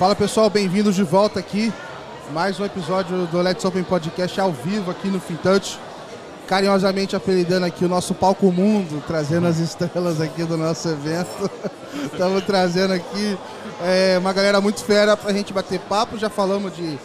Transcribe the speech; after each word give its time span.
Fala 0.00 0.16
pessoal, 0.16 0.48
bem-vindos 0.48 0.96
de 0.96 1.02
volta 1.02 1.38
aqui. 1.38 1.70
Mais 2.32 2.58
um 2.58 2.64
episódio 2.64 3.26
do 3.26 3.42
Let's 3.42 3.62
Open 3.66 3.82
Podcast 3.82 4.40
ao 4.40 4.50
vivo 4.50 4.90
aqui 4.90 5.08
no 5.08 5.20
FinTouch. 5.20 5.78
Carinhosamente 6.48 7.14
apelidando 7.14 7.66
aqui 7.66 7.84
o 7.84 7.88
nosso 7.88 8.14
palco 8.14 8.50
mundo, 8.50 9.04
trazendo 9.06 9.46
as 9.46 9.58
estrelas 9.58 10.18
aqui 10.18 10.42
do 10.44 10.56
nosso 10.56 10.88
evento. 10.88 11.50
Estamos 12.10 12.42
trazendo 12.44 12.94
aqui 12.94 13.38
é, 13.82 14.16
uma 14.18 14.32
galera 14.32 14.58
muito 14.58 14.82
fera 14.82 15.18
para 15.18 15.32
a 15.32 15.34
gente 15.34 15.52
bater 15.52 15.78
papo. 15.80 16.16
Já 16.16 16.30
falamos 16.30 16.74
de 16.74 16.98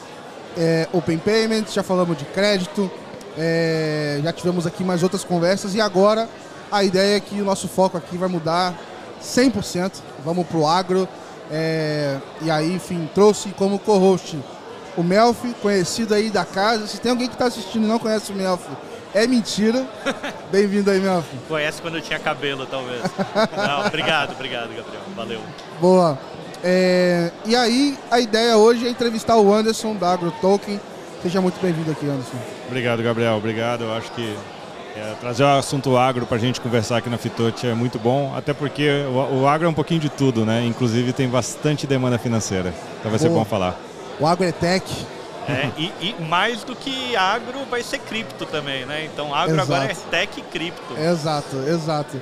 é, 0.58 0.88
Open 0.94 1.18
Payments, 1.18 1.73
já 1.73 1.84
falamos 1.84 2.18
de 2.18 2.23
crédito, 2.23 2.90
é, 3.38 4.22
já 4.23 4.32
tivemos 4.32 4.66
aqui 4.66 4.86
mais 4.86 5.04
outras 5.04 5.26
conversas 5.26 5.76
e 5.76 5.82
agora 5.82 6.30
a 6.72 6.82
ideia 6.82 7.18
é 7.18 7.20
que 7.20 7.41
o 7.41 7.44
nosso 7.44 7.68
foco 7.68 7.98
aqui 7.98 8.16
vai 8.16 8.30
mudar 8.30 8.73
100%. 9.22 9.96
Vamos 10.23 10.48
para 10.48 10.58
o 10.58 10.66
agro. 10.66 11.05
É, 11.52 12.17
e 12.41 12.49
aí, 12.49 12.73
enfim, 12.73 13.09
trouxe 13.13 13.49
como 13.49 13.80
co-host 13.80 14.38
o 14.98 15.03
Melf, 15.03 15.44
conhecido 15.62 16.13
aí 16.13 16.30
da 16.30 16.45
casa. 16.45 16.88
Se 16.88 16.99
tem 16.99 17.12
alguém 17.12 17.27
que 17.27 17.36
está 17.36 17.45
assistindo 17.45 17.84
e 17.84 17.88
não 17.88 17.99
conhece 17.99 18.31
o 18.31 18.36
Melf, 18.36 18.62
é 19.13 19.27
mentira. 19.27 19.86
Bem-vindo 20.52 20.89
aí, 20.89 21.00
Melf. 21.00 21.26
Conhece 21.48 21.81
quando 21.81 21.95
eu 21.95 22.02
tinha 22.02 22.20
cabelo, 22.20 22.66
talvez. 22.66 23.02
não, 23.55 23.86
obrigado, 23.86 24.31
obrigado, 24.31 24.70
Gabriel. 24.70 25.02
Valeu. 25.16 25.41
Boa. 25.80 26.17
É, 26.63 27.31
e 27.45 27.55
aí, 27.55 27.98
a 28.09 28.20
ideia 28.20 28.58
hoje 28.58 28.88
é 28.88 28.89
entrevistar 28.89 29.38
o 29.38 29.53
Anderson 29.53 29.95
da 29.95 30.14
AgroToken. 30.14 30.80
Seja 31.22 31.41
muito 31.41 31.59
bem-vindo 31.62 31.91
aqui, 31.91 32.05
Anderson. 32.08 32.38
Obrigado, 32.67 33.03
Gabriel. 33.03 33.36
Obrigado. 33.36 33.84
Eu 33.84 33.94
acho 33.94 34.12
que 34.12 34.36
é, 34.95 35.13
trazer 35.20 35.44
o 35.44 35.48
assunto 35.48 35.98
agro 35.98 36.26
para 36.26 36.38
a 36.38 36.40
gente 36.40 36.61
conversar 36.61 36.97
aqui 36.97 37.09
na 37.09 37.17
Fitote 37.17 37.67
é 37.67 37.73
muito 37.73 38.00
bom, 38.00 38.33
até 38.36 38.53
porque 38.53 38.89
o, 39.09 39.42
o, 39.42 39.47
agro 39.47 39.67
é 39.67 39.70
um 39.70 39.73
pouquinho 39.73 40.00
de 40.00 40.09
tudo, 40.09 40.45
né? 40.45 40.66
Inclusive 40.66 41.11
tem 41.11 41.28
bastante 41.28 41.86
demanda 41.86 42.17
financeira. 42.17 42.73
Então 43.00 43.11
vai 43.11 43.20
ser 43.20 43.30
bom 43.30 43.44
falar. 43.44 43.78
O 44.20 44.25
agro 44.25 44.45
é 44.45 44.53
tech. 44.53 44.86
É, 45.47 45.70
e, 45.78 45.94
e, 46.02 46.16
mais 46.23 46.64
do 46.64 46.75
que 46.75 47.16
agro 47.16 47.66
vai 47.70 47.83
ser 47.83 48.00
cripto 48.00 48.45
também, 48.45 48.86
né? 48.86 49.05
Então 49.05 49.36
agro 49.36 49.55
exato. 49.55 49.73
agora 49.73 49.92
é 49.92 49.95
tech 50.09 50.39
e 50.39 50.42
cripto. 50.44 50.98
Exato, 50.98 51.58
exato. 51.67 52.22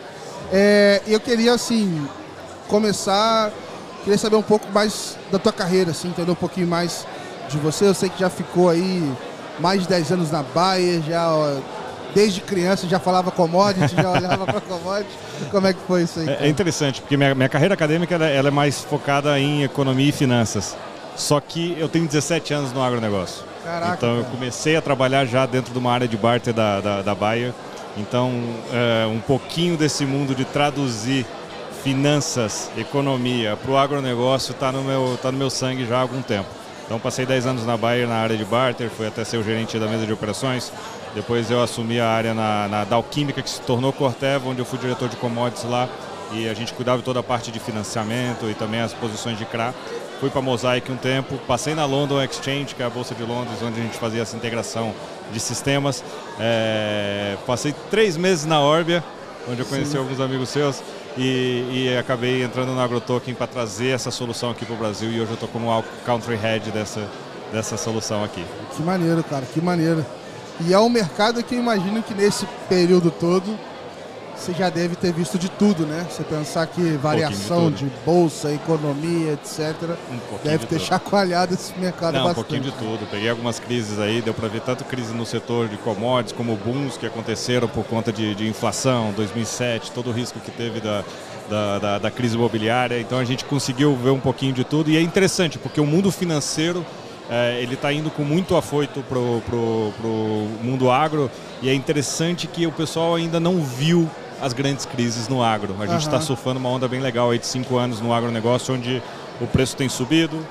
É, 0.52 1.02
eu 1.08 1.20
queria 1.20 1.53
assim 1.53 2.05
começar, 2.67 3.52
queria 4.03 4.17
saber 4.17 4.36
um 4.36 4.42
pouco 4.42 4.67
mais 4.72 5.17
da 5.31 5.38
tua 5.38 5.53
carreira, 5.53 5.92
assim, 5.92 6.09
entender 6.09 6.31
um 6.31 6.36
pouquinho 6.36 6.67
mais 6.67 7.05
de 7.48 7.58
você. 7.59 7.86
Eu 7.86 7.94
sei 7.94 8.09
que 8.09 8.20
já 8.20 8.30
ficou 8.30 8.67
aí 8.67 9.09
mais 9.59 9.83
de 9.83 9.88
10 9.88 10.11
anos 10.11 10.31
na 10.31 10.42
Bayer, 10.42 11.02
já 11.03 11.30
desde 12.14 12.42
criança 12.42 12.88
já 12.88 13.00
falava 13.00 13.31
commodity, 13.31 13.95
já 13.95 14.11
olhava 14.11 14.45
para 14.45 14.61
commodity. 14.61 15.11
Como 15.52 15.67
é 15.67 15.73
que 15.73 15.80
foi 15.88 16.03
isso 16.03 16.20
aí? 16.20 16.30
É, 16.30 16.38
é, 16.42 16.47
interessante, 16.47 17.02
porque 17.02 17.17
minha, 17.17 17.33
minha 17.33 17.50
carreira 17.50 17.73
acadêmica 17.73 18.16
ela, 18.16 18.28
ela, 18.28 18.47
é 18.47 18.52
mais 18.52 18.81
focada 18.81 19.39
em 19.39 19.64
economia 19.64 20.09
e 20.09 20.11
finanças. 20.11 20.75
Só 21.16 21.39
que 21.39 21.75
eu 21.80 21.88
tenho 21.88 22.08
17 22.08 22.53
anos 22.53 22.73
no 22.73 22.81
agronegócio. 22.81 23.44
Caraca, 23.64 23.95
então 23.95 24.17
eu 24.17 24.25
comecei 24.25 24.75
a 24.75 24.81
trabalhar 24.81 25.25
já 25.25 25.45
dentro 25.45 25.72
de 25.72 25.80
uma 25.80 25.92
área 25.92 26.08
de 26.08 26.17
barter 26.17 26.53
da, 26.53 26.81
da, 26.81 27.02
da 27.02 27.16
Bayer. 27.16 27.53
Então, 27.95 28.31
é, 28.72 29.05
um 29.05 29.20
pouquinho 29.20 29.77
desse 29.77 30.05
mundo 30.05 30.33
de 30.33 30.44
traduzir 30.44 31.25
finanças, 31.83 32.72
economia 32.77 33.58
para 33.58 33.72
o 33.72 33.77
agronegócio 33.77 34.53
está 34.53 34.72
no, 34.72 34.81
meu, 34.83 35.20
tá 35.22 35.31
no 35.31 35.38
meu 35.38 35.50
sangue 35.50 35.86
já 35.86 35.98
há 35.98 36.02
algum 36.02 36.22
tempo. 36.22 36.48
Então 36.86 37.00
passei 37.00 37.25
10 37.25 37.45
anos 37.45 37.66
na 37.66 37.75
Bayer 37.75 38.08
na 38.08 38.16
área 38.16 38.38
de 38.38 38.45
barter, 38.45 38.89
fui 38.89 39.08
até 39.08 39.23
ser 39.23 39.38
o 39.38 39.44
gerente 39.44 39.77
da 39.77 39.88
mesa 39.88 40.05
de 40.05 40.14
operações, 40.14 40.72
depois 41.16 41.52
eu 41.52 41.61
assumi 41.61 42.00
a 42.00 42.08
área 42.08 42.33
na, 42.33 42.67
na 42.67 42.83
Dalquímica, 42.83 43.42
que 43.42 43.50
se 43.50 43.61
tornou 43.61 43.94
Corteva, 43.94 44.50
onde 44.50 44.59
eu 44.59 44.66
fui 44.66 44.80
diretor 44.80 45.08
de 45.08 45.16
commodities 45.17 45.64
lá. 45.70 45.88
E 46.31 46.50
a 46.50 46.53
gente 46.53 46.73
cuidava 46.73 46.97
de 46.97 47.03
toda 47.03 47.20
a 47.20 47.23
parte 47.23 47.52
de 47.52 47.59
financiamento 47.59 48.49
e 48.49 48.55
também 48.55 48.82
as 48.82 48.92
posições 48.92 49.38
de 49.38 49.45
CRA. 49.45 49.73
Fui 50.20 50.30
para 50.30 50.42
Mosaic 50.42 50.92
um 50.92 50.98
tempo, 50.98 51.38
passei 51.48 51.76
na 51.76 51.86
London 51.86 52.21
Exchange, 52.23 52.73
que 52.73 52.82
é 52.82 52.86
a 52.86 52.89
Bolsa 52.89 53.14
de 53.14 53.23
Londres, 53.23 53.61
onde 53.61 53.80
a 53.80 53.83
gente 53.83 53.98
fazia 53.98 54.21
essa 54.21 54.36
integração 54.36 54.93
de 55.32 55.39
sistemas. 55.39 56.04
É, 56.39 57.38
passei 57.45 57.76
três 57.92 58.17
meses 58.17 58.45
na 58.45 58.59
Orbia, 58.61 59.04
onde 59.48 59.59
eu 59.59 59.65
conheci 59.65 59.92
Sim. 59.92 59.98
alguns 59.98 60.20
amigos 60.20 60.49
seus. 60.49 60.82
E, 61.15 61.92
e, 61.92 61.98
acabei 61.99 62.42
entrando 62.42 62.73
na 62.73 62.83
AgroToken 62.83 63.36
para 63.36 63.45
trazer 63.45 63.89
essa 63.89 64.09
solução 64.09 64.49
aqui 64.49 64.65
para 64.65 64.73
o 64.73 64.77
Brasil 64.77 65.11
e 65.11 65.21
hoje 65.21 65.30
eu 65.30 65.36
estou 65.36 65.48
como 65.48 65.83
country 66.04 66.36
head 66.36 66.71
dessa, 66.71 67.08
dessa 67.52 67.77
solução 67.77 68.23
aqui. 68.23 68.43
Que 68.76 68.82
maneiro, 68.82 69.23
cara, 69.23 69.45
que 69.45 69.61
maneiro. 69.61 70.04
E 70.61 70.73
é 70.73 70.80
um 70.80 70.89
mercado 70.89 71.43
que 71.43 71.55
eu 71.55 71.59
imagino 71.59 72.02
que 72.03 72.14
nesse 72.14 72.45
período 72.69 73.11
todo 73.11 73.58
você 74.36 74.52
já 74.53 74.69
deve 74.69 74.95
ter 74.95 75.14
visto 75.14 75.37
de 75.37 75.47
tudo, 75.47 75.86
né? 75.86 76.05
Você 76.09 76.23
pensar 76.23 76.67
que 76.67 76.81
variação 76.97 77.67
um 77.67 77.71
de, 77.71 77.86
de, 77.86 77.91
bolsa, 78.05 78.52
economia, 78.52 79.33
etc. 79.33 79.97
Um 80.11 80.37
deve 80.43 80.65
ter 80.65 80.77
tudo. 80.77 80.86
chacoalhado 80.86 81.53
esse 81.53 81.77
mercado 81.80 82.15
Não, 82.15 82.23
bastante. 82.23 82.31
um 82.31 82.43
pouquinho 82.43 82.61
de 82.64 82.71
tudo. 82.71 83.09
Peguei 83.09 83.30
algumas 83.30 83.59
crises 83.59 83.99
aí, 83.99 84.21
deu 84.21 84.33
para 84.33 84.47
ver 84.47 84.61
tanto 84.61 84.83
crise 84.83 85.14
no 85.14 85.25
setor 85.25 85.69
de 85.69 85.77
commodities 85.77 86.36
como 86.36 86.55
booms 86.58 86.97
que 86.97 87.05
aconteceram 87.05 87.67
por 87.67 87.85
conta 87.85 88.11
de, 88.11 88.35
de 88.35 88.47
inflação, 88.47 89.14
2007, 89.15 89.91
todo 89.91 90.09
o 90.09 90.14
risco 90.14 90.39
que 90.39 90.52
teve 90.52 90.81
da, 90.81 91.03
da, 91.49 91.80
da, 91.80 91.99
da 91.99 92.11
crise 92.11 92.35
imobiliária. 92.35 92.99
Então 92.99 93.20
a 93.20 93.23
gente 93.23 93.45
conseguiu 93.45 93.95
ver 93.95 94.09
um 94.09 94.20
pouquinho 94.20 94.53
de 94.53 94.64
tudo 94.64 94.89
e 94.89 94.97
é 94.97 95.02
interessante 95.02 95.58
porque 95.58 95.80
o 95.80 95.85
mundo 95.85 96.11
financeiro 96.11 96.85
é, 97.33 97.60
ele 97.60 97.73
está 97.73 97.92
indo 97.92 98.11
com 98.11 98.23
muito 98.23 98.55
afoito 98.55 99.02
para 99.02 99.17
o 99.17 100.60
mundo 100.61 100.92
agro 100.92 101.32
e 101.64 101.70
é 101.70 101.73
interessante 101.73 102.45
que 102.45 102.67
o 102.67 102.71
pessoal 102.71 103.16
ainda 103.16 103.39
não 103.39 103.60
viu 103.60 104.08
as 104.39 104.54
grandes 104.54 104.86
crises 104.86 105.27
no 105.27 105.42
agro. 105.42 105.76
A 105.80 105.88
gente 105.88 106.02
está 106.02 106.17
uhum. 106.17 106.21
surfando 106.21 106.60
uma 106.60 106.70
onda 106.70 106.88
bem 106.88 106.99
legal 106.99 107.32
aí 107.32 107.39
de 107.39 107.48
cinco 107.48 107.77
anos 107.77 107.99
no 107.99 108.14
agronegócio, 108.14 108.76
onde 108.76 109.02
o 109.42 109.48
preço 109.48 109.76
tem 109.76 109.89
subido, 109.89 110.45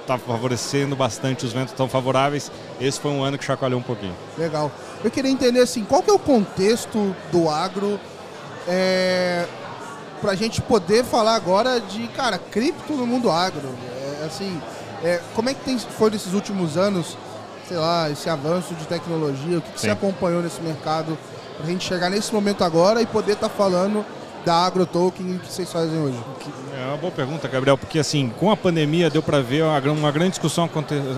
está 0.00 0.18
favorecendo 0.18 0.94
bastante, 0.94 1.46
os 1.46 1.54
ventos 1.54 1.70
estão 1.70 1.88
favoráveis. 1.88 2.52
Esse 2.78 3.00
foi 3.00 3.10
um 3.10 3.24
ano 3.24 3.38
que 3.38 3.44
chacoalhou 3.44 3.80
um 3.80 3.82
pouquinho. 3.82 4.14
Legal. 4.36 4.70
Eu 5.02 5.10
queria 5.10 5.30
entender 5.30 5.60
assim, 5.60 5.84
qual 5.84 6.02
que 6.02 6.10
é 6.10 6.12
o 6.12 6.18
contexto 6.18 7.16
do 7.32 7.48
agro 7.48 7.98
é, 8.68 9.46
para 10.20 10.32
a 10.32 10.34
gente 10.34 10.60
poder 10.60 11.02
falar 11.02 11.34
agora 11.34 11.80
de, 11.80 12.08
cara, 12.08 12.36
cripto 12.36 12.92
no 12.92 13.06
mundo 13.06 13.30
agro. 13.30 13.74
É, 14.20 14.26
assim, 14.26 14.60
é, 15.02 15.20
como 15.34 15.48
é 15.48 15.54
que 15.54 15.64
tem, 15.64 15.78
foi 15.78 16.10
nesses 16.10 16.32
últimos 16.34 16.76
anos, 16.76 17.16
sei 17.66 17.76
lá, 17.76 18.10
esse 18.10 18.28
avanço 18.28 18.74
de 18.74 18.84
tecnologia? 18.86 19.58
O 19.58 19.62
que, 19.62 19.72
que 19.72 19.80
você 19.80 19.90
acompanhou 19.90 20.42
nesse 20.42 20.60
mercado 20.60 21.16
para 21.56 21.66
a 21.66 21.70
gente 21.70 21.86
chegar 21.86 22.10
nesse 22.10 22.32
momento 22.32 22.64
agora 22.64 23.00
e 23.00 23.06
poder 23.06 23.32
estar 23.32 23.48
tá 23.48 23.54
falando 23.54 24.04
da 24.44 24.54
AgroToken 24.66 25.38
que 25.38 25.52
vocês 25.52 25.70
fazem 25.70 25.98
hoje? 26.00 26.18
É 26.78 26.86
uma 26.86 26.96
boa 26.96 27.12
pergunta, 27.12 27.48
Gabriel, 27.48 27.76
porque 27.76 27.98
assim, 27.98 28.32
com 28.38 28.50
a 28.50 28.56
pandemia 28.56 29.10
deu 29.10 29.22
para 29.22 29.40
ver 29.40 29.64
uma 29.64 30.10
grande 30.10 30.30
discussão 30.30 30.68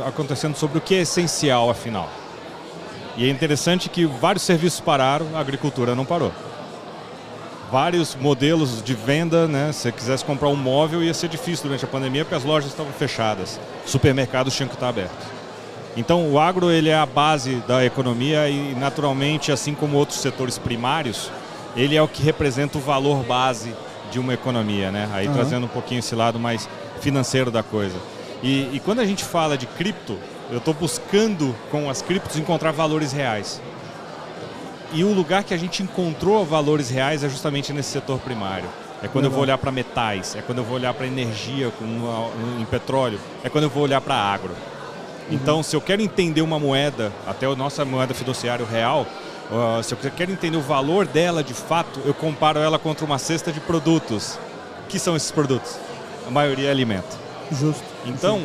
acontecendo 0.06 0.56
sobre 0.56 0.78
o 0.78 0.80
que 0.80 0.94
é 0.94 1.00
essencial, 1.02 1.70
afinal. 1.70 2.08
E 3.16 3.26
é 3.26 3.30
interessante 3.30 3.88
que 3.88 4.06
vários 4.06 4.42
serviços 4.42 4.80
pararam, 4.80 5.26
a 5.34 5.40
agricultura 5.40 5.94
não 5.94 6.04
parou 6.04 6.32
vários 7.72 8.14
modelos 8.14 8.82
de 8.82 8.94
venda, 8.94 9.48
né? 9.48 9.72
Se 9.72 9.80
você 9.80 9.92
quisesse 9.92 10.22
comprar 10.22 10.48
um 10.48 10.56
móvel 10.56 11.02
ia 11.02 11.14
ser 11.14 11.28
difícil 11.28 11.64
durante 11.64 11.86
a 11.86 11.88
pandemia 11.88 12.22
porque 12.22 12.34
as 12.34 12.44
lojas 12.44 12.70
estavam 12.70 12.92
fechadas, 12.92 13.58
supermercados 13.86 14.54
tinham 14.54 14.68
que 14.68 14.74
estar 14.74 14.90
abertos. 14.90 15.26
Então 15.96 16.30
o 16.30 16.38
agro 16.38 16.70
ele 16.70 16.90
é 16.90 16.94
a 16.94 17.06
base 17.06 17.56
da 17.66 17.82
economia 17.82 18.46
e 18.46 18.74
naturalmente, 18.74 19.50
assim 19.50 19.74
como 19.74 19.96
outros 19.96 20.20
setores 20.20 20.58
primários, 20.58 21.30
ele 21.74 21.96
é 21.96 22.02
o 22.02 22.06
que 22.06 22.22
representa 22.22 22.76
o 22.76 22.80
valor 22.80 23.24
base 23.24 23.74
de 24.10 24.18
uma 24.18 24.34
economia, 24.34 24.90
né? 24.90 25.08
Aí 25.10 25.26
uhum. 25.26 25.32
trazendo 25.32 25.64
um 25.64 25.70
pouquinho 25.70 26.00
esse 26.00 26.14
lado 26.14 26.38
mais 26.38 26.68
financeiro 27.00 27.50
da 27.50 27.62
coisa. 27.62 27.96
E, 28.42 28.68
e 28.74 28.82
quando 28.84 29.00
a 29.00 29.06
gente 29.06 29.24
fala 29.24 29.56
de 29.56 29.66
cripto, 29.66 30.18
eu 30.50 30.58
estou 30.58 30.74
buscando 30.74 31.54
com 31.70 31.88
as 31.88 32.02
criptos 32.02 32.36
encontrar 32.36 32.70
valores 32.70 33.12
reais. 33.12 33.62
E 34.94 35.04
o 35.04 35.12
lugar 35.12 35.42
que 35.42 35.54
a 35.54 35.56
gente 35.56 35.82
encontrou 35.82 36.44
valores 36.44 36.90
reais 36.90 37.24
é 37.24 37.28
justamente 37.28 37.72
nesse 37.72 37.90
setor 37.90 38.18
primário. 38.18 38.68
É 39.02 39.08
quando 39.08 39.24
Legal. 39.24 39.30
eu 39.30 39.30
vou 39.30 39.40
olhar 39.42 39.58
para 39.58 39.72
metais, 39.72 40.36
é 40.36 40.42
quando 40.42 40.58
eu 40.58 40.64
vou 40.64 40.76
olhar 40.76 40.94
para 40.94 41.06
energia 41.06 41.70
com, 41.70 42.30
em 42.60 42.64
petróleo, 42.66 43.18
é 43.42 43.48
quando 43.48 43.64
eu 43.64 43.70
vou 43.70 43.82
olhar 43.82 44.00
para 44.00 44.14
agro. 44.14 44.50
Uhum. 44.50 45.34
Então, 45.34 45.62
se 45.62 45.74
eu 45.74 45.80
quero 45.80 46.02
entender 46.02 46.42
uma 46.42 46.58
moeda, 46.58 47.10
até 47.26 47.46
a 47.46 47.56
nossa 47.56 47.84
moeda 47.84 48.14
fiduciária 48.14 48.64
real, 48.64 49.06
uh, 49.50 49.82
se 49.82 49.94
eu 49.94 49.98
quero 50.14 50.30
entender 50.30 50.56
o 50.56 50.60
valor 50.60 51.06
dela 51.06 51.42
de 51.42 51.54
fato, 51.54 52.00
eu 52.04 52.14
comparo 52.14 52.60
ela 52.60 52.78
contra 52.78 53.04
uma 53.04 53.18
cesta 53.18 53.50
de 53.50 53.60
produtos. 53.60 54.38
que 54.88 54.98
são 54.98 55.16
esses 55.16 55.32
produtos? 55.32 55.76
A 56.28 56.30
maioria 56.30 56.68
é 56.68 56.70
alimento. 56.70 57.18
Justo. 57.50 57.82
Então, 58.06 58.42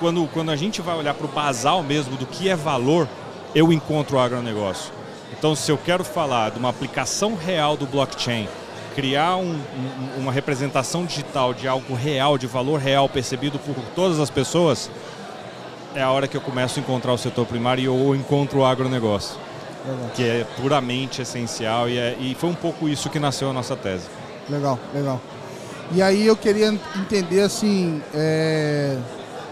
quando, 0.00 0.26
quando 0.32 0.50
a 0.50 0.56
gente 0.56 0.80
vai 0.80 0.96
olhar 0.96 1.14
para 1.14 1.26
o 1.26 1.28
basal 1.28 1.82
mesmo 1.82 2.16
do 2.16 2.26
que 2.26 2.48
é 2.48 2.56
valor, 2.56 3.06
eu 3.54 3.72
encontro 3.72 4.16
o 4.16 4.20
agronegócio. 4.20 4.92
Então, 5.32 5.54
se 5.54 5.70
eu 5.70 5.78
quero 5.78 6.04
falar 6.04 6.50
de 6.50 6.58
uma 6.58 6.68
aplicação 6.68 7.34
real 7.34 7.76
do 7.76 7.86
blockchain, 7.86 8.48
criar 8.94 9.36
um, 9.36 9.52
um, 9.52 10.20
uma 10.20 10.32
representação 10.32 11.04
digital 11.04 11.52
de 11.52 11.68
algo 11.68 11.94
real, 11.94 12.38
de 12.38 12.46
valor 12.46 12.80
real 12.80 13.08
percebido 13.08 13.58
por 13.58 13.74
todas 13.94 14.18
as 14.18 14.30
pessoas, 14.30 14.90
é 15.94 16.02
a 16.02 16.10
hora 16.10 16.26
que 16.26 16.36
eu 16.36 16.40
começo 16.40 16.78
a 16.78 16.82
encontrar 16.82 17.12
o 17.12 17.18
setor 17.18 17.46
primário 17.46 17.92
ou 17.92 18.14
encontro 18.14 18.60
o 18.60 18.64
agronegócio, 18.64 19.36
legal. 19.86 20.10
que 20.14 20.22
é 20.22 20.46
puramente 20.60 21.22
essencial 21.22 21.88
e, 21.88 21.98
é, 21.98 22.16
e 22.18 22.34
foi 22.34 22.50
um 22.50 22.54
pouco 22.54 22.88
isso 22.88 23.10
que 23.10 23.18
nasceu 23.18 23.50
a 23.50 23.52
nossa 23.52 23.76
tese. 23.76 24.06
Legal, 24.48 24.78
legal. 24.94 25.20
E 25.92 26.02
aí 26.02 26.26
eu 26.26 26.36
queria 26.36 26.68
entender 26.96 27.40
assim, 27.40 28.02
é... 28.14 28.96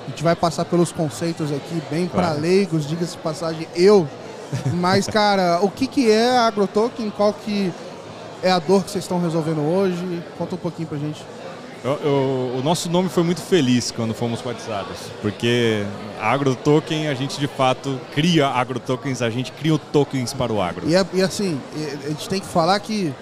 a 0.07 0.11
gente 0.11 0.23
vai 0.23 0.35
passar 0.35 0.65
pelos 0.65 0.91
conceitos 0.91 1.53
aqui 1.53 1.83
bem 1.91 2.07
claro. 2.07 2.29
para 2.29 2.41
leigos, 2.41 2.87
diga-se 2.87 3.17
passagem, 3.19 3.69
eu. 3.75 4.09
Mas 4.75 5.07
cara, 5.07 5.61
o 5.63 5.71
que 5.71 5.87
que 5.87 6.11
é 6.11 6.31
a 6.31 6.47
AgroToken? 6.47 7.11
Qual 7.11 7.33
que 7.33 7.73
é 8.43 8.51
a 8.51 8.59
dor 8.59 8.85
que 8.85 8.91
vocês 8.91 9.05
estão 9.05 9.21
resolvendo 9.21 9.61
hoje? 9.61 10.23
Conta 10.39 10.55
um 10.55 10.59
pouquinho 10.59 10.89
pra 10.89 10.99
gente. 10.99 11.25
Eu, 11.85 12.01
eu, 12.03 12.59
o 12.59 12.63
nosso 12.65 12.89
nome 12.89 13.11
foi 13.11 13.23
muito 13.23 13.43
feliz 13.43 13.91
quando 13.91 14.15
fomos 14.15 14.41
batizados, 14.41 14.97
porque 15.21 15.85
a 16.19 16.33
AgroToken, 16.33 17.09
a 17.09 17.15
gente 17.15 17.39
de 17.39 17.47
fato 17.47 18.01
cria 18.15 18.49
AgroTokens, 18.49 19.21
a 19.21 19.29
gente 19.29 19.53
cria 19.53 19.79
tokens 19.93 20.33
para 20.33 20.51
o 20.51 20.63
agro. 20.63 20.89
E, 20.89 20.97
é, 20.97 21.05
e 21.13 21.21
assim, 21.21 21.61
a 22.07 22.09
gente 22.09 22.27
tem 22.27 22.41
que 22.41 22.47
falar 22.47 22.81
que 22.81 23.13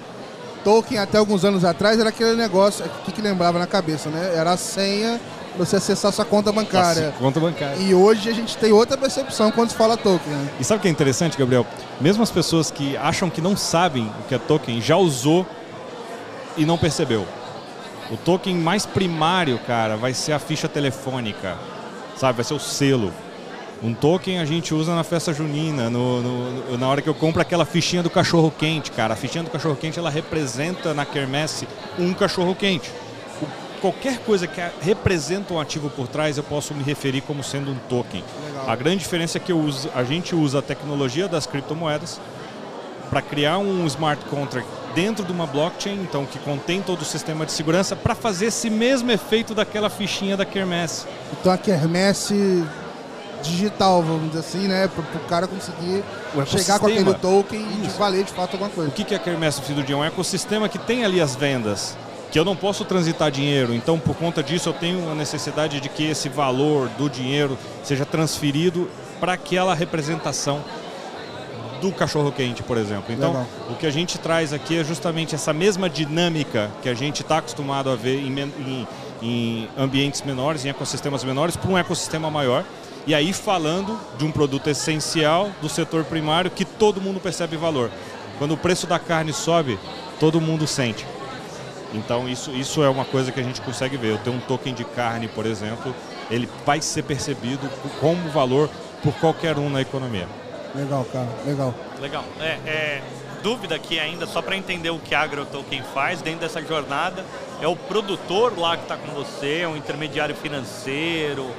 token 0.62 0.96
até 0.98 1.18
alguns 1.18 1.44
anos 1.44 1.64
atrás 1.64 1.98
era 1.98 2.10
aquele 2.10 2.36
negócio, 2.36 2.84
o 2.84 3.04
que, 3.04 3.10
que 3.10 3.20
lembrava 3.20 3.58
na 3.58 3.66
cabeça, 3.66 4.08
né? 4.08 4.32
Era 4.36 4.52
a 4.52 4.56
senha 4.56 5.20
você 5.56 5.76
acessar 5.76 6.12
sua 6.12 6.24
conta 6.24 6.50
bancária. 6.52 7.06
Nossa, 7.06 7.18
conta 7.18 7.40
bancária. 7.40 7.76
E 7.76 7.94
hoje 7.94 8.28
a 8.28 8.32
gente 8.32 8.56
tem 8.56 8.72
outra 8.72 8.96
percepção 8.96 9.50
quando 9.50 9.70
se 9.70 9.76
fala 9.76 9.96
token. 9.96 10.32
Né? 10.32 10.48
E 10.60 10.64
sabe 10.64 10.78
o 10.78 10.82
que 10.82 10.88
é 10.88 10.90
interessante, 10.90 11.36
Gabriel? 11.36 11.66
Mesmo 12.00 12.22
as 12.22 12.30
pessoas 12.30 12.70
que 12.70 12.96
acham 12.96 13.28
que 13.28 13.40
não 13.40 13.56
sabem 13.56 14.10
o 14.20 14.28
que 14.28 14.34
é 14.34 14.38
token, 14.38 14.80
já 14.80 14.96
usou 14.96 15.46
e 16.56 16.64
não 16.64 16.78
percebeu. 16.78 17.26
O 18.10 18.16
token 18.16 18.56
mais 18.56 18.84
primário, 18.84 19.58
cara, 19.66 19.96
vai 19.96 20.12
ser 20.12 20.32
a 20.32 20.38
ficha 20.38 20.68
telefônica, 20.68 21.56
sabe? 22.16 22.36
Vai 22.36 22.44
ser 22.44 22.54
o 22.54 22.60
selo. 22.60 23.12
Um 23.82 23.94
token 23.94 24.38
a 24.38 24.44
gente 24.44 24.72
usa 24.72 24.94
na 24.94 25.02
festa 25.02 25.32
junina, 25.32 25.90
no, 25.90 26.22
no, 26.22 26.78
na 26.78 26.86
hora 26.86 27.02
que 27.02 27.08
eu 27.08 27.14
compro 27.14 27.42
aquela 27.42 27.64
fichinha 27.64 28.02
do 28.02 28.08
cachorro 28.08 28.52
quente, 28.56 28.92
cara. 28.92 29.14
A 29.14 29.16
fichinha 29.16 29.42
do 29.42 29.50
cachorro 29.50 29.74
quente 29.74 29.98
ela 29.98 30.08
representa 30.08 30.94
na 30.94 31.04
quermesse 31.04 31.66
um 31.98 32.14
cachorro 32.14 32.54
quente. 32.54 32.90
Qualquer 33.82 34.20
coisa 34.20 34.46
que 34.46 34.62
representa 34.80 35.52
um 35.52 35.60
ativo 35.60 35.90
por 35.90 36.06
trás, 36.06 36.38
eu 36.38 36.44
posso 36.44 36.72
me 36.72 36.84
referir 36.84 37.20
como 37.20 37.42
sendo 37.42 37.72
um 37.72 37.76
token. 37.88 38.22
Legal. 38.46 38.70
A 38.70 38.76
grande 38.76 38.98
diferença 38.98 39.38
é 39.38 39.40
que 39.40 39.52
uso, 39.52 39.90
a 39.92 40.04
gente 40.04 40.34
usa 40.34 40.60
a 40.60 40.62
tecnologia 40.62 41.26
das 41.26 41.46
criptomoedas 41.46 42.20
para 43.10 43.20
criar 43.20 43.58
um 43.58 43.84
smart 43.86 44.24
contract 44.26 44.70
dentro 44.94 45.24
de 45.24 45.32
uma 45.32 45.46
blockchain, 45.46 46.00
então 46.00 46.24
que 46.24 46.38
contém 46.38 46.80
todo 46.80 47.02
o 47.02 47.04
sistema 47.04 47.44
de 47.44 47.52
segurança, 47.52 47.96
para 47.96 48.14
fazer 48.14 48.46
esse 48.46 48.70
mesmo 48.70 49.10
efeito 49.10 49.54
daquela 49.54 49.90
fichinha 49.90 50.36
da 50.36 50.44
Kermesse. 50.44 51.06
Então 51.32 51.52
a 51.52 51.58
Kermesse 51.58 52.64
digital, 53.42 54.02
vamos 54.02 54.28
dizer 54.28 54.38
assim, 54.38 54.68
né? 54.68 54.88
Para 54.88 55.02
o 55.02 55.24
cara 55.26 55.46
conseguir 55.48 56.04
chegar 56.46 56.78
com 56.78 56.86
aquele 56.86 57.14
token 57.14 57.60
Isso. 57.82 57.96
e 57.96 57.98
valer 57.98 58.24
de 58.24 58.32
fato 58.32 58.52
alguma 58.52 58.70
coisa. 58.70 58.90
O 58.90 58.92
que 58.92 59.12
é 59.12 59.18
a 59.18 59.52
fim 59.52 59.74
do 59.74 59.82
dia? 59.82 59.96
Um 59.96 60.04
ecossistema 60.04 60.68
que 60.68 60.78
tem 60.78 61.04
ali 61.04 61.20
as 61.20 61.34
vendas, 61.34 61.96
que 62.32 62.38
eu 62.38 62.44
não 62.46 62.56
posso 62.56 62.82
transitar 62.86 63.30
dinheiro, 63.30 63.74
então 63.74 63.98
por 63.98 64.16
conta 64.16 64.42
disso 64.42 64.70
eu 64.70 64.72
tenho 64.72 65.12
a 65.12 65.14
necessidade 65.14 65.80
de 65.80 65.90
que 65.90 66.04
esse 66.04 66.30
valor 66.30 66.88
do 66.96 67.10
dinheiro 67.10 67.58
seja 67.84 68.06
transferido 68.06 68.88
para 69.20 69.34
aquela 69.34 69.74
representação 69.74 70.64
do 71.82 71.92
cachorro 71.92 72.32
quente, 72.32 72.62
por 72.62 72.78
exemplo. 72.78 73.12
Então, 73.12 73.32
Legal. 73.32 73.46
o 73.70 73.74
que 73.74 73.86
a 73.86 73.90
gente 73.90 74.16
traz 74.18 74.52
aqui 74.52 74.78
é 74.78 74.84
justamente 74.84 75.34
essa 75.34 75.52
mesma 75.52 75.90
dinâmica 75.90 76.70
que 76.80 76.88
a 76.88 76.94
gente 76.94 77.20
está 77.20 77.38
acostumado 77.38 77.90
a 77.90 77.96
ver 77.96 78.18
em, 78.18 78.40
em, 78.40 78.88
em 79.20 79.68
ambientes 79.76 80.22
menores, 80.22 80.64
em 80.64 80.70
ecossistemas 80.70 81.22
menores, 81.24 81.54
para 81.54 81.70
um 81.70 81.76
ecossistema 81.76 82.30
maior. 82.30 82.64
E 83.06 83.14
aí 83.14 83.32
falando 83.32 83.98
de 84.16 84.24
um 84.24 84.30
produto 84.30 84.70
essencial 84.70 85.50
do 85.60 85.68
setor 85.68 86.04
primário 86.04 86.50
que 86.50 86.64
todo 86.64 87.00
mundo 87.00 87.20
percebe 87.20 87.56
valor. 87.56 87.90
Quando 88.38 88.52
o 88.54 88.56
preço 88.56 88.86
da 88.86 88.98
carne 88.98 89.32
sobe, 89.32 89.78
todo 90.20 90.40
mundo 90.40 90.66
sente. 90.66 91.04
Então 91.92 92.28
isso, 92.28 92.50
isso 92.50 92.82
é 92.82 92.88
uma 92.88 93.04
coisa 93.04 93.30
que 93.30 93.40
a 93.40 93.42
gente 93.42 93.60
consegue 93.60 93.96
ver. 93.96 94.12
Eu 94.12 94.18
tenho 94.18 94.36
um 94.36 94.40
token 94.40 94.74
de 94.74 94.84
carne, 94.84 95.28
por 95.28 95.46
exemplo, 95.46 95.94
ele 96.30 96.48
vai 96.64 96.80
ser 96.80 97.02
percebido 97.02 97.68
como 98.00 98.28
valor 98.30 98.68
por 99.02 99.12
qualquer 99.14 99.58
um 99.58 99.68
na 99.68 99.80
economia. 99.80 100.26
Legal, 100.74 101.04
cara, 101.12 101.28
legal. 101.44 101.74
Legal. 102.00 102.24
É, 102.40 102.58
é 102.66 103.02
dúvida 103.42 103.74
aqui 103.74 103.98
ainda, 103.98 104.26
só 104.26 104.40
para 104.40 104.56
entender 104.56 104.90
o 104.90 104.98
que 104.98 105.14
a 105.14 105.20
AgroToken 105.20 105.82
faz 105.92 106.22
dentro 106.22 106.40
dessa 106.40 106.62
jornada, 106.62 107.24
é 107.60 107.66
o 107.66 107.76
produtor 107.76 108.56
lá 108.56 108.76
que 108.76 108.84
está 108.84 108.96
com 108.96 109.12
você, 109.12 109.60
é 109.62 109.68
um 109.68 109.76
intermediário 109.76 110.34
financeiro, 110.34 111.50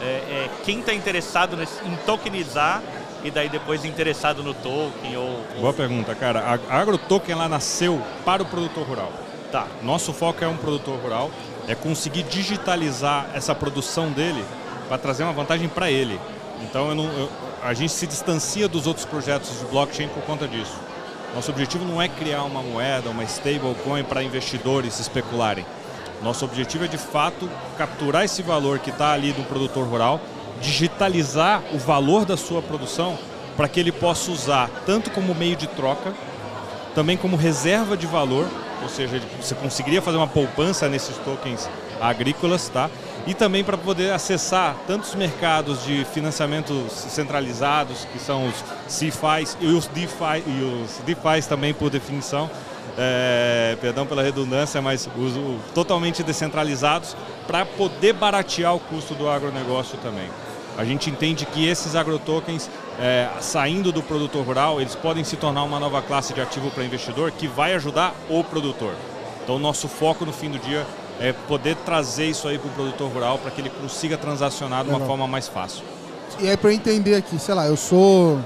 é, 0.00 0.04
é 0.04 0.50
quem 0.64 0.80
está 0.80 0.94
interessado 0.94 1.56
nesse, 1.56 1.82
em 1.84 1.96
tokenizar 2.06 2.82
e 3.24 3.30
daí 3.30 3.48
depois 3.48 3.84
interessado 3.84 4.42
no 4.42 4.54
token 4.54 5.16
ou... 5.16 5.44
Boa 5.60 5.72
pergunta, 5.72 6.14
cara. 6.14 6.58
A 6.68 6.78
AgroToken 6.78 7.34
ela 7.34 7.48
nasceu 7.48 8.00
para 8.24 8.42
o 8.42 8.46
produtor 8.46 8.86
rural. 8.86 9.12
Tá. 9.50 9.66
Nosso 9.82 10.12
foco 10.12 10.44
é 10.44 10.48
um 10.48 10.56
produtor 10.56 10.98
rural, 11.00 11.30
é 11.66 11.74
conseguir 11.74 12.22
digitalizar 12.22 13.28
essa 13.34 13.52
produção 13.54 14.10
dele 14.10 14.44
para 14.88 14.96
trazer 14.96 15.24
uma 15.24 15.32
vantagem 15.32 15.68
para 15.68 15.90
ele. 15.90 16.20
Então 16.62 16.90
eu 16.90 16.94
não, 16.94 17.04
eu, 17.04 17.28
a 17.62 17.74
gente 17.74 17.92
se 17.92 18.06
distancia 18.06 18.68
dos 18.68 18.86
outros 18.86 19.04
projetos 19.04 19.58
de 19.58 19.64
blockchain 19.66 20.08
por 20.08 20.22
conta 20.22 20.46
disso. 20.46 20.74
Nosso 21.34 21.50
objetivo 21.50 21.84
não 21.84 22.00
é 22.00 22.08
criar 22.08 22.44
uma 22.44 22.62
moeda, 22.62 23.10
uma 23.10 23.24
stablecoin 23.24 24.04
para 24.04 24.22
investidores 24.22 24.98
especularem. 25.00 25.64
Nosso 26.22 26.44
objetivo 26.44 26.84
é 26.84 26.88
de 26.88 26.98
fato 26.98 27.48
capturar 27.78 28.24
esse 28.24 28.42
valor 28.42 28.78
que 28.78 28.90
está 28.90 29.12
ali 29.12 29.32
do 29.32 29.42
produtor 29.48 29.86
rural, 29.86 30.20
digitalizar 30.60 31.62
o 31.72 31.78
valor 31.78 32.24
da 32.24 32.36
sua 32.36 32.60
produção 32.60 33.18
para 33.56 33.68
que 33.68 33.80
ele 33.80 33.92
possa 33.92 34.30
usar 34.30 34.70
tanto 34.86 35.10
como 35.10 35.34
meio 35.34 35.56
de 35.56 35.66
troca, 35.66 36.12
também 36.94 37.16
como 37.16 37.36
reserva 37.36 37.96
de 37.96 38.06
valor, 38.06 38.48
ou 38.82 38.88
seja, 38.88 39.20
você 39.40 39.54
conseguiria 39.54 40.02
fazer 40.02 40.16
uma 40.16 40.28
poupança 40.28 40.88
nesses 40.88 41.16
tokens 41.18 41.68
agrícolas, 42.00 42.68
tá? 42.68 42.90
e 43.26 43.34
também 43.34 43.62
para 43.62 43.76
poder 43.76 44.12
acessar 44.12 44.76
tantos 44.86 45.14
mercados 45.14 45.84
de 45.84 46.04
financiamento 46.06 46.86
centralizados, 46.88 48.06
que 48.12 48.18
são 48.18 48.46
os 48.46 48.54
CFIs 48.86 49.56
e 49.60 49.66
os 49.66 49.86
DeFi, 49.88 50.42
e 50.46 50.82
os 50.82 50.98
DeFis 51.04 51.46
também 51.46 51.74
por 51.74 51.90
definição, 51.90 52.50
é, 52.98 53.76
perdão 53.80 54.06
pela 54.06 54.22
redundância, 54.22 54.80
mas 54.80 55.08
os, 55.16 55.34
totalmente 55.74 56.22
descentralizados, 56.22 57.16
para 57.46 57.64
poder 57.64 58.14
baratear 58.14 58.74
o 58.74 58.80
custo 58.80 59.14
do 59.14 59.28
agronegócio 59.28 59.98
também. 59.98 60.28
A 60.80 60.84
gente 60.86 61.10
entende 61.10 61.44
que 61.44 61.68
esses 61.68 61.94
agrotokens, 61.94 62.70
é, 62.98 63.28
saindo 63.38 63.92
do 63.92 64.02
produtor 64.02 64.46
rural, 64.46 64.80
eles 64.80 64.94
podem 64.94 65.22
se 65.22 65.36
tornar 65.36 65.62
uma 65.62 65.78
nova 65.78 66.00
classe 66.00 66.32
de 66.32 66.40
ativo 66.40 66.70
para 66.70 66.82
investidor 66.82 67.30
que 67.32 67.46
vai 67.46 67.74
ajudar 67.74 68.14
o 68.30 68.42
produtor. 68.42 68.94
Então, 69.44 69.58
nosso 69.58 69.88
foco 69.88 70.24
no 70.24 70.32
fim 70.32 70.48
do 70.48 70.58
dia 70.58 70.86
é 71.20 71.34
poder 71.34 71.76
trazer 71.84 72.30
isso 72.30 72.48
aí 72.48 72.58
para 72.58 72.70
o 72.70 72.72
produtor 72.72 73.10
rural 73.10 73.36
para 73.36 73.50
que 73.50 73.60
ele 73.60 73.68
consiga 73.68 74.16
transacionar 74.16 74.82
de 74.82 74.88
uma 74.88 75.00
forma 75.00 75.26
mais 75.26 75.48
fácil. 75.48 75.84
E 76.38 76.48
aí 76.48 76.56
para 76.56 76.70
eu 76.70 76.74
entender 76.74 77.14
aqui, 77.14 77.38
sei 77.38 77.54
lá, 77.54 77.66
eu 77.66 77.76
sou 77.76 78.40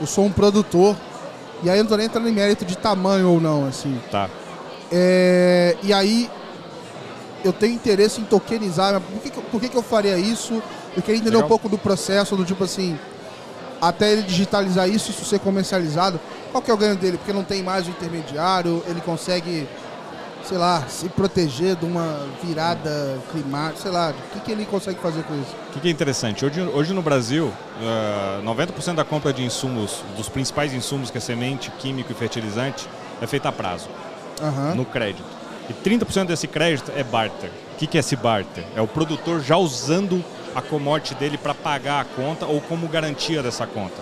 eu 0.00 0.06
sou 0.06 0.24
um 0.24 0.32
produtor 0.32 0.96
e 1.62 1.68
aí 1.68 1.76
eu 1.76 1.84
não 1.84 1.90
tô 1.90 1.96
nem 1.98 2.06
entrando 2.06 2.26
em 2.26 2.32
mérito 2.32 2.64
de 2.64 2.78
tamanho 2.78 3.28
ou 3.28 3.38
não, 3.38 3.66
assim. 3.66 4.00
Tá. 4.10 4.30
É, 4.90 5.76
e 5.82 5.92
aí 5.92 6.30
eu 7.44 7.52
tenho 7.52 7.74
interesse 7.74 8.18
em 8.18 8.24
tokenizar, 8.24 8.98
por 8.98 9.20
que, 9.20 9.30
por 9.30 9.60
que, 9.60 9.68
que 9.68 9.76
eu 9.76 9.82
faria 9.82 10.16
isso? 10.16 10.62
Eu 10.96 11.02
queria 11.02 11.16
entender 11.16 11.36
Legal. 11.36 11.44
um 11.44 11.48
pouco 11.48 11.68
do 11.68 11.76
processo, 11.76 12.36
do 12.36 12.44
tipo 12.44 12.64
assim, 12.64 12.98
até 13.80 14.12
ele 14.12 14.22
digitalizar 14.22 14.88
isso, 14.88 15.10
isso 15.10 15.24
ser 15.24 15.38
comercializado, 15.40 16.18
qual 16.50 16.62
que 16.62 16.70
é 16.70 16.74
o 16.74 16.76
ganho 16.76 16.96
dele? 16.96 17.18
Porque 17.18 17.32
não 17.32 17.44
tem 17.44 17.62
mais 17.62 17.86
o 17.86 17.90
intermediário, 17.90 18.82
ele 18.88 19.00
consegue 19.00 19.68
sei 20.46 20.58
lá, 20.58 20.84
se 20.88 21.08
proteger 21.08 21.74
de 21.74 21.84
uma 21.84 22.24
virada 22.42 23.18
climática, 23.32 23.82
sei 23.82 23.90
lá, 23.90 24.10
o 24.10 24.32
que, 24.32 24.40
que 24.40 24.52
ele 24.52 24.64
consegue 24.64 25.00
fazer 25.00 25.24
com 25.24 25.34
isso? 25.34 25.54
O 25.70 25.72
que, 25.72 25.80
que 25.80 25.88
é 25.88 25.90
interessante? 25.90 26.44
Hoje, 26.44 26.60
hoje 26.60 26.94
no 26.94 27.02
Brasil, 27.02 27.46
uh, 27.46 28.40
eh, 28.40 28.42
90% 28.44 28.94
da 28.94 29.04
compra 29.04 29.32
de 29.32 29.42
insumos, 29.42 30.04
dos 30.16 30.28
principais 30.28 30.72
insumos, 30.72 31.10
que 31.10 31.18
é 31.18 31.20
semente, 31.20 31.70
químico 31.72 32.12
e 32.12 32.14
fertilizante, 32.14 32.88
é 33.20 33.26
feita 33.26 33.48
a 33.48 33.52
prazo, 33.52 33.88
uhum. 34.40 34.76
no 34.76 34.84
crédito. 34.84 35.24
E 35.68 35.72
30% 35.72 36.26
desse 36.26 36.46
crédito 36.46 36.92
é 36.94 37.02
barter. 37.02 37.50
O 37.74 37.76
que, 37.76 37.86
que 37.88 37.96
é 37.96 38.00
esse 38.00 38.14
barter? 38.14 38.64
É 38.76 38.80
o 38.80 38.86
produtor 38.86 39.40
já 39.40 39.56
usando 39.56 40.24
a 40.56 40.62
commodity 40.62 41.14
dele 41.14 41.36
para 41.36 41.52
pagar 41.52 42.00
a 42.00 42.04
conta 42.04 42.46
ou 42.46 42.62
como 42.62 42.88
garantia 42.88 43.42
dessa 43.42 43.66
conta. 43.66 44.00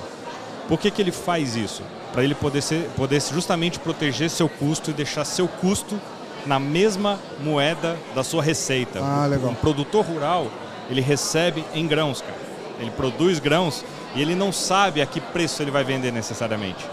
Por 0.68 0.78
que, 0.78 0.88
que 0.88 1.02
ele 1.02 1.10
faz 1.10 1.56
isso? 1.56 1.82
Para 2.12 2.22
ele 2.22 2.34
poder, 2.34 2.62
ser, 2.62 2.88
poder 2.96 3.20
justamente 3.20 3.80
proteger 3.80 4.30
seu 4.30 4.48
custo 4.48 4.92
e 4.92 4.94
deixar 4.94 5.24
seu 5.24 5.48
custo 5.48 6.00
na 6.46 6.60
mesma 6.60 7.18
moeda 7.42 7.96
da 8.14 8.22
sua 8.22 8.40
receita. 8.40 9.00
Ah, 9.02 9.26
legal. 9.26 9.50
Um 9.50 9.54
produtor 9.54 10.04
rural, 10.04 10.46
ele 10.88 11.00
recebe 11.00 11.64
em 11.74 11.88
grãos, 11.88 12.20
cara. 12.20 12.38
Ele 12.78 12.92
produz 12.92 13.40
grãos 13.40 13.84
e 14.14 14.22
ele 14.22 14.36
não 14.36 14.52
sabe 14.52 15.02
a 15.02 15.06
que 15.06 15.20
preço 15.20 15.60
ele 15.60 15.72
vai 15.72 15.82
vender 15.82 16.12
necessariamente. 16.12 16.86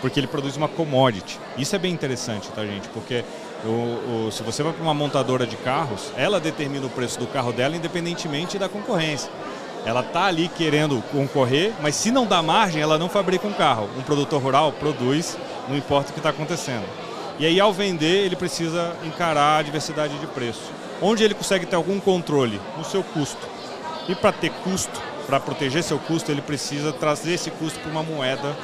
Porque 0.00 0.18
ele 0.18 0.26
produz 0.26 0.56
uma 0.56 0.68
commodity. 0.68 1.38
Isso 1.58 1.76
é 1.76 1.78
bem 1.78 1.92
interessante, 1.92 2.48
tá, 2.48 2.64
gente? 2.64 2.88
Porque 2.88 3.24
o, 3.64 4.26
o, 4.28 4.32
se 4.32 4.42
você 4.42 4.62
vai 4.62 4.72
para 4.72 4.82
uma 4.82 4.94
montadora 4.94 5.46
de 5.46 5.56
carros, 5.56 6.12
ela 6.16 6.38
determina 6.38 6.86
o 6.86 6.90
preço 6.90 7.18
do 7.18 7.26
carro 7.26 7.52
dela 7.52 7.76
independentemente 7.76 8.58
da 8.58 8.68
concorrência. 8.68 9.30
Ela 9.84 10.00
está 10.00 10.24
ali 10.24 10.48
querendo 10.48 11.00
concorrer, 11.12 11.72
mas 11.80 11.94
se 11.94 12.10
não 12.10 12.26
dá 12.26 12.42
margem, 12.42 12.82
ela 12.82 12.98
não 12.98 13.08
fabrica 13.08 13.46
um 13.46 13.52
carro. 13.52 13.88
Um 13.96 14.02
produtor 14.02 14.42
rural 14.42 14.72
produz, 14.72 15.38
não 15.68 15.76
importa 15.76 16.10
o 16.10 16.12
que 16.12 16.18
está 16.18 16.30
acontecendo. 16.30 16.84
E 17.38 17.46
aí, 17.46 17.60
ao 17.60 17.72
vender, 17.72 18.24
ele 18.24 18.34
precisa 18.34 18.96
encarar 19.04 19.58
a 19.58 19.62
diversidade 19.62 20.18
de 20.18 20.26
preço. 20.26 20.72
Onde 21.00 21.22
ele 21.22 21.34
consegue 21.34 21.66
ter 21.66 21.76
algum 21.76 22.00
controle? 22.00 22.60
No 22.76 22.84
seu 22.84 23.04
custo. 23.04 23.46
E 24.08 24.14
para 24.14 24.32
ter 24.32 24.50
custo, 24.64 25.00
para 25.26 25.38
proteger 25.38 25.82
seu 25.82 25.98
custo, 25.98 26.32
ele 26.32 26.40
precisa 26.40 26.92
trazer 26.92 27.34
esse 27.34 27.50
custo 27.50 27.78
para 27.80 27.90
uma 27.90 28.02
moeda 28.02 28.56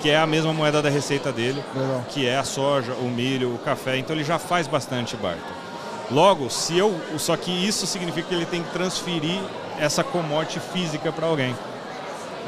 que 0.00 0.10
é 0.10 0.16
a 0.16 0.26
mesma 0.26 0.52
moeda 0.52 0.80
da 0.82 0.88
receita 0.88 1.30
dele, 1.30 1.62
Legal. 1.74 2.04
que 2.08 2.26
é 2.26 2.36
a 2.36 2.44
soja, 2.44 2.92
o 2.94 3.04
milho, 3.04 3.54
o 3.54 3.58
café. 3.58 3.96
Então 3.98 4.14
ele 4.16 4.24
já 4.24 4.38
faz 4.38 4.66
bastante 4.66 5.16
barter. 5.16 5.42
Logo, 6.10 6.50
se 6.50 6.76
eu, 6.76 7.00
só 7.18 7.36
que 7.36 7.50
isso 7.50 7.86
significa 7.86 8.28
que 8.28 8.34
ele 8.34 8.46
tem 8.46 8.62
que 8.62 8.70
transferir 8.70 9.40
essa 9.78 10.02
commodity 10.04 10.60
física 10.60 11.10
para 11.12 11.26
alguém. 11.26 11.56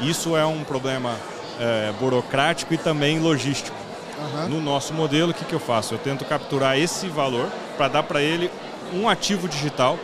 Isso 0.01 0.35
é 0.35 0.45
um 0.45 0.63
problema 0.63 1.15
é, 1.59 1.93
burocrático 1.99 2.73
e 2.73 2.77
também 2.77 3.19
logístico. 3.19 3.75
Aham. 4.19 4.47
No 4.49 4.61
nosso 4.61 4.93
modelo, 4.93 5.31
o 5.31 5.33
que, 5.33 5.45
que 5.45 5.53
eu 5.53 5.59
faço? 5.59 5.93
Eu 5.93 5.97
tento 5.97 6.25
capturar 6.25 6.77
esse 6.77 7.07
valor 7.07 7.49
para 7.77 7.87
dar 7.87 8.03
para 8.03 8.21
ele 8.21 8.51
um 8.93 9.09
ativo 9.09 9.47
digital 9.47 9.97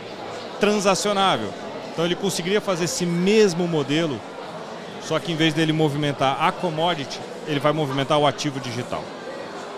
transacionável. 0.58 1.48
Então 1.92 2.04
ele 2.04 2.14
conseguiria 2.14 2.60
fazer 2.60 2.84
esse 2.84 3.04
mesmo 3.04 3.66
modelo, 3.68 4.20
só 5.02 5.18
que 5.18 5.32
em 5.32 5.36
vez 5.36 5.52
dele 5.52 5.72
movimentar 5.72 6.42
a 6.42 6.50
commodity, 6.50 7.20
ele 7.46 7.60
vai 7.60 7.72
movimentar 7.72 8.18
o 8.18 8.26
ativo 8.26 8.60
digital. 8.60 9.02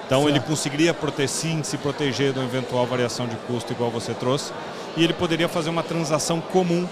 Então 0.06 0.22
Certo. 0.22 0.28
ele 0.36 0.40
conseguiria 0.40 0.92
prote- 0.92 1.26
sim 1.28 1.62
se 1.62 1.78
proteger 1.78 2.32
de 2.32 2.38
uma 2.38 2.44
eventual 2.46 2.86
variação 2.86 3.26
de 3.26 3.36
custo 3.36 3.72
igual 3.72 3.90
você 3.90 4.12
trouxe, 4.12 4.52
e 4.96 5.02
ele 5.02 5.12
poderia 5.14 5.48
fazer 5.48 5.70
uma 5.70 5.82
transação 5.82 6.40
comum, 6.40 6.86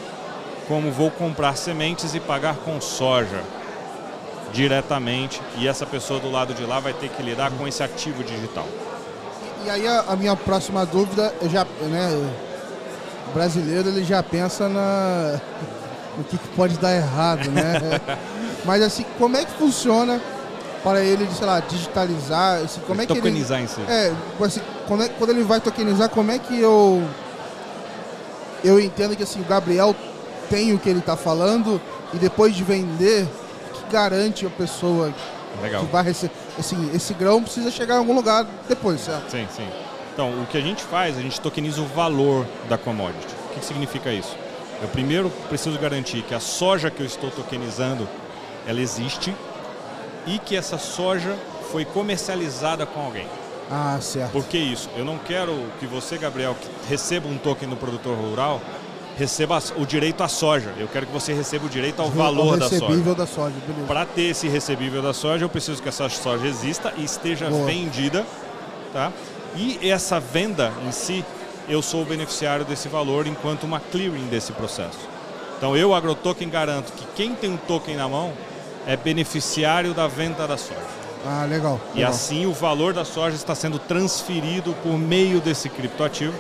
como 0.67 0.91
vou 0.91 1.11
comprar 1.11 1.57
sementes 1.57 2.15
e 2.15 2.21
pagar 2.21 2.57
com 2.57 2.81
soja 2.81 3.43
diretamente, 4.53 5.41
e 5.59 5.67
essa 5.67 5.87
pessoa 5.87 6.21
do 6.21 6.31
lado 6.31 6.53
de 6.55 6.65
lá 6.65 6.79
vai 6.81 6.93
ter 6.93 7.09
que 7.09 7.23
lidar 7.23 7.51
com 7.53 7.67
esse 7.67 7.83
ativo 7.83 8.23
digital. 8.23 8.67
E 9.65 9.71
aí 9.71 9.87
a, 9.87 10.01
a 10.09 10.17
minha 10.17 10.37
próxima 10.37 10.85
dúvida, 10.85 11.33
já, 11.51 11.65
né, 11.83 12.09
o 13.29 13.33
brasileiro 13.33 13.89
ele 13.89 14.05
já 14.05 14.23
pensa 14.23 14.69
na 14.69 15.41
no 16.19 16.25
que, 16.25 16.37
que 16.37 16.49
pode 16.49 16.77
dar 16.79 16.95
errado, 16.95 17.51
né? 17.51 17.81
Mas 18.65 18.83
assim, 18.83 19.05
como 19.19 19.37
é 19.37 19.45
que 19.45 19.53
funciona 19.53 20.21
para 20.83 21.01
ele, 21.01 21.29
sei 21.33 21.47
lá, 21.47 21.61
digitalizar, 21.61 22.63
assim, 22.63 22.81
como 22.87 23.01
é 23.01 23.07
que 23.07 23.13
ele 23.13 23.21
Tokenizar 23.21 23.61
em 23.61 23.67
si. 23.67 23.81
É, 23.89 24.13
assim, 24.45 24.61
quando, 24.87 25.05
é- 25.05 25.09
quando 25.09 25.31
ele 25.31 25.43
vai 25.45 25.61
tokenizar, 25.61 26.09
como 26.09 26.31
é 26.31 26.39
que 26.39 26.59
eu 26.61 27.03
eu 28.65 28.79
entendo 28.81 29.17
que 29.17 29.23
assim, 29.23 29.41
o 29.41 29.45
Gabriel 29.45 29.95
tem 30.49 30.73
o 30.73 30.79
que 30.79 30.89
ele 30.89 31.01
está 31.01 31.17
falando 31.17 31.81
e 32.13 32.17
depois 32.17 32.55
de 32.55 32.63
vender, 32.63 33.27
que 33.73 33.93
garante 33.93 34.47
a 34.47 34.51
pessoa 34.51 35.13
Legal. 35.61 35.85
que 35.85 35.91
vai 35.93 36.05
receber, 36.05 36.33
assim, 36.59 36.91
esse 36.95 37.13
grão 37.15 37.43
precisa 37.43 37.71
chegar 37.71 37.97
em 37.97 37.99
algum 37.99 38.15
lugar 38.15 38.47
depois, 38.69 39.01
certo? 39.01 39.31
Sim, 39.31 39.47
sim. 39.55 39.67
Então, 40.13 40.31
o 40.43 40.47
que 40.47 40.59
a 40.59 40.61
gente 40.61 40.83
faz, 40.83 41.17
a 41.17 41.21
gente 41.21 41.41
tokeniza 41.41 41.81
o 41.81 41.87
valor 41.87 42.47
da 42.69 42.77
commodity. 42.77 43.35
O 43.47 43.55
que, 43.55 43.61
que 43.61 43.67
significa 43.67 44.13
isso? 44.13 44.37
Eu 44.83 44.89
primeiro 44.89 45.31
preciso 45.49 45.79
garantir 45.79 46.23
que 46.23 46.35
a 46.35 46.41
soja 46.41 46.91
que 46.91 47.01
eu 47.01 47.07
estou 47.07 47.31
tokenizando, 47.31 48.07
ela 48.67 48.81
existe 48.81 49.35
e 50.27 50.39
que 50.39 50.57
essa 50.57 50.79
soja 50.79 51.37
foi 51.71 51.85
comercializada 51.85 52.87
com 52.87 53.01
alguém. 53.01 53.27
Ah, 53.71 53.99
certo. 54.01 54.33
Por 54.33 54.45
que 54.45 54.59
isso? 54.59 54.91
Eu 54.97 55.05
não 55.05 55.19
quero 55.19 55.55
que 55.81 55.87
você, 55.87 56.19
Gabriel, 56.19 56.55
que 56.55 56.69
receba 56.89 57.27
um 57.27 57.39
token 57.39 57.69
do 57.69 57.77
produtor 57.77 58.17
rural, 58.17 58.61
receba 59.17 59.59
o 59.77 59.87
direito 59.87 60.23
à 60.23 60.29
soja. 60.29 60.73
Eu 60.77 60.89
quero 60.89 61.07
que 61.07 61.13
você 61.13 61.33
receba 61.33 61.67
o 61.67 61.69
direito 61.69 62.01
ao 62.01 62.11
valor 62.11 62.59
da 62.59 62.69
soja. 62.69 62.85
recebível 62.85 63.15
da 63.15 63.27
soja, 63.27 63.55
beleza. 63.67 63.87
Para 63.87 64.05
ter 64.05 64.23
esse 64.23 64.49
recebível 64.49 65.01
da 65.03 65.15
soja, 65.15 65.45
eu 65.45 65.49
preciso 65.49 65.83
que 65.83 65.89
essa 65.89 66.09
soja 66.09 66.47
exista 66.47 66.93
e 66.97 67.05
esteja 67.05 67.49
Boa. 67.49 67.65
vendida, 67.65 68.27
tá? 68.93 69.11
E 69.57 69.79
essa 69.89 70.19
venda 70.21 70.73
em 70.87 70.93
si, 70.93 71.25
eu 71.69 71.81
sou 71.83 72.03
o 72.03 72.05
beneficiário 72.05 72.65
desse 72.65 72.89
valor 72.89 73.27
enquanto 73.27 73.65
uma 73.65 73.81
clearing 73.81 74.27
desse 74.27 74.53
processo. 74.53 74.99
Então 75.57 75.77
eu, 75.77 75.95
AgroToken, 75.95 76.49
garanto 76.49 76.93
que 76.93 77.07
quem 77.15 77.35
tem 77.35 77.51
um 77.51 77.57
token 77.57 77.97
na 77.97 78.09
mão 78.09 78.33
é 78.87 78.97
beneficiário 78.97 79.95
da 79.95 80.07
venda 80.07 80.47
da 80.47 80.57
soja. 80.57 80.81
Ah, 81.25 81.47
legal. 81.49 81.81
E 81.93 81.99
legal. 81.99 82.11
assim 82.11 82.47
o 82.47 82.53
valor 82.53 82.93
da 82.93 83.05
soja 83.05 83.37
está 83.37 83.55
sendo 83.55 83.79
transferido 83.79 84.75
por 84.83 84.99
meio 84.99 85.41
desse 85.41 85.69
criptoativo, 85.69 86.35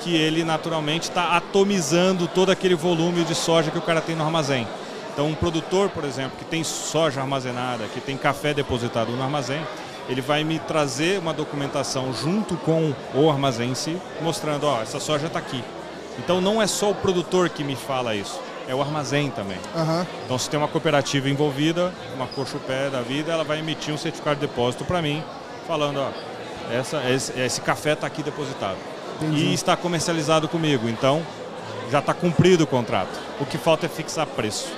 que 0.00 0.14
ele 0.14 0.44
naturalmente 0.44 1.08
está 1.08 1.36
atomizando 1.36 2.28
todo 2.28 2.50
aquele 2.50 2.74
volume 2.74 3.24
de 3.24 3.34
soja 3.34 3.70
que 3.70 3.78
o 3.78 3.82
cara 3.82 4.00
tem 4.00 4.14
no 4.14 4.24
armazém. 4.24 4.66
Então 5.12 5.26
um 5.26 5.34
produtor, 5.34 5.88
por 5.88 6.04
exemplo, 6.04 6.38
que 6.38 6.44
tem 6.44 6.62
soja 6.62 7.20
armazenada, 7.20 7.84
que 7.92 8.00
tem 8.00 8.16
café 8.16 8.54
depositado 8.54 9.10
no 9.12 9.22
armazém, 9.22 9.60
ele 10.08 10.20
vai 10.20 10.44
me 10.44 10.58
trazer 10.58 11.18
uma 11.18 11.34
documentação 11.34 12.12
junto 12.12 12.56
com 12.56 12.94
o 13.14 13.30
armazém 13.30 13.70
em 13.70 13.74
si, 13.74 14.00
mostrando, 14.22 14.64
ó, 14.64 14.80
essa 14.80 15.00
soja 15.00 15.26
está 15.26 15.38
aqui. 15.38 15.62
Então 16.18 16.40
não 16.40 16.60
é 16.60 16.66
só 16.66 16.90
o 16.90 16.94
produtor 16.94 17.48
que 17.48 17.62
me 17.62 17.76
fala 17.76 18.14
isso, 18.14 18.40
é 18.68 18.74
o 18.74 18.82
armazém 18.82 19.30
também. 19.30 19.58
Aham. 19.74 20.06
Então, 20.24 20.38
se 20.38 20.48
tem 20.50 20.58
uma 20.58 20.68
cooperativa 20.68 21.28
envolvida, 21.28 21.92
uma 22.14 22.26
coxa-pé 22.26 22.90
da 22.90 23.00
vida, 23.00 23.32
ela 23.32 23.42
vai 23.42 23.58
emitir 23.60 23.92
um 23.92 23.98
certificado 23.98 24.38
de 24.38 24.46
depósito 24.46 24.84
para 24.84 25.00
mim, 25.00 25.24
falando, 25.66 25.98
ó, 25.98 26.10
essa, 26.72 27.02
esse, 27.10 27.32
esse 27.40 27.60
café 27.62 27.94
está 27.94 28.06
aqui 28.06 28.22
depositado. 28.22 28.76
Entendi. 29.16 29.46
E 29.46 29.54
está 29.54 29.74
comercializado 29.76 30.46
comigo, 30.48 30.88
então 30.88 31.22
já 31.90 31.98
está 31.98 32.12
cumprido 32.12 32.64
o 32.64 32.66
contrato. 32.66 33.18
O 33.40 33.46
que 33.46 33.56
falta 33.56 33.86
é 33.86 33.88
fixar 33.88 34.26
preço. 34.26 34.68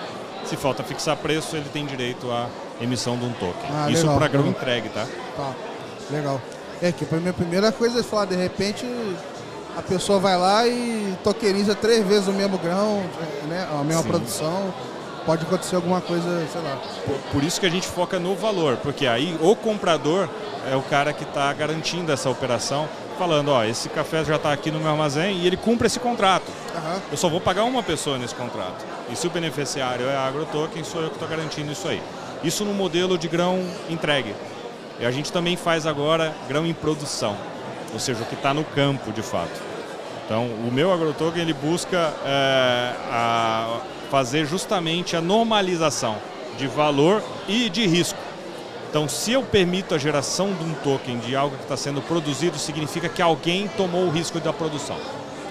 Se 0.45 0.57
falta 0.57 0.83
fixar 0.83 1.17
preço, 1.17 1.57
ele 1.57 1.69
tem 1.73 1.85
direito 1.85 2.31
à 2.31 2.49
emissão 2.81 3.19
de 3.19 3.25
um 3.25 3.33
token. 3.33 3.71
Ah, 3.71 3.91
Isso 3.91 4.03
legal, 4.03 4.19
para 4.19 4.29
grão 4.29 4.45
legal. 4.45 4.61
entregue, 4.61 4.89
tá? 4.89 5.07
Tá. 5.37 5.53
Legal. 6.11 6.41
É 6.81 6.91
que 6.91 7.07
a 7.13 7.17
minha 7.19 7.33
primeira 7.33 7.71
coisa 7.71 8.01
é 8.01 8.03
falar, 8.03 8.25
de 8.25 8.37
repente 8.37 8.87
a 9.77 9.83
pessoa 9.83 10.19
vai 10.19 10.37
lá 10.37 10.67
e 10.67 11.17
tokeniza 11.23 11.75
três 11.75 12.07
vezes 12.07 12.29
o 12.29 12.33
mesmo 12.33 12.59
grão, 12.59 13.03
né? 13.49 13.67
A 13.73 13.85
mesma 13.85 14.03
Sim. 14.03 14.09
produção. 14.09 14.75
Pode 15.27 15.45
acontecer 15.45 15.77
alguma 15.77 16.01
coisa, 16.01 16.47
sei 16.51 16.61
lá. 16.63 16.79
Por, 17.05 17.15
por 17.33 17.45
isso 17.45 17.61
que 17.61 17.67
a 17.67 17.71
gente 17.71 17.87
foca 17.87 18.19
no 18.19 18.35
valor, 18.35 18.79
porque 18.79 19.07
aí 19.07 19.37
o 19.41 19.55
comprador 19.55 20.29
é 20.71 20.75
o 20.75 20.83
cara 20.83 21.13
que 21.13 21.25
está 21.25 21.53
garantindo 21.53 22.11
essa 22.11 22.31
operação, 22.31 22.89
falando, 23.19 23.51
ó, 23.51 23.63
esse 23.63 23.89
café 23.91 24.25
já 24.25 24.37
está 24.37 24.51
aqui 24.51 24.71
no 24.71 24.81
meu 24.81 24.91
armazém 24.91 25.37
e 25.37 25.47
ele 25.47 25.57
cumpre 25.57 25.87
esse 25.87 26.01
contrato. 26.01 26.51
Aham. 26.75 27.01
Eu 27.11 27.17
só 27.19 27.29
vou 27.29 27.41
pagar 27.41 27.65
uma 27.65 27.83
pessoa 27.83 28.17
nesse 28.17 28.35
contrato. 28.35 28.85
E 29.11 29.17
se 29.17 29.27
o 29.27 29.31
beneficiário 29.31 30.09
é 30.09 30.17
a 30.17 30.27
AgroToken, 30.27 30.83
sou 30.85 31.03
eu 31.03 31.09
que 31.09 31.17
estou 31.17 31.29
garantindo 31.29 31.71
isso 31.71 31.87
aí. 31.87 32.03
Isso 32.43 32.65
no 32.65 32.73
modelo 32.73 33.19
de 33.19 33.29
grão 33.29 33.63
entregue. 33.91 34.35
E 34.99 35.05
a 35.05 35.11
gente 35.11 35.31
também 35.31 35.57
faz 35.57 35.87
agora 35.87 36.35
grão 36.49 36.67
em 36.67 36.73
produção, 36.73 37.37
ou 37.93 37.99
seja, 37.99 38.23
o 38.23 38.27
que 38.27 38.35
está 38.35 38.53
no 38.55 38.65
campo 38.65 39.13
de 39.13 39.23
fato. 39.23 39.61
Então, 40.25 40.45
o 40.47 40.71
meu 40.73 40.93
AgroToken 40.93 41.43
ele 41.43 41.53
busca 41.53 42.13
é, 42.25 42.93
a- 43.11 43.81
fazer 44.11 44.47
justamente 44.47 45.17
a 45.17 45.21
normalização 45.21 46.17
de 46.57 46.67
valor 46.67 47.23
e 47.49 47.69
de 47.69 47.87
risco. 47.87 48.19
Então, 48.89 49.09
se 49.09 49.33
eu 49.33 49.43
permito 49.43 49.95
a 49.95 49.99
geração 49.99 50.53
de 50.53 50.65
um 50.65 50.73
token 50.75 51.19
de 51.19 51.35
algo 51.37 51.57
que 51.57 51.63
está 51.63 51.77
sendo 51.77 52.01
produzido, 52.03 52.59
significa 52.59 53.09
que 53.09 53.23
alguém 53.23 53.69
tomou 53.77 54.05
o 54.07 54.11
risco 54.11 54.41
da 54.41 54.53
produção. 54.53 54.97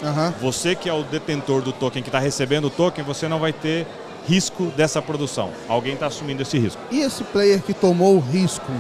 Aham. 0.04 0.34
Você 0.42 0.76
que 0.76 0.90
é 0.90 0.94
o 0.94 1.04
detentor 1.04 1.62
do 1.62 1.72
token, 1.74 2.02
que 2.04 2.10
está 2.10 2.20
recebendo 2.20 2.66
o 2.66 2.70
token, 2.70 3.04
você 3.04 3.28
não 3.28 3.40
vai 3.40 3.52
ter 3.54 3.86
risco 4.28 4.66
dessa 4.78 5.02
produção. 5.02 5.50
Alguém 5.68 5.94
está 5.94 6.08
assumindo 6.08 6.42
esse 6.42 6.58
risco. 6.58 6.82
E 6.92 7.00
esse 7.00 7.24
player 7.24 7.62
que 7.62 7.74
tomou 7.74 8.16
o 8.16 8.20
risco, 8.20 8.72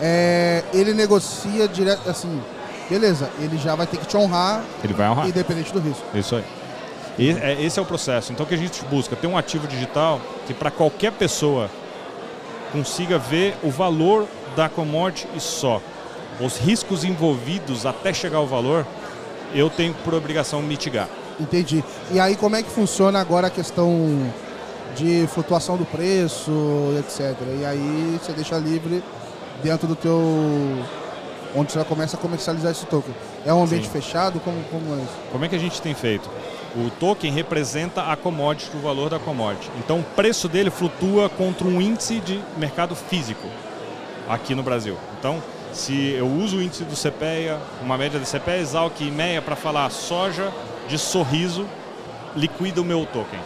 é, 0.00 0.62
ele 0.72 0.92
negocia 0.94 1.66
direto, 1.68 2.08
assim, 2.08 2.40
beleza, 2.88 3.30
ele 3.40 3.56
já 3.58 3.74
vai 3.74 3.86
ter 3.86 3.96
que 3.98 4.06
te 4.06 4.16
honrar, 4.16 4.62
Ele 4.84 4.92
vai 4.92 5.08
honrar. 5.08 5.28
independente 5.28 5.72
do 5.72 5.80
risco. 5.80 6.04
Isso 6.14 6.36
aí. 6.36 6.44
E- 7.18 7.30
é- 7.30 7.62
Esse 7.62 7.78
é 7.78 7.82
o 7.82 7.86
processo. 7.86 8.32
Então, 8.32 8.44
o 8.44 8.48
que 8.48 8.54
a 8.54 8.58
gente 8.58 8.84
busca? 8.86 9.16
Ter 9.16 9.26
um 9.26 9.36
ativo 9.38 9.66
digital 9.66 10.20
que, 10.46 10.52
para 10.52 10.70
qualquer 10.70 11.12
pessoa, 11.12 11.70
consiga 12.72 13.18
ver 13.18 13.56
o 13.62 13.70
valor 13.70 14.26
da 14.54 14.68
commodity 14.68 15.26
e 15.34 15.40
só. 15.40 15.80
Os 16.40 16.58
riscos 16.58 17.04
envolvidos 17.04 17.86
até 17.86 18.12
chegar 18.12 18.38
ao 18.38 18.46
valor, 18.46 18.86
eu 19.54 19.70
tenho 19.70 19.94
por 20.04 20.12
obrigação 20.12 20.60
mitigar. 20.60 21.08
Entendi. 21.40 21.82
E 22.10 22.20
aí 22.20 22.36
como 22.36 22.56
é 22.56 22.62
que 22.62 22.68
funciona 22.70 23.18
agora 23.20 23.46
a 23.46 23.50
questão 23.50 24.30
de 24.94 25.26
flutuação 25.32 25.76
do 25.76 25.84
preço, 25.86 26.50
etc. 26.98 27.34
E 27.60 27.64
aí 27.64 28.18
você 28.22 28.32
deixa 28.32 28.56
livre 28.58 29.02
dentro 29.62 29.86
do 29.86 29.96
teu. 29.96 30.20
onde 31.54 31.72
você 31.72 31.82
começa 31.84 32.16
a 32.16 32.20
comercializar 32.20 32.72
esse 32.72 32.86
token. 32.86 33.14
É 33.44 33.52
um 33.52 33.62
ambiente 33.62 33.86
Sim. 33.86 33.92
fechado? 33.92 34.40
Como, 34.40 34.62
como 34.64 34.94
é 34.94 35.02
isso? 35.02 35.12
Como 35.32 35.44
é 35.44 35.48
que 35.48 35.56
a 35.56 35.58
gente 35.58 35.80
tem 35.80 35.94
feito? 35.94 36.28
O 36.74 36.90
token 36.90 37.32
representa 37.32 38.02
a 38.02 38.16
commodity, 38.16 38.76
o 38.76 38.80
valor 38.80 39.08
da 39.08 39.18
commodity. 39.18 39.70
Então, 39.78 40.00
o 40.00 40.02
preço 40.02 40.48
dele 40.48 40.70
flutua 40.70 41.28
contra 41.28 41.66
um 41.66 41.80
índice 41.80 42.20
de 42.20 42.38
mercado 42.58 42.94
físico 42.94 43.46
aqui 44.28 44.54
no 44.54 44.62
Brasil. 44.62 44.98
Então, 45.18 45.42
se 45.72 46.10
eu 46.10 46.26
uso 46.26 46.58
o 46.58 46.62
índice 46.62 46.84
do 46.84 46.94
CPEA, 46.94 47.58
uma 47.82 47.96
média 47.96 48.18
do 48.18 48.26
CPEA, 48.26 48.58
Exalc 48.58 49.00
e 49.00 49.10
MEA 49.10 49.40
para 49.40 49.56
falar 49.56 49.88
soja 49.90 50.52
de 50.88 50.98
sorriso, 50.98 51.66
liquida 52.34 52.80
o 52.80 52.84
meu 52.84 53.06
token. 53.06 53.40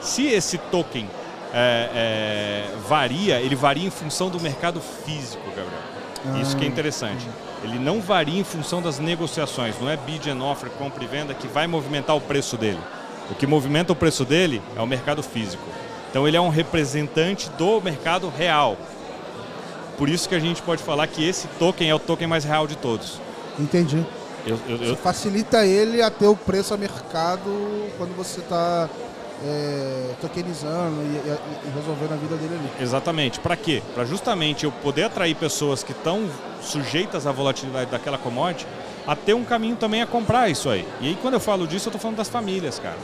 Se 0.00 0.26
esse 0.26 0.58
token 0.58 1.08
é, 1.52 1.90
é, 1.94 2.76
varia, 2.88 3.40
ele 3.40 3.54
varia 3.54 3.86
em 3.86 3.90
função 3.90 4.30
do 4.30 4.40
mercado 4.40 4.80
físico, 4.80 5.42
Gabriel. 5.48 6.40
Isso 6.40 6.56
que 6.56 6.64
é 6.64 6.68
interessante. 6.68 7.26
Ele 7.62 7.78
não 7.78 8.00
varia 8.00 8.40
em 8.40 8.44
função 8.44 8.80
das 8.80 8.98
negociações, 8.98 9.74
não 9.80 9.88
é 9.88 9.96
bid 9.96 10.30
and 10.30 10.42
offer, 10.42 10.70
compra 10.70 11.02
e 11.02 11.06
venda, 11.06 11.34
que 11.34 11.46
vai 11.46 11.66
movimentar 11.66 12.16
o 12.16 12.20
preço 12.20 12.56
dele. 12.56 12.80
O 13.30 13.34
que 13.34 13.46
movimenta 13.46 13.92
o 13.92 13.96
preço 13.96 14.24
dele 14.24 14.62
é 14.76 14.80
o 14.80 14.86
mercado 14.86 15.22
físico. 15.22 15.64
Então 16.10 16.26
ele 16.26 16.36
é 16.36 16.40
um 16.40 16.48
representante 16.48 17.48
do 17.50 17.80
mercado 17.80 18.28
real. 18.28 18.76
Por 19.96 20.08
isso 20.08 20.28
que 20.28 20.34
a 20.34 20.40
gente 20.40 20.62
pode 20.62 20.82
falar 20.82 21.06
que 21.06 21.26
esse 21.26 21.46
token 21.58 21.88
é 21.88 21.94
o 21.94 21.98
token 21.98 22.26
mais 22.26 22.44
real 22.44 22.66
de 22.66 22.76
todos. 22.76 23.20
Entendi. 23.58 24.04
Eu, 24.46 24.58
eu, 24.68 24.76
eu... 24.82 24.96
Facilita 24.96 25.64
ele 25.64 26.02
a 26.02 26.10
ter 26.10 26.26
o 26.26 26.34
preço 26.34 26.74
a 26.74 26.76
mercado 26.76 27.50
quando 27.96 28.14
você 28.16 28.40
está 28.40 28.88
é, 29.44 30.14
tokenizando 30.20 31.02
e, 31.02 31.06
e, 31.06 31.38
e, 31.66 31.70
resolvendo 31.74 32.12
a 32.12 32.16
vida 32.16 32.36
dele 32.36 32.54
ali. 32.54 32.70
Exatamente. 32.82 33.40
Para 33.40 33.56
quê? 33.56 33.82
Para 33.94 34.04
justamente 34.04 34.64
eu 34.64 34.72
poder 34.72 35.04
atrair 35.04 35.34
pessoas 35.34 35.82
que 35.82 35.92
estão 35.92 36.28
sujeitas 36.60 37.26
à 37.26 37.32
volatilidade 37.32 37.90
daquela 37.90 38.18
commodity 38.18 38.66
a 39.06 39.16
ter 39.16 39.34
um 39.34 39.44
caminho 39.44 39.76
também 39.76 40.00
a 40.00 40.06
comprar 40.06 40.48
isso 40.48 40.68
aí. 40.68 40.86
E 41.00 41.08
aí 41.08 41.18
quando 41.20 41.34
eu 41.34 41.40
falo 41.40 41.66
disso, 41.66 41.88
eu 41.88 41.90
estou 41.90 42.00
falando 42.00 42.18
das 42.18 42.28
famílias, 42.28 42.78
cara. 42.78 42.98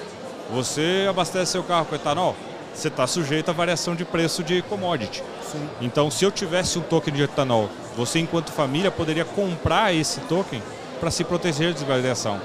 Você 0.52 1.06
abastece 1.08 1.52
seu 1.52 1.62
carro 1.62 1.86
com 1.86 1.94
etanol, 1.94 2.34
você 2.72 2.88
está 2.88 3.06
sujeito 3.06 3.50
à 3.50 3.52
variação 3.52 3.94
de 3.94 4.04
preço 4.04 4.42
de 4.42 4.62
commodity. 4.62 5.22
Sim. 5.42 5.68
Então, 5.80 6.10
se 6.10 6.24
eu 6.24 6.30
tivesse 6.30 6.78
um 6.78 6.82
token 6.82 7.12
de 7.12 7.22
etanol, 7.22 7.68
você, 7.96 8.18
enquanto 8.18 8.52
família, 8.52 8.90
poderia 8.90 9.24
comprar 9.24 9.92
esse 9.94 10.20
token 10.20 10.62
para 11.00 11.10
se 11.10 11.24
proteger 11.24 11.68
de 11.68 11.80
desvalidação. 11.80 12.40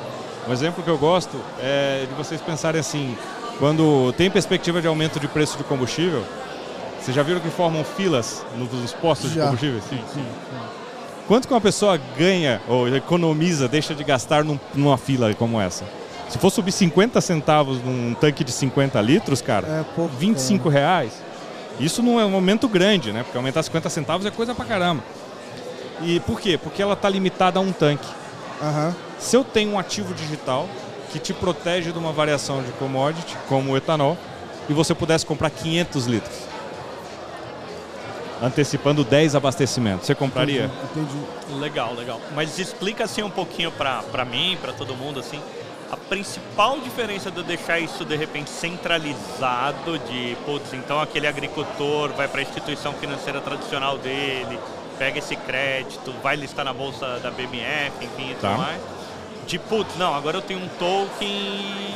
Um 0.48 0.52
exemplo 0.52 0.84
que 0.84 0.90
eu 0.90 0.98
gosto 0.98 1.40
é 1.62 2.06
de 2.10 2.14
vocês 2.16 2.42
pensarem 2.42 2.82
assim: 2.82 3.16
quando 3.60 4.14
tem 4.14 4.30
perspectiva 4.30 4.82
de 4.82 4.88
aumento 4.88 5.20
de 5.20 5.28
preço 5.28 5.58
de 5.58 5.64
combustível, 5.64 6.24
vocês 7.00 7.16
já 7.16 7.24
viram 7.24 7.40
que 7.40 7.50
formam 7.50 7.84
filas 7.84 8.46
nos 8.58 8.94
postos 8.94 9.32
já. 9.32 9.42
de 9.42 9.46
combustível? 9.48 9.82
Sim, 9.90 10.00
sim. 10.14 10.26
Quanto 11.28 11.48
que 11.48 11.54
uma 11.54 11.62
pessoa 11.62 12.00
ganha 12.18 12.62
ou 12.68 12.88
economiza, 12.94 13.68
deixa 13.68 13.96
de 13.96 14.04
gastar 14.04 14.44
num, 14.44 14.60
numa 14.74 14.98
fila 14.98 15.34
como 15.34 15.60
essa? 15.60 15.86
Se 16.30 16.38
for 16.38 16.50
subir 16.50 16.72
50 16.72 17.22
centavos 17.22 17.82
num 17.82 18.14
tanque 18.14 18.44
de 18.44 18.52
50 18.52 19.00
litros, 19.02 19.42
cara, 19.42 19.68
é, 19.68 19.84
pouco, 19.96 20.16
25 20.18 20.70
é. 20.70 20.74
reais. 20.74 21.14
Isso 21.80 22.02
não 22.02 22.20
é 22.20 22.26
um 22.26 22.36
aumento 22.36 22.68
grande, 22.68 23.12
né? 23.12 23.24
Porque 23.24 23.38
aumentar 23.38 23.64
50 23.64 23.90
centavos 23.90 24.26
é 24.26 24.32
coisa 24.32 24.54
pra 24.54 24.66
caramba. 24.66 25.04
E 26.02 26.20
por 26.22 26.40
quê? 26.40 26.58
Porque 26.58 26.82
ela 26.82 26.94
está 26.94 27.08
limitada 27.10 27.60
a 27.60 27.62
um 27.62 27.72
tanque. 27.72 28.08
Uhum. 28.62 28.94
Se 29.20 29.36
eu 29.36 29.44
tenho 29.44 29.72
um 29.72 29.80
ativo 29.80 30.14
digital 30.14 30.68
que 31.14 31.20
te 31.20 31.32
protege 31.34 31.92
de 31.92 32.00
uma 32.00 32.12
variação 32.12 32.64
de 32.64 32.72
commodity, 32.74 33.38
como 33.48 33.72
o 33.72 33.78
etanol, 33.78 34.18
e 34.68 34.74
você 34.74 34.96
pudesse 34.96 35.24
comprar 35.24 35.52
500 35.52 36.06
litros, 36.08 36.36
antecipando 38.42 39.04
10 39.04 39.36
abastecimentos, 39.36 40.08
você 40.08 40.16
compraria? 40.16 40.66
Entendi. 40.92 41.16
entendi. 41.48 41.60
Legal, 41.60 41.94
legal. 41.94 42.20
Mas 42.36 42.58
explica 42.58 43.04
assim 43.04 43.22
um 43.22 43.30
pouquinho 43.30 43.72
para 43.72 44.26
mim, 44.26 44.58
para 44.60 44.74
todo 44.74 44.96
mundo 44.96 45.20
assim, 45.20 45.40
a 45.92 45.96
principal 45.98 46.80
diferença 46.80 47.30
de 47.30 47.38
eu 47.38 47.44
deixar 47.44 47.80
isso 47.80 48.04
de 48.04 48.16
repente 48.16 48.50
centralizado 48.50 50.00
de, 50.00 50.36
putz, 50.46 50.74
então 50.74 51.00
aquele 51.00 51.28
agricultor 51.28 52.10
vai 52.14 52.28
para 52.28 52.40
a 52.40 52.42
instituição 52.42 52.92
financeira 52.94 53.40
tradicional 53.40 54.00
dele, 54.00 54.58
pega 54.98 55.20
esse 55.20 55.36
crédito, 55.36 56.12
vai 56.24 56.36
listar 56.36 56.66
na 56.66 56.74
bolsa 56.74 57.20
da 57.20 57.30
BMF, 57.30 57.92
enfim 58.02 58.32
e 58.32 58.36
Tá. 58.36 58.50
tudo 58.50 58.58
mais. 58.58 58.82
De 59.48 59.60
putz, 59.60 59.96
não, 59.98 60.16
agora 60.16 60.38
eu 60.38 60.42
tenho 60.42 60.60
um 60.60 60.68
token 60.80 61.30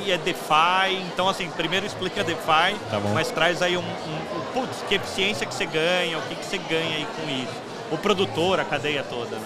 e 0.06 0.12
é 0.12 0.18
DeFi, 0.18 1.02
então 1.14 1.30
assim, 1.30 1.50
primeiro 1.56 1.86
explica 1.86 2.24
DeFi, 2.24 2.76
Tá 2.90 3.00
mas 3.14 3.30
traz 3.32 3.62
aí 3.62 3.78
um, 3.78 3.82
um, 3.82 3.84
um 3.84 4.42
putz, 4.54 4.84
que 4.88 4.96
eficiência 4.96 5.46
que 5.46 5.54
você 5.54 5.66
ganha, 5.66 6.18
o 6.18 6.22
que, 6.24 6.36
que 6.36 6.46
você 6.46 6.58
ganha 6.58 6.96
aí 6.96 7.08
com 7.16 7.30
isso. 7.30 7.54
O 7.92 7.98
produtor, 7.98 8.60
a 8.60 8.66
cadeia 8.66 9.04
toda, 9.04 9.36
né? 9.38 9.46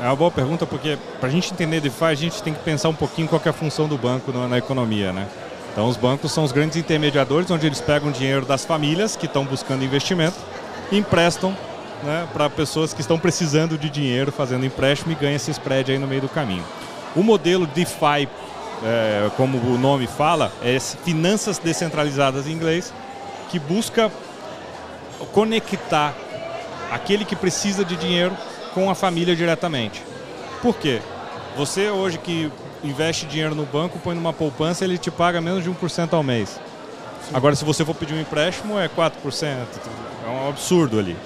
É 0.00 0.04
uma 0.04 0.16
boa 0.16 0.30
pergunta 0.30 0.64
porque 0.64 0.96
para 1.18 1.28
a 1.28 1.32
gente 1.32 1.52
entender 1.52 1.80
DeFi, 1.80 2.04
a 2.04 2.14
gente 2.14 2.42
tem 2.42 2.54
que 2.54 2.60
pensar 2.60 2.88
um 2.88 2.94
pouquinho 2.94 3.28
qual 3.28 3.40
é 3.44 3.48
a 3.48 3.52
função 3.52 3.88
do 3.88 3.98
banco 3.98 4.32
na, 4.32 4.48
na 4.48 4.58
economia, 4.58 5.12
né? 5.12 5.26
Então 5.72 5.86
os 5.86 5.96
bancos 5.96 6.32
são 6.32 6.44
os 6.44 6.52
grandes 6.52 6.76
intermediadores 6.76 7.50
onde 7.50 7.66
eles 7.66 7.80
pegam 7.80 8.10
dinheiro 8.10 8.44
das 8.44 8.64
famílias 8.64 9.16
que 9.16 9.26
estão 9.26 9.44
buscando 9.44 9.84
investimento 9.84 10.36
e 10.90 10.98
emprestam 10.98 11.56
né, 12.02 12.26
para 12.32 12.48
pessoas 12.50 12.92
que 12.92 13.00
estão 13.00 13.18
precisando 13.18 13.78
de 13.78 13.88
dinheiro 13.88 14.32
fazendo 14.32 14.64
empréstimo 14.64 15.12
e 15.12 15.14
ganha 15.14 15.36
esse 15.36 15.50
spread 15.50 15.92
aí 15.92 15.98
no 15.98 16.06
meio 16.06 16.22
do 16.22 16.28
caminho. 16.28 16.64
O 17.14 17.22
modelo 17.22 17.66
DeFi, 17.66 18.28
é, 18.84 19.30
como 19.36 19.58
o 19.58 19.78
nome 19.78 20.06
fala, 20.06 20.52
é 20.62 20.78
finanças 20.78 21.58
descentralizadas 21.58 22.46
em 22.46 22.52
inglês, 22.52 22.92
que 23.50 23.58
busca 23.58 24.10
conectar 25.32 26.14
aquele 26.90 27.24
que 27.24 27.34
precisa 27.34 27.84
de 27.84 27.96
dinheiro 27.96 28.36
com 28.74 28.88
a 28.88 28.94
família 28.94 29.34
diretamente. 29.34 30.02
Por 30.62 30.76
quê? 30.76 31.00
Você 31.56 31.90
hoje 31.90 32.18
que 32.18 32.50
investe 32.82 33.26
dinheiro 33.26 33.54
no 33.54 33.66
banco, 33.66 33.98
põe 33.98 34.14
numa 34.14 34.32
poupança, 34.32 34.84
ele 34.84 34.96
te 34.96 35.10
paga 35.10 35.40
menos 35.40 35.64
de 35.64 35.70
1% 35.70 36.12
ao 36.12 36.22
mês. 36.22 36.60
Agora, 37.32 37.54
se 37.54 37.64
você 37.64 37.84
for 37.84 37.94
pedir 37.94 38.14
um 38.14 38.20
empréstimo, 38.20 38.78
é 38.78 38.88
4%. 38.88 39.12
É 40.24 40.28
um 40.28 40.48
absurdo 40.48 40.98
ali. 40.98 41.16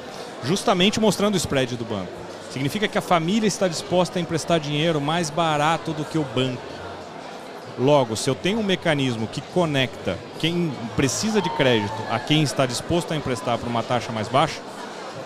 Justamente 0.42 1.00
mostrando 1.00 1.34
o 1.34 1.36
spread 1.36 1.76
do 1.76 1.84
banco. 1.84 2.23
Significa 2.54 2.86
que 2.86 2.96
a 2.96 3.00
família 3.00 3.48
está 3.48 3.66
disposta 3.66 4.16
a 4.16 4.22
emprestar 4.22 4.60
dinheiro 4.60 5.00
mais 5.00 5.28
barato 5.28 5.92
do 5.92 6.04
que 6.04 6.16
o 6.16 6.22
banco. 6.22 6.62
Logo, 7.76 8.14
se 8.14 8.30
eu 8.30 8.34
tenho 8.36 8.60
um 8.60 8.62
mecanismo 8.62 9.26
que 9.26 9.40
conecta 9.40 10.16
quem 10.38 10.72
precisa 10.94 11.42
de 11.42 11.50
crédito 11.50 11.92
a 12.08 12.20
quem 12.20 12.44
está 12.44 12.64
disposto 12.64 13.12
a 13.12 13.16
emprestar 13.16 13.58
por 13.58 13.66
uma 13.66 13.82
taxa 13.82 14.12
mais 14.12 14.28
baixa, 14.28 14.60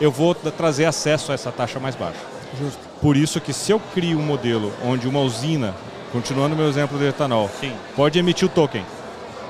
eu 0.01 0.11
vou 0.11 0.35
trazer 0.35 0.87
acesso 0.87 1.31
a 1.31 1.35
essa 1.35 1.53
taxa 1.53 1.79
mais 1.79 1.95
baixa. 1.95 2.19
Justo. 2.59 2.79
Por 2.99 3.15
isso 3.15 3.43
que 3.43 3.53
se 3.53 3.73
eu 3.73 3.79
crio 3.93 4.19
um 4.19 4.23
modelo 4.23 4.73
onde 4.83 5.07
uma 5.07 5.21
usina, 5.21 5.75
continuando 6.11 6.57
meu 6.57 6.67
exemplo 6.67 6.97
do 6.97 7.05
etanol, 7.05 7.51
Sim. 7.61 7.75
pode 7.95 8.19
emitir 8.19 8.49
o 8.49 8.51
token, 8.51 8.87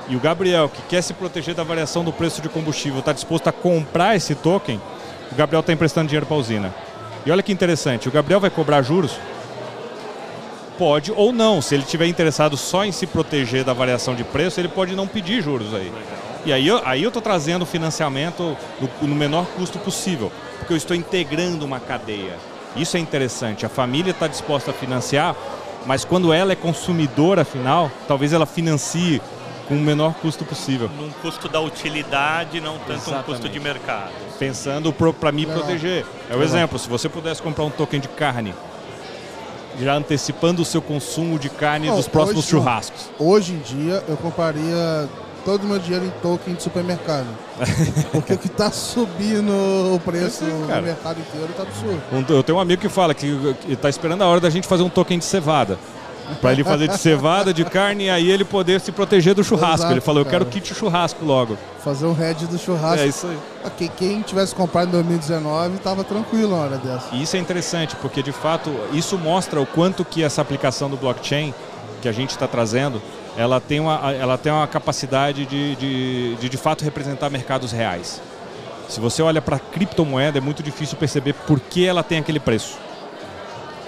e 0.09 0.17
o 0.17 0.19
Gabriel, 0.19 0.67
que 0.67 0.81
quer 0.81 1.01
se 1.01 1.13
proteger 1.13 1.55
da 1.55 1.63
variação 1.63 2.03
do 2.03 2.11
preço 2.11 2.41
de 2.41 2.49
combustível, 2.49 2.99
está 2.99 3.13
disposto 3.13 3.47
a 3.47 3.53
comprar 3.53 4.17
esse 4.17 4.35
token, 4.35 4.81
o 5.31 5.35
Gabriel 5.35 5.61
está 5.61 5.71
emprestando 5.71 6.07
dinheiro 6.07 6.25
para 6.25 6.35
a 6.35 6.39
usina. 6.39 6.88
E 7.25 7.31
olha 7.31 7.43
que 7.43 7.51
interessante, 7.51 8.07
o 8.07 8.11
Gabriel 8.11 8.39
vai 8.39 8.49
cobrar 8.49 8.81
juros? 8.81 9.17
Pode 10.77 11.11
ou 11.11 11.33
não. 11.33 11.61
Se 11.61 11.75
ele 11.75 11.83
estiver 11.83 12.07
interessado 12.07 12.55
só 12.55 12.85
em 12.85 12.91
se 12.91 13.05
proteger 13.05 13.65
da 13.65 13.73
variação 13.73 14.15
de 14.15 14.23
preço, 14.23 14.59
ele 14.59 14.69
pode 14.69 14.95
não 14.95 15.05
pedir 15.05 15.41
juros 15.41 15.73
aí. 15.73 15.91
E 16.45 16.53
aí 16.53 16.65
eu 16.65 16.81
aí 16.85 17.03
eu 17.03 17.09
estou 17.09 17.21
trazendo 17.21 17.65
financiamento 17.65 18.55
no, 18.79 19.07
no 19.09 19.15
menor 19.15 19.45
custo 19.57 19.77
possível, 19.77 20.31
porque 20.57 20.71
eu 20.71 20.77
estou 20.77 20.95
integrando 20.95 21.65
uma 21.65 21.81
cadeia. 21.81 22.37
Isso 22.75 22.95
é 22.95 22.99
interessante. 22.99 23.65
A 23.65 23.69
família 23.69 24.11
está 24.11 24.25
disposta 24.25 24.71
a 24.71 24.73
financiar, 24.73 25.35
mas 25.85 26.05
quando 26.05 26.31
ela 26.31 26.53
é 26.53 26.55
consumidora 26.55 27.43
final, 27.43 27.91
talvez 28.07 28.31
ela 28.31 28.45
financie 28.45 29.21
com 29.69 29.75
o 29.75 29.79
menor 29.79 30.13
custo 30.15 30.43
possível, 30.43 30.89
Num 30.99 31.09
custo 31.21 31.47
da 31.47 31.61
utilidade, 31.61 32.59
não 32.59 32.77
tanto 32.79 32.91
um 32.91 32.95
custo 32.97 33.11
Exatamente. 33.31 33.49
de 33.51 33.59
mercado. 33.61 34.11
pensando 34.37 34.91
para 34.91 35.31
me 35.31 35.45
Legal. 35.45 35.59
proteger. 35.61 36.05
É 36.29 36.33
o 36.33 36.39
Legal. 36.39 36.43
exemplo, 36.43 36.77
se 36.79 36.89
você 36.89 37.07
pudesse 37.07 37.41
comprar 37.41 37.63
um 37.63 37.69
token 37.69 37.99
de 38.01 38.07
carne, 38.09 38.53
já 39.79 39.93
antecipando 39.93 40.61
o 40.61 40.65
seu 40.65 40.81
consumo 40.81 41.39
de 41.39 41.49
carne 41.49 41.87
Não, 41.87 41.95
dos 41.95 42.07
próximos 42.07 42.39
hoje- 42.39 42.49
churrascos. 42.49 43.09
Hoje 43.17 43.53
em 43.53 43.59
dia 43.59 44.03
eu 44.09 44.17
compraria 44.17 45.07
todo 45.45 45.63
o 45.63 45.67
meu 45.67 45.79
dinheiro 45.79 46.05
em 46.05 46.09
token 46.21 46.53
de 46.55 46.63
supermercado. 46.63 47.27
Porque 48.11 48.33
o 48.33 48.37
que 48.37 48.49
tá 48.49 48.71
subindo 48.71 49.51
o 49.95 49.99
preço 50.03 50.43
É, 50.43 50.47
no 50.75 50.81
mercado 50.81 51.19
inteiro 51.19 51.53
tá 51.55 51.63
absurdo. 51.63 52.01
Um- 52.11 52.25
Eu 52.33 52.43
tenho 52.43 52.57
um 52.57 52.61
amigo 52.61 52.81
que 52.81 52.89
fala 52.89 53.13
que 53.13 53.55
está 53.69 53.87
esperando 53.89 54.21
a 54.23 54.27
hora 54.27 54.41
da 54.41 54.49
gente 54.49 54.67
fazer 54.67 54.83
um 54.83 54.89
token 54.89 55.17
de 55.19 55.25
cevada. 55.25 55.77
Para 56.41 56.51
ele 56.51 56.63
fazer 56.63 56.87
de 56.87 56.97
cevada, 56.97 57.53
de 57.53 57.65
carne, 57.65 58.05
e 58.05 58.09
aí 58.09 58.29
ele 58.29 58.45
poder 58.45 58.79
se 58.79 58.91
proteger 58.91 59.33
do 59.33 59.43
churrasco. 59.43 59.77
Exato, 59.77 59.93
ele 59.93 60.01
falou, 60.01 60.21
eu 60.21 60.25
quero 60.25 60.45
kit 60.45 60.73
churrasco 60.73 61.23
logo. 61.25 61.57
Fazer 61.83 62.05
um 62.05 62.13
head 62.13 62.45
do 62.47 62.57
churrasco. 62.57 63.03
É 63.03 63.07
isso 63.07 63.27
aí. 63.27 63.37
Ok, 63.65 63.91
quem 63.97 64.21
tivesse 64.21 64.53
comprado 64.53 64.89
em 64.89 64.91
2019 64.91 65.79
tava 65.79 66.03
tranquilo 66.03 66.51
na 66.51 66.63
hora 66.63 66.77
dessa. 66.77 67.13
E 67.13 67.21
isso 67.21 67.35
é 67.35 67.39
interessante, 67.39 67.95
porque 67.95 68.21
de 68.21 68.31
fato 68.31 68.69
isso 68.93 69.17
mostra 69.17 69.59
o 69.59 69.65
quanto 69.65 70.05
que 70.05 70.23
essa 70.23 70.41
aplicação 70.41 70.89
do 70.89 70.97
blockchain 70.97 71.53
que 72.01 72.07
a 72.07 72.11
gente 72.11 72.31
está 72.31 72.47
trazendo, 72.47 73.01
ela 73.35 73.59
tem 73.59 73.79
uma, 73.79 74.11
ela 74.11 74.37
tem 74.37 74.51
uma 74.51 74.67
capacidade 74.67 75.45
de, 75.45 75.75
de, 75.75 76.35
de 76.35 76.49
de 76.49 76.57
fato 76.57 76.83
representar 76.83 77.29
mercados 77.29 77.71
reais. 77.71 78.21
Se 78.87 78.99
você 78.99 79.21
olha 79.21 79.41
para 79.41 79.57
a 79.57 79.59
criptomoeda, 79.59 80.39
é 80.39 80.41
muito 80.41 80.63
difícil 80.63 80.97
perceber 80.97 81.33
por 81.33 81.59
que 81.59 81.85
ela 81.85 82.01
tem 82.03 82.17
aquele 82.17 82.39
preço. 82.39 82.77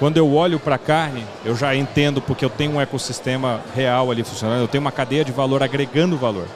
Quando 0.01 0.17
eu 0.17 0.33
olho 0.33 0.59
para 0.59 0.73
a 0.73 0.79
carne, 0.79 1.23
eu 1.45 1.55
já 1.55 1.75
entendo 1.75 2.19
porque 2.23 2.43
eu 2.43 2.49
tenho 2.49 2.71
um 2.71 2.81
ecossistema 2.81 3.61
real 3.75 4.09
ali 4.09 4.23
funcionando, 4.23 4.61
eu 4.61 4.67
tenho 4.67 4.81
uma 4.81 4.91
cadeia 4.91 5.23
de 5.23 5.31
valor 5.31 5.61
agregando 5.61 6.17
valor. 6.17 6.47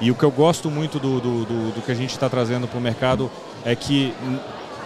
E 0.00 0.08
o 0.08 0.14
que 0.14 0.22
eu 0.22 0.30
gosto 0.30 0.70
muito 0.70 1.00
do, 1.00 1.20
do, 1.20 1.44
do- 1.44 1.74
do 1.74 1.82
que 1.84 1.90
a 1.90 1.96
gente 1.96 2.10
está 2.10 2.28
trazendo 2.28 2.68
para 2.68 2.78
o 2.78 2.80
mercado 2.80 3.28
é 3.64 3.74
que 3.74 4.14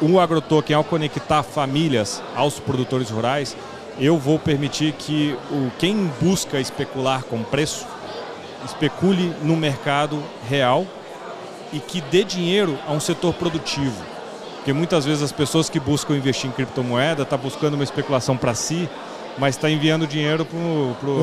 o 0.00 0.18
agrotoken, 0.18 0.74
ao 0.74 0.82
conectar 0.82 1.42
famílias 1.42 2.22
aos 2.34 2.58
produtores 2.58 3.10
rurais, 3.10 3.54
eu 4.00 4.16
vou 4.16 4.38
permitir 4.38 4.92
que 4.94 5.36
o, 5.50 5.70
quem 5.78 6.10
busca 6.18 6.58
especular 6.58 7.22
com 7.22 7.42
preço, 7.42 7.86
especule 8.64 9.30
no 9.42 9.58
mercado 9.58 10.22
real 10.48 10.86
e 11.70 11.78
que 11.80 12.00
dê 12.00 12.24
dinheiro 12.24 12.78
a 12.88 12.92
um 12.92 13.00
setor 13.00 13.34
produtivo. 13.34 14.15
Porque 14.66 14.76
muitas 14.76 15.04
vezes 15.04 15.22
as 15.22 15.30
pessoas 15.30 15.70
que 15.70 15.78
buscam 15.78 16.16
investir 16.16 16.50
em 16.50 16.52
criptomoeda 16.52 17.22
estão 17.22 17.38
tá 17.38 17.44
buscando 17.44 17.74
uma 17.74 17.84
especulação 17.84 18.36
para 18.36 18.52
si, 18.52 18.90
mas 19.38 19.54
está 19.54 19.70
enviando 19.70 20.08
dinheiro 20.08 20.44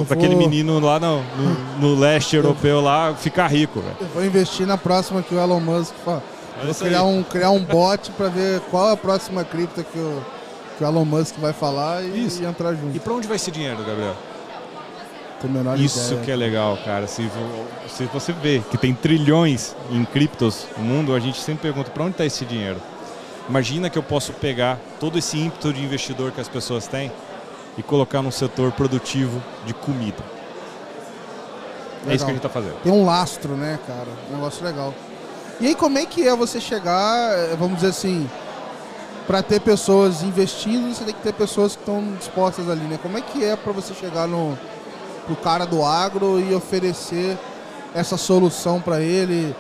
para 0.08 0.16
aquele 0.16 0.34
menino 0.34 0.80
lá 0.80 0.98
no, 0.98 1.18
no, 1.22 1.78
no 1.82 2.00
leste 2.00 2.38
europeu 2.38 2.80
lá 2.80 3.14
ficar 3.14 3.48
rico. 3.48 3.82
Véio. 3.82 3.98
Eu 4.00 4.08
vou 4.08 4.26
investir 4.26 4.66
na 4.66 4.78
próxima 4.78 5.22
que 5.22 5.36
o 5.36 5.38
Elon 5.38 5.60
Musk 5.60 5.94
fala. 6.06 6.24
É 6.62 6.66
vou 6.66 6.74
criar 6.74 7.04
um, 7.04 7.22
criar 7.22 7.52
um 7.52 7.60
bot 7.60 8.12
para 8.12 8.30
ver 8.30 8.62
qual 8.72 8.92
é 8.92 8.94
a 8.94 8.96
próxima 8.98 9.44
cripto 9.44 9.84
que 9.84 10.00
o, 10.00 10.24
que 10.78 10.84
o 10.86 10.88
Elon 10.88 11.04
Musk 11.04 11.36
vai 11.38 11.52
falar 11.52 12.02
e, 12.02 12.26
e 12.26 12.46
entrar 12.46 12.74
junto. 12.76 12.96
E 12.96 13.00
para 13.02 13.12
onde 13.12 13.28
vai 13.28 13.36
esse 13.36 13.52
dinheiro, 13.52 13.84
Gabriel? 13.84 14.16
Isso 15.78 16.14
ideia. 16.14 16.22
que 16.22 16.32
é 16.32 16.36
legal, 16.38 16.78
cara. 16.86 17.08
Se, 17.08 17.30
se 17.90 18.06
você 18.06 18.32
vê 18.32 18.62
que 18.72 18.78
tem 18.78 18.94
trilhões 18.94 19.76
em 19.92 20.06
criptos 20.06 20.66
no 20.78 20.84
mundo, 20.86 21.14
a 21.14 21.20
gente 21.20 21.42
sempre 21.42 21.64
pergunta 21.64 21.92
para 21.92 22.04
onde 22.04 22.14
está 22.14 22.26
esse 22.26 22.46
dinheiro. 22.46 22.80
Imagina 23.48 23.90
que 23.90 23.98
eu 23.98 24.04
posso 24.04 24.32
pegar 24.34 24.80
todo 25.00 25.18
esse 25.18 25.38
ímpeto 25.38 25.74
de 25.74 25.84
investidor 25.84 26.32
que 26.32 26.40
as 26.40 26.48
pessoas 26.48 26.88
têm 26.88 27.12
e 27.78 27.84
colocar 27.84 28.22
num 28.22 28.32
setor 28.32 28.72
produtivo 28.72 29.42
de 29.66 29.74
comida. 29.74 30.24
Legal. 32.02 32.12
É 32.12 32.16
isso 32.16 32.26
que 32.26 32.32
a 32.32 32.34
gente 32.34 32.46
está 32.46 32.50
fazendo. 32.50 32.76
Tem 32.84 32.92
um 32.92 33.06
lastro, 33.06 33.56
né, 33.56 33.80
cara? 33.86 34.08
Um 34.30 34.36
negócio 34.36 34.64
legal. 34.64 34.94
E 35.60 35.68
aí, 35.68 35.76
como 35.76 35.98
é 35.98 36.06
que 36.06 36.28
é 36.28 36.36
você 36.36 36.60
chegar, 36.60 37.38
eh, 37.38 37.56
vamos 37.58 37.76
dizer 37.76 37.90
assim, 37.90 38.30
para 39.28 39.42
ter 39.42 39.62
pessoas 39.62 40.22
investindo, 40.22 40.94
você 40.94 41.04
tem 41.04 41.14
que 41.14 41.22
ter 41.22 41.34
pessoas 41.34 41.76
que 41.76 41.82
estão 41.82 42.14
dispostas 42.18 42.70
ali, 42.70 42.82
né? 42.82 43.00
Como 43.02 43.18
é 43.18 43.22
que 43.22 43.44
é 43.44 43.56
para 43.56 43.72
você 43.72 43.94
chegar 43.94 44.28
no 44.28 44.58
pro 45.26 45.38
cara 45.38 45.66
do 45.66 45.86
agro 45.86 46.40
e 46.40 46.54
oferecer 46.54 47.38
essa 47.96 48.18
solução 48.18 48.82
para 48.82 49.00
ele? 49.00 49.56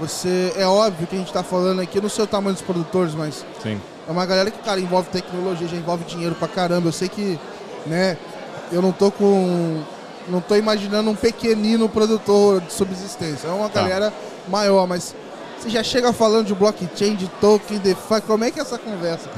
Você 0.00 0.52
é 0.56 0.66
óbvio 0.66 1.06
que 1.06 1.14
a 1.14 1.18
gente 1.18 1.28
está 1.28 1.42
falando 1.42 1.80
aqui 1.80 2.00
no 2.00 2.10
seu 2.10 2.26
tamanho 2.26 2.54
dos 2.54 2.62
produtores, 2.62 3.14
mas 3.14 3.44
Sim. 3.62 3.80
é 4.08 4.10
uma 4.10 4.26
galera 4.26 4.50
que 4.50 4.58
cara 4.58 4.80
envolve 4.80 5.08
tecnologia, 5.10 5.68
já 5.68 5.76
envolve 5.76 6.04
dinheiro 6.04 6.34
para 6.34 6.48
caramba. 6.48 6.88
Eu 6.88 6.92
sei 6.92 7.08
que, 7.08 7.38
né? 7.86 8.16
Eu 8.70 8.80
não 8.80 8.90
tô 8.90 9.10
com 9.10 9.82
não 10.28 10.40
tô 10.40 10.54
imaginando 10.56 11.10
um 11.10 11.14
pequenino 11.14 11.88
produtor 11.88 12.60
de 12.60 12.72
subsistência. 12.72 13.48
É 13.48 13.50
uma 13.50 13.68
tá. 13.68 13.82
galera 13.82 14.12
maior, 14.48 14.86
mas 14.86 15.14
você 15.58 15.70
já 15.70 15.82
chega 15.82 16.12
falando 16.12 16.46
de 16.46 16.54
blockchain, 16.54 17.14
de 17.14 17.28
token, 17.40 17.78
DeFi, 17.78 18.20
como 18.26 18.44
é 18.44 18.50
que 18.50 18.58
é 18.58 18.62
essa 18.62 18.78
conversa? 18.78 19.30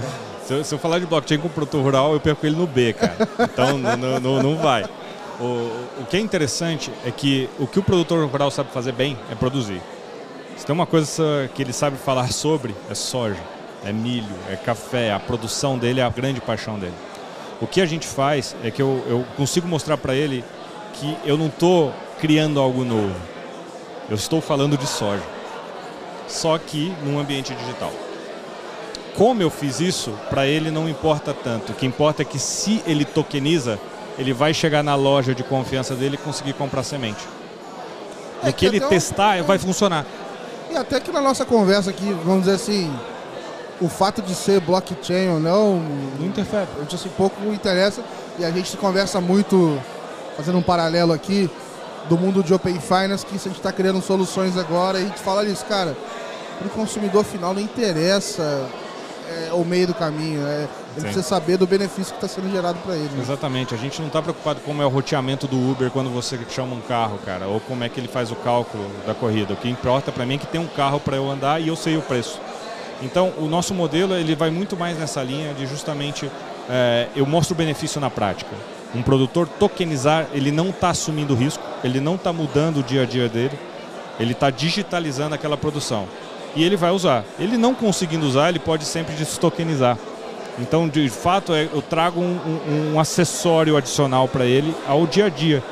Se 0.47 0.53
eu, 0.53 0.65
se 0.65 0.75
eu 0.75 0.79
falar 0.79 0.99
de 0.99 1.07
blockchain 1.07 1.39
com 1.39 1.49
o 1.49 1.51
produtor 1.51 1.83
rural, 1.83 2.13
eu 2.13 2.21
perco 2.21 2.47
ele 2.47 2.57
no 2.57 2.67
B, 2.67 2.93
cara. 2.93 3.17
Então 3.41 3.79
não, 3.79 4.21
não, 4.21 4.43
não 4.43 4.57
vai. 4.57 4.85
O, 5.41 5.45
o 6.01 6.07
que 6.09 6.17
é 6.17 6.21
interessante 6.21 6.93
é 7.05 7.11
que 7.11 7.49
o 7.59 7.67
que 7.67 7.79
o 7.79 7.83
produtor 7.83 8.29
rural 8.29 8.51
sabe 8.51 8.71
fazer 8.71 8.93
bem 8.93 9.19
é 9.31 9.35
produzir. 9.35 9.81
Se 10.57 10.65
tem 10.65 10.73
uma 10.73 10.87
coisa 10.87 11.51
que 11.55 11.63
ele 11.63 11.73
sabe 11.73 11.97
falar 11.97 12.33
sobre, 12.33 12.75
é 12.89 12.95
soja, 12.95 13.41
é 13.85 13.93
milho, 13.93 14.35
é 14.49 14.57
café, 14.57 15.13
a 15.13 15.21
produção 15.21 15.77
dele 15.77 16.01
é 16.01 16.05
a 16.05 16.09
grande 16.09 16.41
paixão 16.41 16.79
dele. 16.79 16.95
O 17.61 17.67
que 17.67 17.81
a 17.81 17.87
gente 17.87 18.07
faz 18.07 18.55
é 18.63 18.71
que 18.71 18.81
eu, 18.81 19.03
eu 19.09 19.25
consigo 19.37 19.67
mostrar 19.67 19.97
para 19.97 20.15
ele 20.15 20.45
que 20.95 21.17
eu 21.25 21.37
não 21.37 21.47
estou 21.47 21.93
criando 22.21 22.61
algo 22.61 22.85
novo. 22.85 23.15
Eu 24.09 24.17
estou 24.17 24.41
falando 24.41 24.77
de 24.77 24.87
soja. 24.87 25.23
Só 26.29 26.57
que 26.59 26.95
num 27.03 27.19
ambiente 27.19 27.55
digital. 27.55 27.93
Como 29.17 29.43
eu 29.43 29.51
fiz 29.51 29.81
isso, 29.81 30.13
para 30.29 30.47
ele 30.47 30.71
não 30.71 30.89
importa 30.89 31.33
tanto. 31.33 31.73
O 31.73 31.75
que 31.75 31.87
importa 31.87 32.23
é 32.23 32.25
que 32.25 32.39
se 32.39 32.83
ele 32.87 33.05
tokeniza, 33.05 33.79
ele 34.19 34.33
vai 34.33 34.53
chegar 34.53 34.83
na 34.83 34.95
loja 34.95 35.35
de 35.35 35.45
confiança 35.45 35.95
dele 35.95 36.17
e 36.17 36.19
conseguir 36.19 36.55
comprar 36.55 36.83
semente. 36.83 37.25
É 38.43 38.51
o 38.51 38.53
que, 38.53 38.59
que 38.59 38.67
ele 38.67 38.81
testar 38.81 39.43
vai 39.43 39.59
funcionar. 39.59 40.05
E 40.75 40.77
até 40.77 40.99
que 40.99 41.13
na 41.13 41.21
nossa 41.21 41.45
conversa 41.45 41.91
aqui, 41.91 42.13
vamos 42.25 42.47
dizer 42.47 42.57
assim, 42.57 42.93
o 43.81 43.89
fato 43.89 44.21
de 44.21 44.35
ser 44.35 44.61
blockchain 44.61 45.29
ou 45.29 45.39
não, 45.39 45.77
não 46.19 46.27
interfere. 46.27 46.67
A 46.77 46.81
gente 46.81 46.97
assim, 46.97 47.09
pouco 47.17 47.41
interessa 47.53 48.03
e 48.41 48.45
a 48.45 48.51
gente 48.51 48.77
conversa 48.77 49.21
muito, 49.21 49.81
fazendo 50.37 50.59
um 50.59 50.63
paralelo 50.63 51.13
aqui, 51.13 51.49
do 52.09 52.19
mundo 52.19 52.43
de 52.43 52.53
Open 52.53 52.81
Finance, 52.81 53.25
que 53.25 53.37
a 53.37 53.39
gente 53.39 53.57
está 53.57 53.71
criando 53.71 54.03
soluções 54.03 54.59
agora 54.59 54.99
e 54.99 55.05
a 55.05 55.07
gente 55.07 55.21
fala 55.21 55.45
isso, 55.45 55.65
cara, 55.67 55.97
para 56.59 56.67
o 56.67 56.71
consumidor 56.71 57.23
final 57.23 57.55
não 57.55 57.63
interessa 57.63 58.67
é, 59.29 59.53
o 59.53 59.65
meio 59.65 59.87
do 59.87 59.95
caminho. 59.95 60.47
É, 60.47 60.61
ele 60.63 60.69
Sim. 60.97 61.01
precisa 61.03 61.23
saber 61.23 61.57
do 61.57 61.67
benefício 61.67 62.15
que 62.15 62.25
está 62.25 62.29
sendo 62.29 62.51
gerado 62.51 62.79
para 62.81 62.95
ele. 62.95 63.09
Né? 63.09 63.23
Exatamente. 63.23 63.75
A 63.75 63.79
gente 63.79 64.01
não 64.01 64.09
está 64.09 64.23
preocupado 64.23 64.61
como 64.61 64.83
é 64.83 64.87
o 64.87 64.89
roteamento 64.89 65.47
do 65.47 65.57
Uber 65.57 65.91
quando 65.91 66.11
você 66.11 66.39
chama 66.49 66.75
um 66.75 66.81
carro, 66.81 67.19
cara, 67.25 67.47
ou 67.47 67.61
como 67.61 67.85
é 67.85 67.89
que 67.89 67.99
ele 67.99 68.09
faz 68.09 68.31
o 68.31 68.37
cálculo 68.37 68.85
da 69.07 69.15
corrida. 69.15 69.55
O 69.55 69.57
que 69.57 69.69
importa 69.69 70.13
para 70.13 70.25
mim 70.25 70.35
é 70.35 70.39
que 70.39 70.47
tem 70.47 70.61
um 70.61 70.67
carro 70.67 71.01
para 71.01 71.17
eu 71.17 71.31
andar 71.31 71.61
e 71.61 71.69
eu 71.69 71.77
sei 71.77 71.97
o 71.97 72.03
preço. 72.03 72.41
Então, 73.03 73.33
o 73.39 73.47
nosso 73.47 73.75
modelo 73.75 74.15
ele 74.15 74.35
vai 74.35 74.51
muito 74.51 74.77
mais 74.77 74.99
nessa 74.99 75.23
linha 75.23 75.53
de 75.53 75.67
justamente 75.67 76.31
é, 76.69 77.09
eu 77.17 77.27
mostro 77.27 77.55
o 77.55 77.57
benefício 77.57 78.01
na 78.01 78.09
prática. 78.11 78.55
Um 78.95 79.03
produtor 79.03 79.49
tokenizar, 79.49 80.29
ele 80.33 80.53
não 80.53 80.71
está 80.71 80.91
assumindo 80.91 81.35
risco, 81.35 81.63
ele 81.83 82.01
não 82.01 82.15
está 82.15 82.33
mudando 82.33 82.79
o 82.79 82.83
dia 82.83 83.03
a 83.03 83.05
dia 83.05 83.29
dele, 83.29 83.59
ele 84.21 84.33
está 84.33 84.51
digitalizando 84.51 85.35
aquela 85.35 85.57
produção 85.57 86.07
e 86.57 86.65
ele 86.65 86.77
vai 86.77 86.91
usar. 86.91 87.25
Ele 87.39 87.57
não 87.57 87.75
conseguindo 87.75 88.27
usar, 88.27 88.49
ele 88.49 88.59
pode 88.59 88.85
sempre 88.85 89.15
destokenizar. 89.15 89.99
Então, 90.59 90.89
de 90.89 91.09
fato, 91.09 91.53
é, 91.53 91.65
eu 91.65 91.83
trago 91.83 92.21
um, 92.21 92.39
um, 92.47 92.95
um 92.95 93.01
acessório 93.01 93.77
adicional 93.77 94.29
para 94.29 94.45
ele 94.45 94.75
ao 94.87 95.07
dia 95.07 95.27
a 95.27 95.29
dia. 95.29 95.63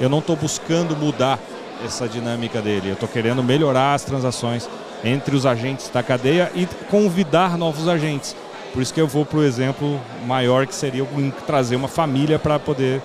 Eu 0.00 0.08
não 0.08 0.18
estou 0.18 0.36
buscando 0.36 0.94
mudar 0.94 1.38
essa 1.84 2.06
dinâmica 2.06 2.60
dele. 2.60 2.88
Eu 2.88 2.94
estou 2.94 3.08
querendo 3.08 3.42
melhorar 3.42 3.94
as 3.94 4.04
transações 4.04 4.68
entre 5.02 5.34
os 5.34 5.46
agentes 5.46 5.88
da 5.88 6.02
cadeia 6.02 6.50
e 6.54 6.66
convidar 6.90 7.56
novos 7.56 7.88
agentes. 7.88 8.36
Por 8.72 8.82
isso 8.82 8.92
que 8.92 9.00
eu 9.00 9.06
vou 9.06 9.24
para 9.24 9.38
o 9.38 9.42
exemplo 9.42 9.98
maior, 10.26 10.66
que 10.66 10.74
seria 10.74 11.06
trazer 11.46 11.76
uma 11.76 11.88
família 11.88 12.38
para 12.38 12.58
poder, 12.58 13.00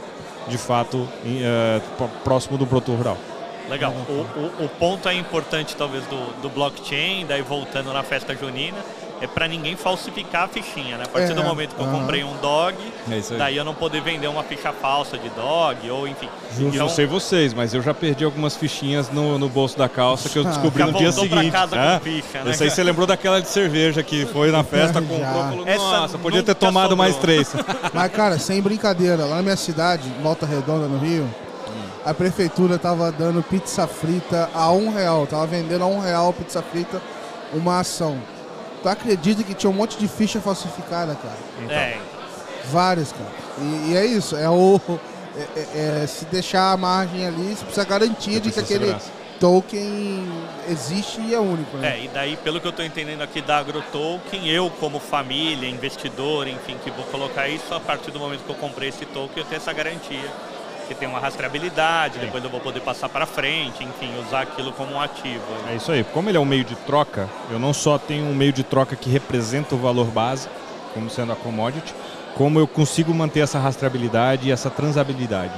de 0.50 0.58
fato, 0.58 0.98
uh, 0.98 2.10
próximo 2.26 2.58
do 2.58 2.68
produtor 2.68 2.98
rural. 2.98 3.18
Legal. 3.72 3.94
O, 4.10 4.12
o, 4.12 4.66
o, 4.66 4.70
ponto 4.70 5.08
é 5.08 5.14
importante, 5.14 5.78
talvez, 5.78 6.04
do, 6.08 6.42
do 6.42 6.50
blockchain, 6.50 7.26
daí 7.26 7.42
voltando 7.42 7.94
na 7.94 8.04
festa 8.04 8.36
junina, 8.36 8.78
é 9.22 9.28
para 9.28 9.48
ninguém 9.48 9.78
falsificar 9.78 10.44
a 10.44 10.48
fichinha, 10.50 10.98
né? 10.98 11.06
A 11.06 11.08
partir 11.08 11.32
é, 11.32 11.36
do 11.36 11.44
momento 11.44 11.74
que 11.74 11.82
eu 11.82 11.88
comprei 11.88 12.22
um 12.22 12.36
dog, 12.42 12.76
é 13.10 13.38
daí 13.38 13.56
eu 13.56 13.64
não 13.64 13.74
poder 13.74 14.02
vender 14.02 14.28
uma 14.28 14.44
ficha 14.44 14.74
falsa 14.74 15.18
de 15.18 15.30
dog, 15.30 15.90
ou 15.90 16.06
enfim. 16.06 16.28
Então, 16.58 16.72
não 16.74 16.90
sei 16.90 17.06
vocês, 17.06 17.54
mas 17.54 17.74
eu 17.74 17.82
já 17.82 17.94
perdi 17.94 18.26
algumas 18.26 18.58
fichinhas 18.58 19.10
no, 19.10 19.40
no 19.40 19.48
bolso 19.48 19.78
da 19.78 19.88
calça 19.88 20.28
que 20.28 20.38
eu 20.38 20.44
descobri 20.44 20.84
no 20.84 20.92
dia 20.92 21.14
seguinte. 21.14 21.52
Casa 21.52 21.76
né? 21.78 22.00
com 22.00 22.04
ficha, 22.04 22.44
né? 22.44 22.52
Esse 22.52 22.64
aí 22.64 22.70
você 22.70 22.84
lembrou 22.84 23.08
daquela 23.08 23.40
de 23.40 23.48
cerveja 23.48 24.04
que 24.04 24.26
foi 24.26 24.52
na 24.52 24.66
festa, 24.66 25.00
comprou, 25.02 25.20
falou, 25.20 25.66
nossa, 25.66 26.18
podia 26.18 26.44
ter 26.44 26.56
tomado 26.56 26.90
sobrou. 26.90 26.98
mais 26.98 27.16
três. 27.16 27.56
Mas, 27.94 28.12
cara, 28.12 28.38
sem 28.38 28.62
brincadeira, 28.62 29.24
lá 29.24 29.38
na 29.38 29.42
minha 29.42 29.56
cidade, 29.56 30.12
Volta 30.22 30.46
Redonda, 30.46 30.88
no 30.88 30.98
Rio, 30.98 31.30
a 32.06 32.14
prefeitura 32.14 32.76
estava 32.76 33.12
dando 33.12 33.44
pizza 33.44 33.88
frita 33.88 34.50
a 34.54 34.72
um 34.72 34.92
real, 34.92 35.28
tava 35.28 35.46
vendendo 35.48 35.84
a 35.84 35.88
um 35.88 36.00
real 36.00 36.34
pizza 36.34 36.62
frita, 36.62 37.02
uma 37.54 37.80
ação. 37.80 38.18
Tu 38.82 38.90
acredita 38.90 39.44
que 39.44 39.54
tinha 39.54 39.70
um 39.70 39.74
monte 39.74 39.98
de 39.98 40.08
ficha 40.08 40.42
falsificada, 40.42 41.16
cara? 41.16 41.38
Então. 41.64 41.76
É. 41.76 41.98
Várias, 42.72 43.12
cara. 43.12 43.30
E, 43.60 43.92
e 43.92 43.98
é 43.98 44.06
isso, 44.06 44.36
é 44.36 44.50
o. 44.50 44.80
É, 45.36 45.60
é, 45.60 46.02
é, 46.04 46.08
se 46.08 46.26
deixar 46.26 46.72
a 46.72 46.78
margem 46.78 47.26
ali, 47.26 47.56
você 47.56 47.64
precisa 47.64 47.86
garantir 47.86 48.42
de 48.42 48.52
que 48.52 48.60
aquele 48.60 48.88
segurança. 48.88 49.12
token 49.40 50.28
existe 50.70 51.22
e 51.22 51.34
é 51.34 51.40
único. 51.40 51.78
Né? 51.78 52.00
É, 52.00 52.04
e 52.04 52.08
daí, 52.10 52.36
pelo 52.38 52.60
que 52.60 52.68
eu 52.68 52.72
estou 52.72 52.84
entendendo 52.84 53.22
aqui 53.22 53.42
da 53.42 53.60
AgroToken, 53.60 54.50
eu 54.50 54.70
como 54.72 55.00
família, 55.00 55.70
investidor, 55.70 56.48
enfim, 56.48 56.78
que 56.84 56.92
vou 56.92 57.06
colocar 57.06 57.48
isso, 57.48 57.74
a 57.74 57.80
partir 57.80 58.12
do 58.12 58.20
momento 58.20 58.44
que 58.44 58.50
eu 58.50 58.56
comprei 58.56 58.90
esse 58.90 59.06
token, 59.06 59.38
eu 59.38 59.46
tenho 59.46 59.58
essa 59.58 59.72
garantia 59.72 60.30
que 60.88 60.96
tem 60.96 61.08
uma 61.08 61.20
rastreabilidade, 61.20 62.16
Sim. 62.16 62.22
depois 62.22 62.44
eu 62.44 62.50
vou 62.50 62.60
poder 62.60 62.82
passar 62.82 63.10
para 63.10 63.26
frente, 63.26 63.84
enfim, 63.84 64.12
usar 64.20 64.42
aquilo 64.42 64.72
como 64.74 64.94
um 64.94 65.02
ativo. 65.02 65.44
É 65.70 65.76
isso 65.76 65.92
aí. 65.92 66.04
Como 66.04 66.30
ele 66.30 66.38
é 66.38 66.40
um 66.40 66.46
meio 66.46 66.64
de 66.64 66.76
troca, 66.76 67.30
eu 67.50 67.60
não 67.60 67.74
só 67.74 67.98
tenho 67.98 68.26
um 68.26 68.36
meio 68.36 68.54
de 68.54 68.64
troca 68.64 68.96
que 68.96 69.10
representa 69.10 69.76
o 69.76 69.78
valor 69.78 70.08
base, 70.08 70.48
como 70.94 71.10
sendo 71.10 71.32
a 71.32 71.36
commodity, 71.36 71.94
como 72.36 72.60
eu 72.60 72.68
consigo 72.68 73.14
manter 73.14 73.42
essa 73.42 73.60
rastreabilidade 73.60 74.48
e 74.48 74.52
essa 74.52 74.70
transabilidade. 74.70 75.54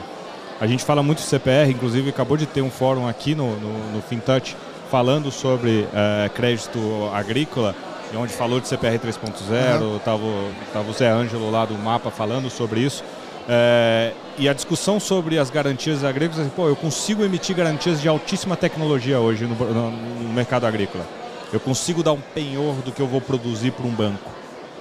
A 0.60 0.68
gente 0.68 0.84
fala 0.84 1.04
muito 1.04 1.20
de 1.20 1.26
CPR, 1.26 1.70
inclusive 1.72 2.10
acabou 2.10 2.38
de 2.38 2.46
ter 2.46 2.62
um 2.62 2.70
fórum 2.70 3.08
aqui 3.08 3.36
no, 3.36 3.56
no, 3.60 3.94
no 3.94 4.02
FinTouch 4.02 4.56
falando 4.90 5.32
sobre 5.32 5.88
uh, 5.90 6.30
crédito 6.36 6.80
agrícola, 7.14 7.76
onde 8.16 8.32
falou 8.32 8.60
de 8.60 8.68
CPR 8.68 9.00
3.0, 9.00 9.98
estava 9.98 10.24
uhum. 10.24 10.90
o 10.90 10.94
Zé 10.94 11.10
Ângelo 11.10 11.50
lá 11.50 11.66
do 11.66 11.74
mapa 11.74 12.12
falando 12.12 12.50
sobre 12.50 12.82
isso. 12.82 13.04
É, 13.50 14.14
e 14.38 14.50
a 14.50 14.54
discussão 14.54 15.00
sobre 15.00 15.38
as 15.38 15.50
garantias 15.50 16.04
agrícolas, 16.04 16.52
pô, 16.54 16.68
eu 16.68 16.76
consigo 16.76 17.24
emitir 17.24 17.56
garantias 17.56 18.02
de 18.02 18.08
altíssima 18.08 18.56
tecnologia 18.56 19.20
hoje 19.20 19.46
no, 19.46 19.56
no, 19.56 19.92
no 19.92 20.34
mercado 20.34 20.66
agrícola. 20.66 21.06
Eu 21.52 21.60
consigo 21.60 22.02
dar 22.02 22.14
um 22.14 22.22
penhor 22.34 22.76
do 22.78 22.92
que 22.92 23.00
eu 23.00 23.08
vou 23.08 23.22
produzir 23.22 23.72
para 23.72 23.86
um 23.86 23.92
banco. 23.92 24.30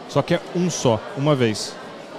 Só 0.09 0.23
que 0.23 0.35
é 0.35 0.41
um 0.57 0.71
só, 0.71 1.01
uma 1.17 1.35
vez. 1.35 1.75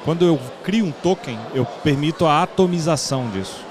Quando 0.06 0.26
eu 0.26 0.40
crio 0.64 0.86
um 0.86 0.92
token, 0.92 1.40
eu 1.56 1.66
permito 1.66 2.26
a 2.26 2.44
atomização 2.44 3.30
disso. 3.30 3.62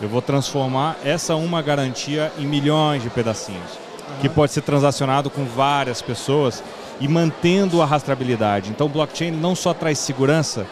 Eu 0.00 0.08
vou 0.08 0.22
transformar 0.22 0.96
essa 1.04 1.34
uma 1.34 1.60
garantia 1.60 2.32
em 2.38 2.46
milhões 2.46 3.02
de 3.02 3.10
pedacinhos, 3.10 3.72
uhum. 4.08 4.16
que 4.20 4.28
pode 4.28 4.52
ser 4.52 4.62
transacionado 4.62 5.28
com 5.30 5.44
várias 5.44 6.00
pessoas 6.00 6.62
e 7.00 7.08
mantendo 7.08 7.82
a 7.82 7.86
rastreabilidade. 7.86 8.70
Então 8.70 8.86
o 8.86 8.90
blockchain 8.90 9.30
não 9.30 9.54
só 9.54 9.74
traz 9.74 9.98
segurança, 9.98 10.66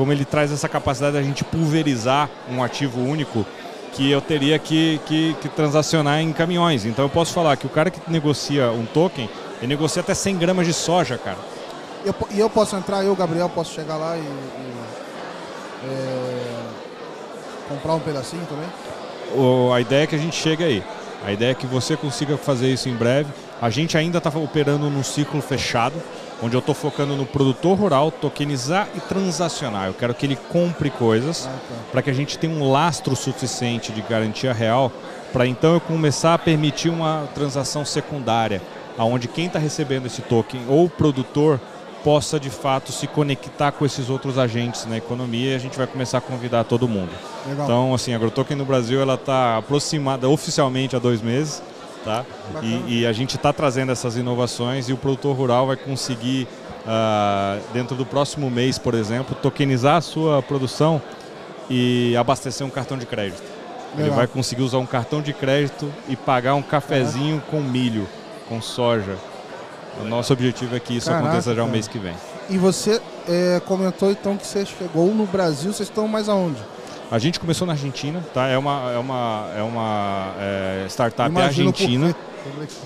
como 0.00 0.12
ele 0.14 0.24
traz 0.24 0.50
essa 0.50 0.66
capacidade 0.66 1.12
da 1.12 1.22
gente 1.22 1.44
pulverizar 1.44 2.30
um 2.48 2.64
ativo 2.64 3.02
único 3.02 3.44
que 3.92 4.10
eu 4.10 4.18
teria 4.22 4.58
que, 4.58 4.98
que, 5.04 5.36
que, 5.42 5.48
transacionar 5.50 6.22
em 6.22 6.32
caminhões. 6.32 6.86
Então 6.86 7.04
eu 7.04 7.08
posso 7.10 7.34
falar 7.34 7.54
que 7.58 7.66
o 7.66 7.68
cara 7.68 7.90
que 7.90 8.00
negocia 8.10 8.70
um 8.70 8.86
token, 8.86 9.28
ele 9.58 9.66
negocia 9.66 10.00
até 10.00 10.14
100 10.14 10.38
gramas 10.38 10.66
de 10.66 10.72
soja, 10.72 11.18
cara. 11.18 11.36
Eu, 12.02 12.14
e 12.30 12.40
eu 12.40 12.48
posso 12.48 12.76
entrar, 12.76 13.04
eu, 13.04 13.14
Gabriel, 13.14 13.50
posso 13.50 13.74
chegar 13.74 13.98
lá 13.98 14.16
e, 14.16 14.22
e 14.22 14.72
é, 15.84 16.62
comprar 17.68 17.92
um 17.92 18.00
pedacinho 18.00 18.46
também? 18.46 18.68
O, 19.34 19.70
a 19.70 19.82
ideia 19.82 20.04
é 20.04 20.06
que 20.06 20.14
a 20.14 20.18
gente 20.18 20.34
chegue 20.34 20.64
aí. 20.64 20.82
A 21.26 21.30
ideia 21.30 21.50
é 21.50 21.54
que 21.54 21.66
você 21.66 21.94
consiga 21.94 22.38
fazer 22.38 22.68
isso 22.68 22.88
em 22.88 22.94
breve. 22.94 23.30
A 23.60 23.68
gente 23.68 23.98
ainda 23.98 24.16
está 24.16 24.30
operando 24.30 24.88
num 24.88 25.02
ciclo 25.02 25.42
fechado, 25.42 26.02
onde 26.42 26.56
eu 26.56 26.60
estou 26.60 26.74
focando 26.74 27.14
no 27.14 27.26
produtor 27.26 27.78
rural, 27.78 28.10
tokenizar 28.10 28.88
e 28.94 29.00
transacionar. 29.00 29.88
Eu 29.88 29.94
quero 29.94 30.14
que 30.14 30.24
ele 30.26 30.36
compre 30.36 30.90
coisas 30.90 31.46
ah, 31.46 31.50
tá. 31.50 31.74
para 31.92 32.02
que 32.02 32.10
a 32.10 32.14
gente 32.14 32.38
tenha 32.38 32.52
um 32.52 32.70
lastro 32.70 33.14
suficiente 33.14 33.92
de 33.92 34.02
garantia 34.02 34.52
real 34.52 34.90
para 35.32 35.46
então 35.46 35.74
eu 35.74 35.80
começar 35.80 36.34
a 36.34 36.38
permitir 36.38 36.88
uma 36.88 37.28
transação 37.34 37.84
secundária, 37.84 38.60
aonde 38.98 39.28
quem 39.28 39.46
está 39.46 39.58
recebendo 39.58 40.06
esse 40.06 40.22
token 40.22 40.62
ou 40.68 40.86
o 40.86 40.90
produtor 40.90 41.60
possa 42.02 42.40
de 42.40 42.50
fato 42.50 42.92
se 42.92 43.06
conectar 43.06 43.72
com 43.72 43.84
esses 43.84 44.08
outros 44.08 44.38
agentes 44.38 44.86
na 44.86 44.96
economia 44.96 45.52
e 45.52 45.54
a 45.54 45.58
gente 45.58 45.76
vai 45.76 45.86
começar 45.86 46.18
a 46.18 46.20
convidar 46.20 46.64
todo 46.64 46.88
mundo. 46.88 47.10
Legal. 47.46 47.64
Então, 47.64 47.94
assim, 47.94 48.12
a 48.12 48.16
AgroToken 48.16 48.56
no 48.56 48.64
Brasil 48.64 49.00
ela 49.00 49.14
está 49.14 49.58
aproximada 49.58 50.28
oficialmente 50.28 50.96
há 50.96 50.98
dois 50.98 51.20
meses. 51.20 51.62
Tá? 52.04 52.24
E, 52.62 53.00
e 53.00 53.06
a 53.06 53.12
gente 53.12 53.36
está 53.36 53.52
trazendo 53.52 53.92
essas 53.92 54.16
inovações 54.16 54.88
e 54.88 54.92
o 54.92 54.96
produtor 54.96 55.36
rural 55.36 55.66
vai 55.66 55.76
conseguir, 55.76 56.48
uh, 56.86 57.60
dentro 57.74 57.94
do 57.94 58.06
próximo 58.06 58.50
mês, 58.50 58.78
por 58.78 58.94
exemplo, 58.94 59.36
tokenizar 59.42 59.96
a 59.96 60.00
sua 60.00 60.42
produção 60.42 61.00
e 61.68 62.16
abastecer 62.16 62.66
um 62.66 62.70
cartão 62.70 62.96
de 62.96 63.04
crédito. 63.04 63.42
Legal. 63.92 64.06
Ele 64.06 64.16
vai 64.16 64.26
conseguir 64.26 64.62
usar 64.62 64.78
um 64.78 64.86
cartão 64.86 65.20
de 65.20 65.32
crédito 65.32 65.92
e 66.08 66.16
pagar 66.16 66.54
um 66.54 66.62
cafezinho 66.62 67.42
com 67.50 67.60
milho, 67.60 68.08
com 68.48 68.62
soja. 68.62 69.16
O 70.00 70.04
nosso 70.04 70.32
objetivo 70.32 70.74
é 70.76 70.80
que 70.80 70.96
isso 70.96 71.08
Caraca, 71.08 71.26
aconteça 71.26 71.54
já 71.54 71.64
o 71.64 71.68
mês 71.68 71.86
que 71.86 71.98
vem. 71.98 72.14
E 72.48 72.56
você 72.56 73.00
é, 73.28 73.60
comentou 73.66 74.10
então 74.10 74.36
que 74.36 74.46
você 74.46 74.64
chegou 74.64 75.12
no 75.14 75.26
Brasil, 75.26 75.72
vocês 75.72 75.88
estão 75.88 76.08
mais 76.08 76.28
aonde? 76.28 76.60
A 77.10 77.18
gente 77.18 77.40
começou 77.40 77.66
na 77.66 77.72
Argentina, 77.72 78.24
tá? 78.32 78.46
É 78.46 78.56
uma, 78.56 78.92
é 78.92 78.98
uma, 78.98 79.48
é 79.56 79.62
uma 79.62 80.32
é, 80.38 80.86
startup 80.88 81.36
argentina. 81.36 82.14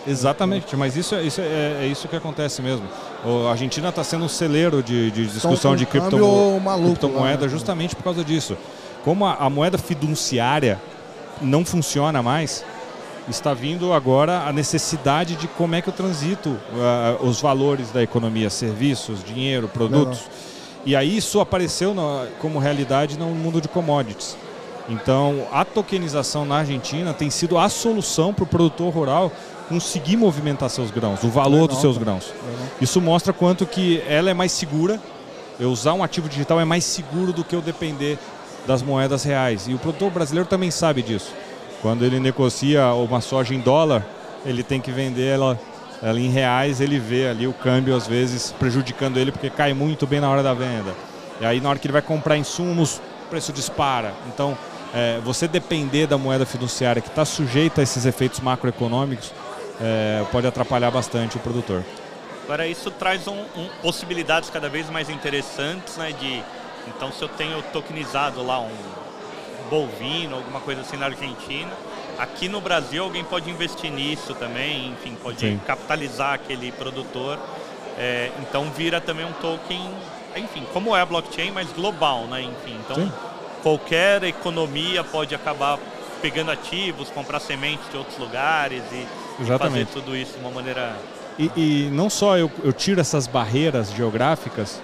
Exatamente, 0.06 0.74
mas 0.76 0.96
isso, 0.96 1.14
é, 1.14 1.22
isso 1.22 1.40
é, 1.40 1.82
é, 1.82 1.86
isso 1.86 2.08
que 2.08 2.16
acontece 2.16 2.62
mesmo. 2.62 2.88
a 3.46 3.50
Argentina 3.50 3.90
está 3.90 4.02
sendo 4.02 4.24
um 4.24 4.28
celeiro 4.28 4.82
de, 4.82 5.10
de 5.10 5.26
discussão 5.26 5.76
de 5.76 5.86
criptomo 5.86 6.60
criptomoeda 6.86 7.40
lá, 7.40 7.42
né? 7.42 7.48
justamente 7.48 7.94
por 7.94 8.02
causa 8.02 8.24
disso. 8.24 8.56
Como 9.04 9.26
a, 9.26 9.34
a 9.34 9.50
moeda 9.50 9.76
fiduciária 9.78 10.80
não 11.40 11.64
funciona 11.64 12.22
mais, 12.22 12.64
está 13.28 13.52
vindo 13.54 13.92
agora 13.92 14.40
a 14.46 14.52
necessidade 14.52 15.36
de 15.36 15.46
como 15.48 15.74
é 15.74 15.82
que 15.82 15.88
eu 15.88 15.92
transito 15.92 16.48
uh, 16.48 17.24
os 17.24 17.40
valores 17.40 17.90
da 17.90 18.02
economia, 18.02 18.50
serviços, 18.50 19.22
dinheiro, 19.22 19.68
produtos. 19.68 20.20
E 20.86 20.94
aí 20.94 21.16
isso 21.16 21.40
apareceu 21.40 21.94
como 22.40 22.58
realidade 22.58 23.18
no 23.18 23.26
mundo 23.26 23.60
de 23.60 23.68
commodities. 23.68 24.36
Então, 24.88 25.46
a 25.50 25.64
tokenização 25.64 26.44
na 26.44 26.58
Argentina 26.58 27.14
tem 27.14 27.30
sido 27.30 27.56
a 27.56 27.68
solução 27.68 28.34
para 28.34 28.44
o 28.44 28.46
produtor 28.46 28.92
rural 28.92 29.32
conseguir 29.68 30.16
movimentar 30.16 30.68
seus 30.68 30.90
grãos, 30.90 31.22
o 31.24 31.28
valor 31.28 31.52
Legal, 31.52 31.68
dos 31.68 31.80
seus 31.80 31.96
grãos. 31.96 32.26
Legal. 32.26 32.66
Isso 32.82 33.00
mostra 33.00 33.32
quanto 33.32 33.64
que 33.64 34.02
ela 34.06 34.28
é 34.28 34.34
mais 34.34 34.52
segura, 34.52 35.00
eu 35.58 35.70
usar 35.70 35.94
um 35.94 36.02
ativo 36.02 36.28
digital 36.28 36.60
é 36.60 36.66
mais 36.66 36.84
seguro 36.84 37.32
do 37.32 37.42
que 37.42 37.56
eu 37.56 37.62
depender 37.62 38.18
das 38.66 38.82
moedas 38.82 39.24
reais. 39.24 39.66
E 39.68 39.72
o 39.72 39.78
produtor 39.78 40.10
brasileiro 40.10 40.46
também 40.46 40.70
sabe 40.70 41.00
disso. 41.02 41.32
Quando 41.80 42.04
ele 42.04 42.20
negocia 42.20 42.92
uma 42.92 43.20
soja 43.20 43.54
em 43.54 43.60
dólar, 43.60 44.06
ele 44.44 44.62
tem 44.62 44.80
que 44.80 44.90
vender 44.90 45.28
ela 45.28 45.58
em 46.12 46.28
reais, 46.28 46.80
ele 46.80 46.98
vê 46.98 47.28
ali 47.28 47.46
o 47.46 47.52
câmbio 47.52 47.96
às 47.96 48.06
vezes 48.06 48.52
prejudicando 48.58 49.16
ele 49.16 49.32
porque 49.32 49.48
cai 49.48 49.72
muito 49.72 50.06
bem 50.06 50.20
na 50.20 50.28
hora 50.28 50.42
da 50.42 50.52
venda. 50.52 50.94
E 51.40 51.46
aí 51.46 51.60
na 51.60 51.70
hora 51.70 51.78
que 51.78 51.86
ele 51.86 51.92
vai 51.92 52.02
comprar 52.02 52.36
insumos, 52.36 53.00
o 53.26 53.30
preço 53.30 53.52
dispara. 53.52 54.12
Então, 54.28 54.56
é, 54.94 55.18
você 55.24 55.48
depender 55.48 56.06
da 56.06 56.18
moeda 56.18 56.46
fiduciária 56.46 57.02
que 57.02 57.08
está 57.08 57.24
sujeita 57.24 57.80
a 57.80 57.84
esses 57.84 58.04
efeitos 58.06 58.40
macroeconômicos 58.40 59.32
é, 59.80 60.24
pode 60.30 60.46
atrapalhar 60.46 60.90
bastante 60.90 61.36
o 61.36 61.40
produtor. 61.40 61.82
Agora 62.44 62.66
isso 62.66 62.90
traz 62.90 63.26
um, 63.26 63.40
um, 63.56 63.68
possibilidades 63.80 64.50
cada 64.50 64.68
vez 64.68 64.88
mais 64.90 65.08
interessantes, 65.08 65.96
né? 65.96 66.12
De 66.12 66.42
então 66.86 67.10
se 67.10 67.22
eu 67.22 67.28
tenho 67.28 67.62
tokenizado 67.72 68.44
lá 68.44 68.60
um 68.60 68.70
bovino, 69.70 70.36
alguma 70.36 70.60
coisa 70.60 70.82
assim 70.82 70.96
na 70.96 71.06
Argentina, 71.06 71.72
Aqui 72.18 72.48
no 72.48 72.60
Brasil 72.60 73.02
alguém 73.02 73.24
pode 73.24 73.50
investir 73.50 73.90
nisso 73.90 74.34
também, 74.34 74.90
enfim, 74.90 75.16
pode 75.22 75.40
Sim. 75.40 75.60
capitalizar 75.66 76.34
aquele 76.34 76.70
produtor. 76.72 77.38
É, 77.98 78.30
então 78.40 78.70
vira 78.70 79.00
também 79.00 79.24
um 79.24 79.32
token, 79.32 79.90
enfim, 80.36 80.64
como 80.72 80.96
é 80.96 81.00
a 81.00 81.06
blockchain, 81.06 81.50
mas 81.50 81.72
global, 81.72 82.24
né? 82.24 82.42
Enfim, 82.42 82.78
então 82.84 82.96
Sim. 82.96 83.12
qualquer 83.62 84.22
economia 84.24 85.02
pode 85.04 85.34
acabar 85.34 85.78
pegando 86.20 86.50
ativos, 86.50 87.10
comprar 87.10 87.40
sementes 87.40 87.88
de 87.90 87.96
outros 87.96 88.18
lugares 88.18 88.82
e, 88.92 89.42
e 89.42 89.58
fazer 89.58 89.86
tudo 89.86 90.16
isso 90.16 90.32
de 90.32 90.40
uma 90.40 90.50
maneira. 90.50 90.96
E, 91.38 91.50
e 91.56 91.90
não 91.92 92.08
só 92.08 92.38
eu, 92.38 92.50
eu, 92.62 92.72
tiro 92.72 93.00
essas 93.00 93.26
barreiras 93.26 93.92
geográficas, 93.92 94.80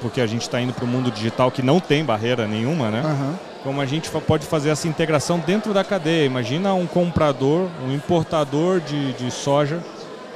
porque 0.00 0.20
a 0.20 0.26
gente 0.26 0.42
está 0.42 0.60
indo 0.60 0.72
para 0.72 0.84
o 0.84 0.88
mundo 0.88 1.10
digital 1.10 1.50
que 1.50 1.62
não 1.62 1.80
tem 1.80 2.04
barreira 2.04 2.46
nenhuma, 2.46 2.90
né? 2.90 3.02
Uhum 3.04 3.47
como 3.62 3.80
a 3.80 3.86
gente 3.86 4.10
pode 4.10 4.46
fazer 4.46 4.70
essa 4.70 4.86
integração 4.86 5.38
dentro 5.38 5.74
da 5.74 5.82
cadeia. 5.82 6.24
Imagina 6.24 6.74
um 6.74 6.86
comprador, 6.86 7.68
um 7.84 7.92
importador 7.92 8.80
de, 8.80 9.12
de 9.14 9.30
soja 9.30 9.82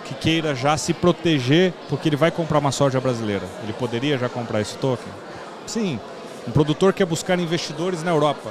que 0.04 0.14
queira 0.14 0.54
já 0.54 0.76
se 0.76 0.92
proteger 0.92 1.72
porque 1.88 2.08
ele 2.08 2.16
vai 2.16 2.30
comprar 2.30 2.58
uma 2.58 2.72
soja 2.72 3.00
brasileira. 3.00 3.44
Ele 3.62 3.72
poderia 3.72 4.18
já 4.18 4.28
comprar 4.28 4.60
esse 4.60 4.76
token? 4.78 5.12
Sim. 5.66 6.00
Um 6.46 6.50
produtor 6.50 6.92
quer 6.92 7.06
buscar 7.06 7.38
investidores 7.38 8.02
na 8.02 8.10
Europa. 8.10 8.50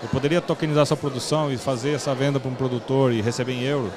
Ele 0.00 0.08
poderia 0.10 0.40
tokenizar 0.40 0.86
sua 0.86 0.96
produção 0.96 1.52
e 1.52 1.58
fazer 1.58 1.90
essa 1.90 2.14
venda 2.14 2.40
para 2.40 2.50
um 2.50 2.54
produtor 2.54 3.12
e 3.12 3.20
receber 3.20 3.52
em 3.52 3.64
euro. 3.64 3.92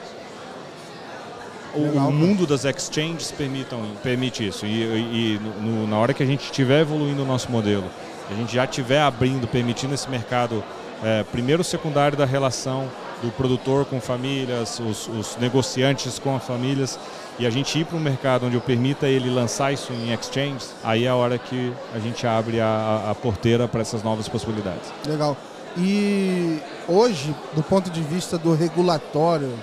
O, 1.73 2.11
mundo 2.11 2.45
das 2.45 2.65
exchanges 2.65 3.31
permitam, 3.31 3.81
permite 4.03 4.45
isso. 4.45 4.65
E, 4.65 4.69
e, 4.69 5.35
e 5.35 5.39
no, 5.61 5.87
na 5.87 5.97
hora 5.97 6.13
que 6.13 6.21
a 6.21 6.25
gente 6.25 6.43
estiver 6.43 6.81
evoluindo 6.81 7.23
o 7.23 7.25
nosso 7.25 7.49
modelo 7.49 7.85
a 8.31 8.35
gente 8.35 8.55
já 8.55 8.65
estiver 8.65 9.01
abrindo, 9.01 9.47
permitindo 9.47 9.93
esse 9.93 10.09
mercado 10.09 10.63
é, 11.03 11.23
primeiro 11.23 11.63
secundário 11.63 12.17
da 12.17 12.25
relação 12.25 12.89
do 13.21 13.29
produtor 13.31 13.85
com 13.85 13.99
famílias, 13.99 14.79
os, 14.79 15.07
os 15.07 15.37
negociantes 15.37 16.17
com 16.17 16.35
as 16.35 16.43
famílias, 16.43 16.97
e 17.37 17.45
a 17.45 17.49
gente 17.49 17.77
ir 17.77 17.85
para 17.85 17.97
um 17.97 17.99
mercado 17.99 18.45
onde 18.45 18.55
eu 18.55 18.61
permita 18.61 19.07
ele 19.07 19.29
lançar 19.29 19.71
isso 19.71 19.91
em 19.93 20.13
exchange, 20.13 20.65
aí 20.83 21.05
é 21.05 21.09
a 21.09 21.15
hora 21.15 21.37
que 21.37 21.73
a 21.93 21.99
gente 21.99 22.25
abre 22.25 22.59
a, 22.59 23.09
a 23.11 23.15
porteira 23.15 23.67
para 23.67 23.81
essas 23.81 24.01
novas 24.01 24.27
possibilidades. 24.27 24.91
Legal. 25.05 25.37
E 25.77 26.59
hoje, 26.87 27.35
do 27.53 27.63
ponto 27.63 27.89
de 27.89 28.01
vista 28.01 28.37
do 28.37 28.53
regulatório, 28.53 29.53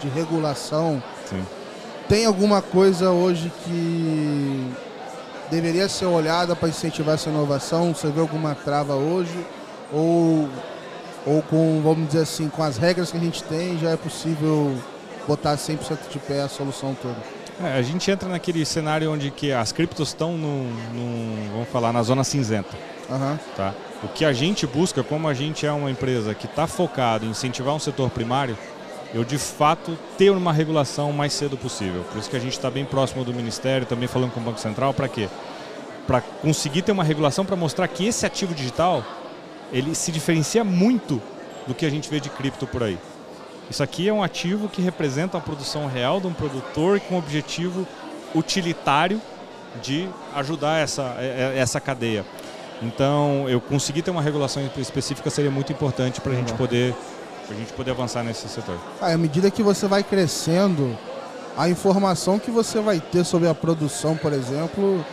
de 0.00 0.08
regulação, 0.08 1.02
Sim. 1.26 1.44
tem 2.08 2.24
alguma 2.24 2.62
coisa 2.62 3.10
hoje 3.10 3.52
que 3.64 4.72
deveria 5.50 5.88
ser 5.88 6.06
olhada 6.06 6.54
para 6.54 6.68
incentivar 6.68 7.14
essa 7.14 7.30
inovação? 7.30 7.94
Você 7.94 8.08
vê 8.08 8.20
alguma 8.20 8.54
trava 8.54 8.94
hoje? 8.94 9.38
Ou, 9.92 10.48
ou 11.26 11.42
com, 11.42 11.80
vamos 11.82 12.08
dizer 12.08 12.22
assim, 12.22 12.48
com 12.48 12.62
as 12.62 12.76
regras 12.76 13.10
que 13.10 13.16
a 13.16 13.20
gente 13.20 13.42
tem, 13.44 13.78
já 13.78 13.90
é 13.90 13.96
possível 13.96 14.76
botar 15.26 15.56
100% 15.56 16.08
de 16.10 16.18
pé 16.18 16.42
a 16.42 16.48
solução 16.48 16.96
toda? 17.00 17.16
É, 17.62 17.76
a 17.76 17.82
gente 17.82 18.08
entra 18.10 18.28
naquele 18.28 18.64
cenário 18.64 19.12
onde 19.12 19.30
que 19.30 19.52
as 19.52 19.72
criptos 19.72 20.08
estão 20.08 20.38
no, 20.38 20.66
vamos 21.52 21.68
falar, 21.70 21.92
na 21.92 22.02
zona 22.02 22.22
cinzenta. 22.22 22.76
Uhum. 23.10 23.38
Tá? 23.56 23.74
O 24.02 24.08
que 24.08 24.24
a 24.24 24.32
gente 24.32 24.66
busca, 24.66 25.02
como 25.02 25.26
a 25.26 25.34
gente 25.34 25.66
é 25.66 25.72
uma 25.72 25.90
empresa 25.90 26.34
que 26.34 26.46
está 26.46 26.66
focado 26.66 27.24
em 27.26 27.30
incentivar 27.30 27.74
um 27.74 27.78
setor 27.78 28.10
primário, 28.10 28.56
eu 29.14 29.24
de 29.24 29.38
fato 29.38 29.96
ter 30.16 30.30
uma 30.30 30.52
regulação 30.52 31.10
o 31.10 31.14
mais 31.14 31.32
cedo 31.32 31.56
possível. 31.56 32.04
Por 32.10 32.18
isso 32.18 32.28
que 32.28 32.36
a 32.36 32.40
gente 32.40 32.52
está 32.52 32.70
bem 32.70 32.84
próximo 32.84 33.24
do 33.24 33.32
Ministério, 33.32 33.86
também 33.86 34.08
falando 34.08 34.32
com 34.32 34.40
o 34.40 34.42
Banco 34.42 34.60
Central, 34.60 34.92
para 34.92 35.08
quê? 35.08 35.28
Para 36.06 36.20
conseguir 36.20 36.82
ter 36.82 36.92
uma 36.92 37.04
regulação 37.04 37.44
para 37.44 37.56
mostrar 37.56 37.88
que 37.88 38.06
esse 38.06 38.26
ativo 38.26 38.54
digital 38.54 39.04
ele 39.72 39.94
se 39.94 40.10
diferencia 40.10 40.64
muito 40.64 41.20
do 41.66 41.74
que 41.74 41.84
a 41.84 41.90
gente 41.90 42.08
vê 42.08 42.20
de 42.20 42.30
cripto 42.30 42.66
por 42.66 42.82
aí. 42.82 42.98
Isso 43.70 43.82
aqui 43.82 44.08
é 44.08 44.12
um 44.12 44.22
ativo 44.22 44.68
que 44.68 44.80
representa 44.80 45.36
a 45.36 45.40
produção 45.40 45.86
real 45.86 46.20
de 46.20 46.26
um 46.26 46.32
produtor 46.32 46.98
com 47.00 47.18
objetivo 47.18 47.86
utilitário 48.34 49.20
de 49.82 50.08
ajudar 50.34 50.78
essa, 50.78 51.14
é, 51.18 51.54
é, 51.54 51.58
essa 51.58 51.78
cadeia. 51.78 52.24
Então, 52.82 53.46
eu 53.48 53.60
conseguir 53.60 54.02
ter 54.02 54.10
uma 54.10 54.22
regulação 54.22 54.62
específica 54.78 55.28
seria 55.28 55.50
muito 55.50 55.72
importante 55.72 56.20
para 56.20 56.32
a 56.32 56.34
gente 56.34 56.52
poder 56.54 56.94
para 57.48 57.56
a 57.56 57.60
gente 57.60 57.72
poder 57.72 57.92
avançar 57.92 58.22
nesse 58.22 58.46
setor. 58.46 58.78
Ah, 59.00 59.12
à 59.12 59.16
medida 59.18 59.50
que 59.50 59.62
você 59.62 59.88
vai 59.88 60.02
crescendo, 60.02 60.96
a 61.56 61.68
informação 61.68 62.38
que 62.38 62.50
você 62.50 62.78
vai 62.80 63.00
ter 63.00 63.24
sobre 63.24 63.48
a 63.48 63.54
produção, 63.54 64.14
por 64.16 64.32
exemplo, 64.34 65.04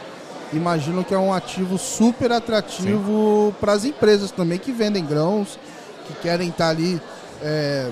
imagino 0.54 1.04
que 1.04 1.14
é 1.14 1.18
um 1.18 1.34
ativo 1.34 1.78
super 1.78 2.32
atrativo 2.32 3.56
para 3.60 3.72
as 3.72 3.86
empresas 3.86 4.32
também 4.32 4.60
que 4.60 4.72
vendem 4.72 5.04
grãos, 5.04 5.58
que 6.08 6.14
querem 6.16 6.50
estar 6.50 6.70
ali, 6.70 7.02
é, 7.42 7.90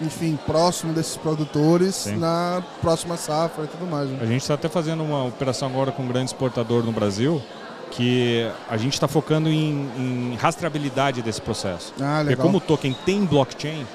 enfim, 0.00 0.38
próximo 0.46 0.92
desses 0.92 1.16
produtores 1.16 1.96
Sim. 1.96 2.16
na 2.16 2.62
próxima 2.80 3.16
safra 3.16 3.64
e 3.64 3.66
tudo 3.66 3.84
mais. 3.84 4.08
né? 4.08 4.18
A 4.22 4.26
gente 4.26 4.42
está 4.42 4.54
até 4.54 4.68
fazendo 4.68 5.02
uma 5.02 5.24
operação 5.24 5.68
agora 5.68 5.90
com 5.90 6.04
um 6.04 6.08
grande 6.08 6.26
exportador 6.26 6.84
no 6.84 6.92
Brasil, 6.92 7.42
que 7.90 8.48
a 8.68 8.76
gente 8.76 8.94
está 8.94 9.08
focando 9.08 9.48
em, 9.48 9.88
em 9.98 10.36
rastreabilidade 10.40 11.22
desse 11.22 11.40
processo. 11.40 11.92
Ah, 12.00 12.16
Porque 12.18 12.30
legal. 12.30 12.46
como 12.46 12.58
o 12.58 12.60
token 12.60 12.96
tem 13.04 13.24
blockchain, 13.24 13.86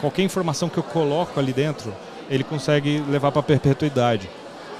qualquer 0.00 0.22
informação 0.22 0.68
que 0.68 0.78
eu 0.78 0.82
coloco 0.82 1.38
ali 1.40 1.52
dentro, 1.52 1.94
ele 2.28 2.44
consegue 2.44 3.02
levar 3.08 3.32
para 3.32 3.42
perpetuidade. 3.42 4.28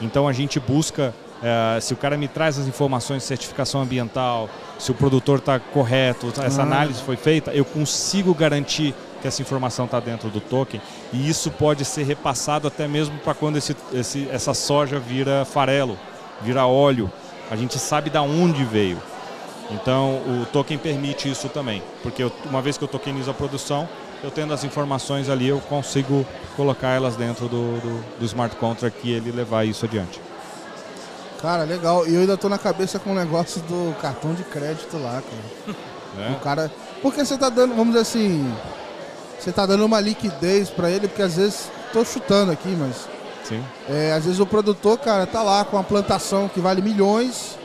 Então 0.01 0.29
a 0.29 0.33
gente 0.33 0.61
busca, 0.61 1.15
eh, 1.43 1.79
se 1.81 1.95
o 1.95 1.97
cara 1.97 2.17
me 2.17 2.29
traz 2.29 2.59
as 2.59 2.67
informações 2.67 3.23
de 3.23 3.29
certificação 3.29 3.81
ambiental, 3.81 4.49
se 4.79 4.91
o 4.91 4.95
produtor 4.95 5.39
está 5.39 5.59
correto, 5.59 6.33
essa 6.43 6.61
Ah. 6.61 6.65
análise 6.65 7.03
foi 7.03 7.17
feita, 7.17 7.51
eu 7.53 7.65
consigo 7.65 8.35
garantir 8.35 8.95
que 9.21 9.27
essa 9.27 9.43
informação 9.43 9.87
está 9.87 9.99
dentro 9.99 10.29
do 10.29 10.41
token 10.41 10.81
e 11.13 11.29
isso 11.29 11.51
pode 11.51 11.85
ser 11.85 12.05
repassado 12.05 12.69
até 12.69 12.87
mesmo 12.87 13.19
para 13.19 13.35
quando 13.35 13.57
esse, 13.57 13.75
esse- 13.93 14.29
essa 14.31 14.55
soja 14.55 15.01
vira 15.01 15.45
farelo, 15.45 15.99
vira 16.43 16.67
óleo. 16.67 17.11
A 17.51 17.57
gente 17.57 17.79
sabe 17.79 18.11
da 18.11 18.23
onde 18.23 18.65
veio. 18.65 19.01
Então 19.71 20.17
o 20.27 20.47
token 20.53 20.79
permite 20.79 21.31
isso 21.31 21.49
também, 21.49 21.83
porque 22.03 22.23
eu- 22.23 22.33
uma 22.47 22.63
vez 22.63 22.79
que 22.79 22.85
eu 22.85 22.89
tokenizo 22.89 23.31
a 23.31 23.35
produção, 23.35 23.87
eu 24.25 24.31
tendo 24.31 24.53
as 24.55 24.65
informações 24.65 25.29
ali, 25.29 25.47
eu 25.49 25.61
consigo 25.61 26.27
colocar 26.57 26.89
elas 26.89 27.17
dentro 27.17 27.49
do, 27.49 27.79
do, 27.81 28.05
do 28.19 28.25
smart 28.25 28.57
contract 28.57 28.99
e 29.05 29.13
ele 29.13 29.31
levar 29.31 29.65
isso 29.67 29.85
adiante. 29.85 30.21
Cara, 31.41 31.63
legal. 31.65 32.07
E 32.09 32.15
eu 32.15 32.21
ainda 32.23 32.37
tô 32.37 32.49
na 32.49 32.59
cabeça 32.59 32.99
com 32.99 33.13
o 33.13 33.15
negócio 33.15 33.61
do 33.63 33.95
cartão 34.01 34.35
de 34.35 34.43
crédito 34.43 34.97
lá, 34.99 35.23
cara. 35.23 35.77
né? 36.17 36.37
O 36.37 36.41
cara. 36.43 36.73
Porque 37.01 37.25
você 37.25 37.37
tá 37.39 37.49
dando, 37.49 37.71
vamos 37.77 37.89
dizer 37.89 38.01
assim. 38.01 38.53
Você 39.39 39.53
tá 39.53 39.65
dando 39.65 39.85
uma 39.85 40.01
liquidez 40.01 40.69
pra 40.69 40.91
ele, 40.91 41.07
porque 41.07 41.23
às 41.23 41.37
vezes. 41.37 41.71
Tô 41.93 42.05
chutando 42.05 42.51
aqui, 42.51 42.69
mas. 42.77 43.09
Sim. 43.49 43.65
é, 43.89 44.13
às 44.13 44.25
vezes 44.25 44.41
o 44.41 44.47
produtor, 44.47 44.99
cara, 44.99 45.27
tá 45.27 45.43
lá 45.43 45.65
com 45.65 45.77
uma 45.77 45.85
plantação 45.85 46.49
que 46.49 46.61
vale 46.61 46.83
milhões. 46.83 47.57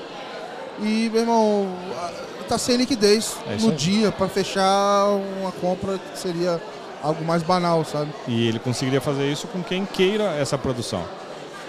E, 0.81 1.09
meu 1.11 1.21
irmão, 1.21 1.67
tá 2.47 2.57
sem 2.57 2.77
liquidez 2.77 3.35
É 3.47 3.55
no 3.57 3.71
dia 3.71 4.11
pra 4.11 4.27
fechar 4.27 5.07
uma 5.39 5.51
compra 5.51 5.99
que 5.99 6.17
seria 6.17 6.59
algo 7.01 7.23
mais 7.23 7.43
banal, 7.43 7.83
sabe? 7.85 8.11
E 8.27 8.47
ele 8.47 8.59
conseguiria 8.59 9.01
fazer 9.01 9.31
isso 9.31 9.47
com 9.47 9.61
quem 9.61 9.85
queira 9.85 10.35
essa 10.35 10.57
produção. 10.57 11.03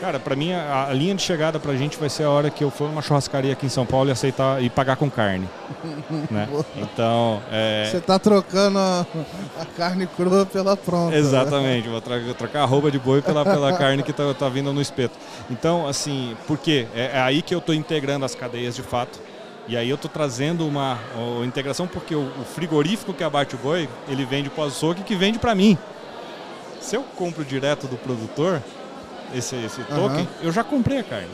Cara, 0.01 0.19
pra 0.19 0.35
mim 0.37 0.53
a, 0.53 0.89
a 0.89 0.93
linha 0.93 1.15
de 1.15 1.23
chegada 1.23 1.59
pra 1.59 1.75
gente 1.77 1.97
vai 1.99 2.11
ser 2.11 2.25
a 2.25 2.31
hora 2.31 2.51
que 2.51 2.63
eu 2.63 2.71
for 2.71 2.89
numa 2.89 3.01
churrascaria 3.01 3.53
aqui 3.53 3.67
em 3.67 3.71
São 3.71 3.87
Paulo 3.87 4.09
e 4.11 4.13
aceitar 4.13 4.63
e 4.63 4.69
pagar 4.69 4.97
com 4.97 5.09
carne. 5.11 5.49
né? 6.31 6.49
Então, 6.77 7.41
é, 7.51 7.89
Você 7.91 8.01
tá 8.01 8.19
trocando 8.19 8.79
a, 8.79 9.07
a 9.61 9.65
carne 9.65 10.07
crua 10.07 10.45
pela 10.45 10.77
pronta. 10.77 11.13
né? 11.13 11.19
Exatamente, 11.19 11.89
vou 11.89 12.01
tra- 12.01 12.21
trocar 12.37 12.63
a 12.63 12.67
roupa 12.67 12.91
de 12.91 12.99
boi 12.99 13.23
pela, 13.23 13.45
pela 13.45 13.73
carne 13.79 14.03
que 14.03 14.13
tá, 14.13 14.35
tá 14.35 14.49
vindo 14.49 14.73
no 14.73 14.81
espeto. 14.81 15.17
Então, 15.51 15.87
assim, 15.89 16.37
por 16.47 16.59
quê? 16.59 16.87
É, 16.95 17.13
é 17.15 17.21
aí 17.21 17.41
que 17.41 17.55
eu 17.55 17.59
estou 17.61 17.75
integrando 17.75 18.25
as 18.25 18.35
cadeias 18.35 18.75
de 18.75 18.83
fato. 18.83 19.19
E 19.67 19.77
aí 19.77 19.89
eu 19.89 19.95
estou 19.95 20.11
trazendo 20.11 20.67
uma 20.67 20.99
ó, 21.17 21.43
integração 21.45 21.87
porque 21.87 22.15
o, 22.15 22.21
o 22.39 22.45
frigorífico 22.45 23.15
que 23.15 23.25
abate 23.25 23.55
o 23.55 23.59
boi, 23.59 23.89
ele 24.09 24.25
vende 24.27 24.51
para 24.51 24.65
o 24.65 24.67
açougue 24.67 25.03
que 25.03 25.15
vende 25.15 25.39
para 25.39 25.55
mim. 25.55 25.79
Se 26.81 26.97
eu 26.97 27.03
compro 27.17 27.43
direto 27.43 27.87
do 27.87 27.97
produtor, 27.97 28.61
esse, 29.35 29.57
esse 29.57 29.83
token, 29.85 30.27
eu 30.43 30.53
já 30.53 30.63
comprei 30.65 30.99
a 30.99 31.05
carne. 31.05 31.29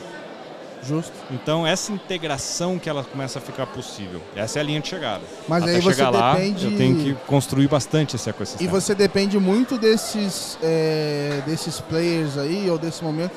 Justo. 0.82 1.12
Então, 1.30 1.66
essa 1.66 1.92
integração 1.92 2.78
que 2.78 2.88
ela 2.88 3.04
começa 3.04 3.38
a 3.38 3.42
ficar 3.42 3.66
possível. 3.66 4.18
Essa 4.34 4.58
é 4.58 4.60
a 4.60 4.62
linha 4.62 4.80
de 4.80 4.88
chegada. 4.88 5.20
Mas 5.46 5.62
Até 5.62 5.74
aí 5.74 5.80
você 5.82 5.90
chegar 5.94 6.08
lá, 6.08 6.32
depende- 6.34 6.64
eu 6.64 6.76
tenho 6.78 6.96
que 6.96 7.14
construir 7.26 7.68
bastante 7.68 8.16
esse 8.16 8.28
E 8.28 8.30
ecossistema. 8.30 8.70
você 8.80 8.94
depende 8.94 9.38
muito 9.38 9.76
desses, 9.76 10.56
é, 10.62 11.42
desses 11.46 11.80
players 11.80 12.38
aí, 12.38 12.70
ou 12.70 12.78
desse 12.78 13.04
momento, 13.04 13.32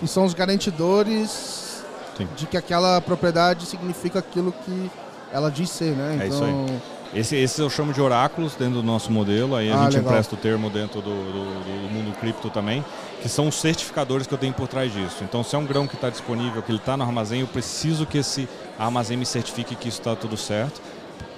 que 0.00 0.08
são 0.08 0.24
os 0.24 0.34
garantidores 0.34 1.84
Sim. 2.16 2.28
de 2.36 2.46
que 2.46 2.56
aquela 2.56 3.00
propriedade 3.00 3.64
significa 3.66 4.18
aquilo 4.18 4.52
que 4.64 4.90
ela 5.32 5.50
diz 5.52 5.70
ser, 5.70 5.92
né? 5.94 6.18
É 6.20 6.26
Então, 6.26 6.28
isso 6.36 6.44
aí. 6.44 6.82
Esse, 7.14 7.36
esse 7.36 7.60
eu 7.60 7.68
chamo 7.68 7.92
de 7.92 8.00
oráculos 8.00 8.54
dentro 8.54 8.76
do 8.76 8.82
nosso 8.82 9.12
modelo, 9.12 9.54
aí 9.54 9.70
a 9.70 9.74
Ah, 9.74 9.84
gente 9.84 9.96
legal. 9.96 10.12
empresta 10.12 10.34
o 10.34 10.38
termo 10.38 10.70
dentro 10.70 11.02
do, 11.02 11.10
do- 11.10 11.88
do 11.88 11.92
mundo 11.92 12.16
cripto 12.18 12.48
também, 12.48 12.82
que 13.20 13.28
são 13.28 13.48
os 13.48 13.56
certificadores 13.60 14.26
que 14.26 14.32
eu 14.32 14.38
tenho 14.38 14.54
por 14.54 14.66
trás 14.66 14.90
disso. 14.90 15.16
Então, 15.22 15.44
se 15.44 15.54
é 15.54 15.58
um 15.58 15.66
grão 15.66 15.86
que 15.86 15.94
está 15.94 16.08
disponível, 16.08 16.62
que 16.62 16.70
ele 16.72 16.78
está 16.78 16.96
no 16.96 17.04
armazém, 17.04 17.40
eu 17.42 17.46
preciso 17.46 18.06
que 18.06 18.16
esse 18.18 18.48
armazém 18.78 19.18
me 19.18 19.26
certifique 19.26 19.74
que 19.74 19.88
isso 19.88 19.98
está 19.98 20.16
tudo 20.16 20.38
certo, 20.38 20.80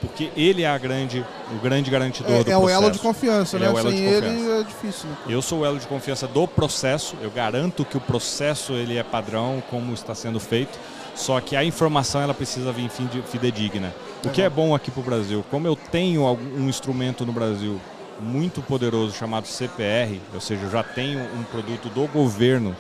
porque 0.00 0.30
ele 0.36 0.62
é 0.62 0.68
a 0.68 0.78
grande, 0.78 1.24
o 1.50 1.58
grande 1.60 1.90
garantidor 1.90 2.44
do 2.44 2.50
é, 2.50 2.52
é 2.52 2.56
o 2.56 2.60
processo. 2.60 2.82
elo 2.84 2.90
de 2.92 2.98
confiança, 3.00 3.56
Ele 3.56 3.64
né? 3.64 3.70
é 3.70 3.74
o 3.74 3.78
elo 3.78 3.90
Sem 3.90 3.98
de 3.98 4.04
ele 4.04 4.26
confiança. 4.28 4.60
é 4.60 4.62
difícil. 4.62 5.08
Né? 5.08 5.16
Eu 5.28 5.42
sou 5.42 5.58
o 5.60 5.64
elo 5.66 5.78
de 5.80 5.86
confiança 5.88 6.28
do 6.28 6.46
processo, 6.46 7.16
eu 7.20 7.30
garanto 7.32 7.84
que 7.84 7.96
o 7.96 8.00
processo 8.00 8.74
ele 8.74 8.96
é 8.96 9.02
padrão, 9.02 9.60
como 9.68 9.92
está 9.92 10.14
sendo 10.14 10.38
feito, 10.38 10.78
só 11.14 11.40
que 11.40 11.54
a 11.56 11.64
informação 11.64 12.20
ela 12.20 12.34
precisa 12.34 12.72
vir 12.72 12.88
fide- 12.90 13.22
fidedigna. 13.22 13.94
O 14.24 14.30
que 14.30 14.42
é 14.42 14.48
bom 14.50 14.74
aqui 14.74 14.90
para 14.90 15.00
o 15.00 15.04
Brasil, 15.04 15.44
como 15.50 15.66
eu 15.66 15.76
tenho 15.76 16.24
um 16.26 16.68
instrumento 16.68 17.24
no 17.26 17.32
Brasil 17.32 17.80
muito 18.20 18.62
poderoso 18.62 19.14
chamado 19.14 19.46
CPR, 19.46 20.20
ou 20.32 20.40
seja, 20.40 20.62
eu 20.64 20.70
já 20.70 20.82
tenho 20.82 21.20
um 21.20 21.42
produto 21.44 21.88
do 21.88 22.06
governo 22.08 22.74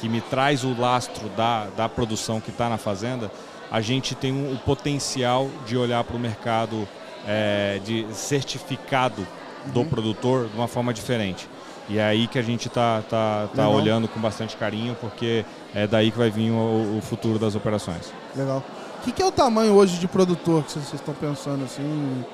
que 0.00 0.08
me 0.08 0.20
traz 0.20 0.62
o 0.64 0.78
lastro 0.78 1.28
da, 1.30 1.66
da 1.76 1.88
produção 1.88 2.40
que 2.40 2.50
está 2.50 2.68
na 2.68 2.78
fazenda, 2.78 3.30
a 3.70 3.80
gente 3.80 4.14
tem 4.14 4.32
um- 4.32 4.52
o 4.54 4.58
potencial 4.58 5.48
de 5.66 5.76
olhar 5.76 6.02
para 6.04 6.16
o 6.16 6.18
mercado 6.20 6.88
é, 7.26 7.80
de 7.84 8.06
certificado 8.14 9.26
do 9.66 9.84
produtor 9.84 10.48
de 10.48 10.56
uma 10.56 10.68
forma 10.68 10.94
diferente. 10.94 11.46
E 11.88 11.98
é 11.98 12.04
aí 12.04 12.26
que 12.26 12.38
a 12.38 12.42
gente 12.42 12.68
está 12.68 13.02
tá, 13.02 13.48
tá 13.54 13.62
Legal. 13.62 13.74
olhando 13.74 14.08
com 14.08 14.20
bastante 14.20 14.56
carinho, 14.56 14.96
porque 15.00 15.44
é 15.74 15.86
daí 15.86 16.10
que 16.10 16.18
vai 16.18 16.30
vir 16.30 16.50
o, 16.50 16.98
o 16.98 17.00
futuro 17.02 17.38
das 17.38 17.54
operações. 17.54 18.12
Legal. 18.34 18.62
O 19.00 19.04
que, 19.04 19.12
que 19.12 19.22
é 19.22 19.26
o 19.26 19.32
tamanho 19.32 19.74
hoje 19.74 19.98
de 19.98 20.08
produtor 20.08 20.64
que 20.64 20.72
vocês 20.72 20.92
estão 20.92 21.14
pensando 21.14 21.64
assim? 21.64 22.24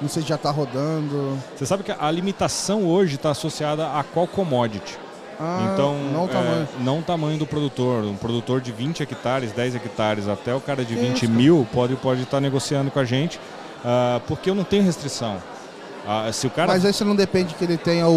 Não 0.00 0.08
sei 0.08 0.22
se 0.22 0.28
já 0.28 0.34
está 0.36 0.50
rodando. 0.50 1.38
Você 1.56 1.66
sabe 1.66 1.82
que 1.82 1.92
a 1.92 2.10
limitação 2.10 2.84
hoje 2.86 3.16
está 3.16 3.30
associada 3.30 3.86
a 3.92 4.02
qual 4.02 4.26
commodity. 4.26 4.98
Ah, 5.38 5.70
então, 5.72 5.96
não 6.12 6.24
o 6.24 6.28
é, 6.28 6.32
tamanho. 6.32 6.68
não 6.80 6.98
o 6.98 7.02
tamanho 7.02 7.38
do 7.38 7.46
produtor. 7.46 8.04
Um 8.04 8.16
produtor 8.16 8.60
de 8.60 8.72
20 8.72 9.02
hectares, 9.02 9.52
10 9.52 9.76
hectares, 9.76 10.28
até 10.28 10.54
o 10.54 10.60
cara 10.60 10.84
de 10.84 10.94
Que 10.94 11.00
20 11.00 11.22
isso, 11.22 11.32
mil 11.32 11.66
pode 11.72 11.94
estar 11.94 12.02
pode 12.02 12.22
estar 12.22 12.40
negociando 12.40 12.90
com 12.90 12.98
a 12.98 13.04
gente, 13.04 13.40
ah, 13.84 14.20
porque 14.26 14.50
eu 14.50 14.54
não 14.54 14.64
tenho 14.64 14.82
restrição. 14.82 15.38
Ah, 16.06 16.30
se 16.32 16.46
o 16.46 16.50
cara 16.50 16.72
Mas 16.72 16.84
aí 16.84 16.92
você 16.92 17.04
não 17.04 17.14
depende 17.14 17.54
que 17.54 17.62
ele 17.62 17.76
tenha 17.76 18.08
o, 18.08 18.12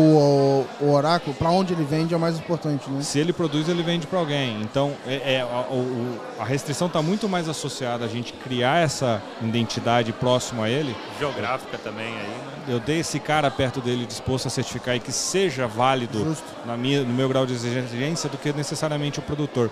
o, 0.82 0.86
o 0.86 0.92
oráculo, 0.94 1.36
para 1.36 1.50
onde 1.52 1.74
ele 1.74 1.84
vende 1.84 2.14
é 2.14 2.18
o 2.18 2.20
mais 2.20 2.38
importante, 2.40 2.90
né? 2.90 3.02
Se 3.02 3.20
ele 3.20 3.34
produz, 3.34 3.68
ele 3.68 3.84
vende 3.84 4.08
para 4.08 4.20
alguém. 4.20 4.62
Então, 4.62 4.94
é, 5.06 5.36
é, 5.36 5.42
a, 5.42 5.66
o- 5.70 6.18
a 6.40 6.46
restrição 6.46 6.88
está 6.88 7.02
muito 7.02 7.28
mais 7.28 7.50
associada 7.50 8.06
a 8.06 8.08
gente 8.08 8.32
criar 8.34 8.78
essa 8.80 9.22
identidade 9.42 10.12
próximo 10.14 10.64
a 10.64 10.70
ele. 10.70 10.96
Geográfica 11.20 11.78
também 11.78 12.08
aí, 12.08 12.14
né? 12.14 12.54
Eu 12.70 12.80
dei 12.80 13.00
esse 13.00 13.20
cara 13.20 13.52
perto 13.52 13.82
dele 13.82 14.06
disposto 14.06 14.48
a 14.48 14.50
certificar 14.50 14.96
e 14.96 15.00
que 15.02 15.12
seja 15.12 15.68
válido 15.68 16.20
Justo. 16.24 16.44
na 16.66 16.78
minha, 16.78 17.04
no 17.04 17.14
meu 17.14 17.28
grau 17.28 17.46
de 17.46 17.54
exigência 17.54 18.30
do 18.30 18.38
que 18.38 18.54
necessariamente 18.54 19.20
o 19.20 19.22
produtor. 19.22 19.70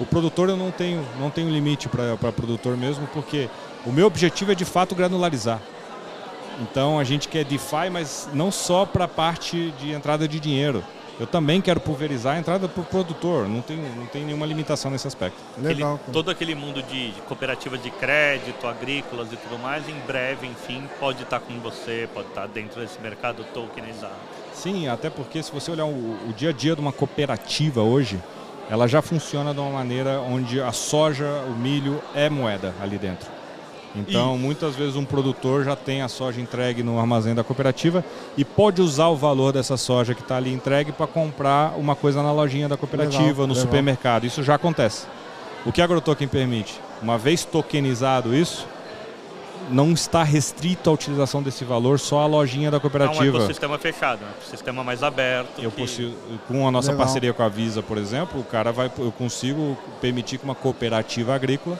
O 0.00 0.04
produtor 0.04 0.48
eu 0.48 0.56
não 0.56 0.72
tenho, 0.72 1.06
não 1.20 1.30
tenho 1.30 1.48
limite 1.48 1.88
para 1.88 2.16
produtor 2.32 2.76
mesmo, 2.76 3.06
porque 3.12 3.48
o 3.86 3.92
meu 3.92 4.06
objetivo 4.08 4.50
é 4.50 4.54
de 4.54 4.64
fato 4.64 4.94
granularizar. 4.96 5.60
Então 6.60 6.98
a 6.98 7.04
gente 7.04 7.28
quer 7.28 7.44
DeFi, 7.44 7.90
mas 7.90 8.28
não 8.32 8.50
só 8.50 8.84
para 8.86 9.04
a 9.04 9.08
parte 9.08 9.72
de 9.80 9.92
entrada 9.92 10.26
de 10.28 10.38
dinheiro. 10.38 10.82
Eu 11.20 11.26
também 11.26 11.60
quero 11.60 11.78
pulverizar 11.78 12.36
a 12.36 12.38
entrada 12.38 12.68
para 12.68 12.80
o 12.80 12.84
produtor. 12.84 13.46
Não 13.48 13.60
tem, 13.60 13.76
não 13.76 14.06
tem 14.06 14.24
nenhuma 14.24 14.46
limitação 14.46 14.90
nesse 14.90 15.06
aspecto. 15.06 15.36
Legal. 15.58 15.94
Aquele- 15.96 16.12
todo 16.12 16.30
aquele 16.30 16.54
mundo 16.54 16.82
de, 16.82 17.10
de 17.12 17.20
cooperativas 17.22 17.82
de 17.82 17.90
crédito, 17.90 18.66
agrícolas 18.66 19.28
e 19.32 19.36
tudo 19.36 19.58
mais, 19.58 19.88
em 19.88 19.94
breve, 20.06 20.46
enfim, 20.46 20.88
pode 20.98 21.22
estar 21.22 21.38
com 21.38 21.58
você, 21.60 22.08
pode 22.12 22.28
estar 22.28 22.46
dentro 22.48 22.80
desse 22.80 22.98
mercado 23.00 23.44
tokenizado. 23.52 24.14
Sim, 24.54 24.88
até 24.88 25.10
porque 25.10 25.42
se 25.42 25.52
você 25.52 25.70
olhar 25.70 25.84
o, 25.84 25.90
o 26.28 26.32
dia 26.36 26.48
a 26.50 26.52
dia 26.52 26.74
de 26.74 26.80
uma 26.80 26.92
cooperativa 26.92 27.82
hoje, 27.82 28.18
ela 28.70 28.88
já 28.88 29.02
funciona 29.02 29.52
de 29.52 29.60
uma 29.60 29.70
maneira 29.70 30.20
onde 30.20 30.60
a 30.62 30.72
soja, 30.72 31.26
o 31.46 31.50
milho 31.52 32.02
é 32.14 32.30
moeda 32.30 32.74
ali 32.82 32.96
dentro. 32.96 33.28
Então, 33.94 34.38
muitas 34.38 34.74
vezes 34.74 34.96
um 34.96 35.04
produtor 35.04 35.64
já 35.64 35.76
tem 35.76 36.00
a 36.00 36.08
soja 36.08 36.40
entregue 36.40 36.82
no 36.82 36.98
armazém 36.98 37.34
da 37.34 37.44
cooperativa 37.44 38.02
e 38.38 38.44
pode 38.44 38.80
usar 38.80 39.08
o 39.08 39.16
valor 39.16 39.52
dessa 39.52 39.76
soja 39.76 40.14
que 40.14 40.22
está 40.22 40.36
ali 40.38 40.50
entregue 40.52 40.92
para 40.92 41.06
comprar 41.06 41.74
uma 41.76 41.94
coisa 41.94 42.22
na 42.22 42.32
lojinha 42.32 42.68
da 42.68 42.76
cooperativa, 42.76 43.18
Legal, 43.22 43.46
no 43.46 43.52
legal. 43.52 43.62
supermercado. 43.66 44.24
Isso 44.24 44.42
já 44.42 44.54
acontece. 44.54 45.06
O 45.66 45.70
que 45.72 45.80
a 45.82 45.84
AgroToken 45.84 46.26
permite? 46.26 46.80
Uma 47.02 47.18
vez 47.18 47.44
tokenizado 47.44 48.34
isso, 48.34 48.66
não 49.70 49.92
está 49.92 50.22
restrito 50.22 50.88
à 50.88 50.92
utilização 50.94 51.42
desse 51.42 51.62
valor 51.64 51.98
só 52.00 52.20
à 52.20 52.26
lojinha 52.26 52.70
da 52.70 52.76
É 52.76 52.78
um 52.78 52.80
cooperativa. 52.80 53.36
ecossistema 53.38 53.78
fechado, 53.78 54.20
né? 54.22 54.30
um 54.44 54.50
sistema 54.50 54.82
mais 54.82 55.02
aberto. 55.02 55.60
Eu 55.62 55.70
que- 55.70 55.82
consigo, 55.82 56.14
com 56.48 56.66
a 56.66 56.70
nossa 56.70 56.90
Legal. 56.92 57.04
parceria 57.06 57.32
com 57.34 57.42
a 57.42 57.48
Visa, 57.48 57.82
por 57.82 57.98
exemplo, 57.98 58.40
o 58.40 58.44
cara 58.44 58.72
vai, 58.72 58.90
eu 58.98 59.12
consigo 59.12 59.76
permitir 60.00 60.38
que 60.38 60.44
uma 60.44 60.54
cooperativa 60.54 61.34
agrícola 61.34 61.78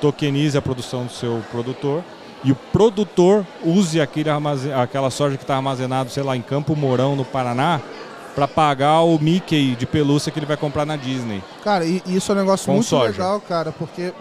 tokenize 0.00 0.56
a 0.56 0.62
produção 0.62 1.04
do 1.06 1.12
seu 1.12 1.42
produtor 1.50 2.02
e 2.42 2.52
o 2.52 2.54
produtor 2.54 3.46
use 3.64 4.00
aquele 4.00 4.28
armazen- 4.28 4.72
aquela 4.74 5.10
soja 5.10 5.36
que 5.36 5.44
está 5.44 5.56
armazenado, 5.56 6.10
sei 6.10 6.22
lá, 6.22 6.36
em 6.36 6.42
Campo 6.42 6.76
Mourão, 6.76 7.16
no 7.16 7.24
Paraná, 7.24 7.80
para 8.34 8.46
pagar 8.48 9.00
o 9.02 9.18
Mickey 9.18 9.74
de 9.76 9.86
pelúcia 9.86 10.30
que 10.30 10.38
ele 10.38 10.46
vai 10.46 10.56
comprar 10.56 10.84
na 10.84 10.96
Disney. 10.96 11.42
Cara, 11.62 11.84
e 11.86 12.02
isso 12.06 12.32
é 12.32 12.34
um 12.34 12.38
negócio 12.38 12.66
Com 12.66 12.72
muito 12.74 12.86
soja. 12.86 13.10
legal, 13.12 13.40
cara, 13.40 13.72
porque 13.72 14.12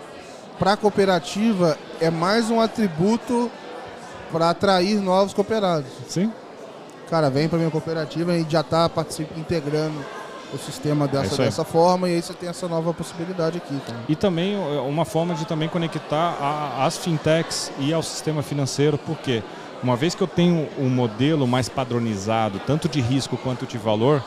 para 0.59 0.73
a 0.73 0.77
cooperativa 0.77 1.77
é 1.99 2.09
mais 2.09 2.49
um 2.49 2.61
atributo 2.61 3.51
para 4.31 4.51
atrair 4.51 5.01
novos 5.01 5.33
cooperados. 5.33 5.89
Sim. 6.07 6.31
Cara, 7.09 7.29
vem 7.29 7.49
para 7.49 7.57
minha 7.59 7.69
cooperativa 7.71 8.33
e 8.37 8.45
já 8.49 8.61
está 8.61 8.89
integrando 9.37 9.97
o 10.53 10.57
sistema 10.57 11.05
É 11.05 11.07
dessa, 11.07 11.41
aí. 11.41 11.47
dessa 11.47 11.63
forma 11.63 12.09
e 12.09 12.15
aí 12.15 12.21
você 12.21 12.33
tem 12.33 12.47
essa 12.49 12.67
nova 12.67 12.93
possibilidade 12.93 13.57
aqui. 13.57 13.77
Cara. 13.85 13.99
E 14.07 14.15
também 14.15 14.53
é, 14.55 14.79
uma 14.81 15.05
forma 15.05 15.33
de 15.33 15.45
também 15.45 15.67
conectar 15.69 16.37
a- 16.39 16.85
as 16.85 16.97
fintechs 16.97 17.71
e 17.79 17.91
ao 17.93 18.03
sistema 18.03 18.41
financeiro, 18.43 18.97
porque 18.97 19.41
uma 19.81 19.95
vez 19.95 20.15
que 20.15 20.21
eu 20.21 20.27
tenho 20.27 20.67
um 20.79 20.89
modelo 20.89 21.47
mais 21.47 21.67
padronizado, 21.69 22.59
tanto 22.65 22.87
de 22.87 23.01
risco 23.01 23.35
quanto 23.37 23.65
de 23.65 23.77
valor, 23.77 24.23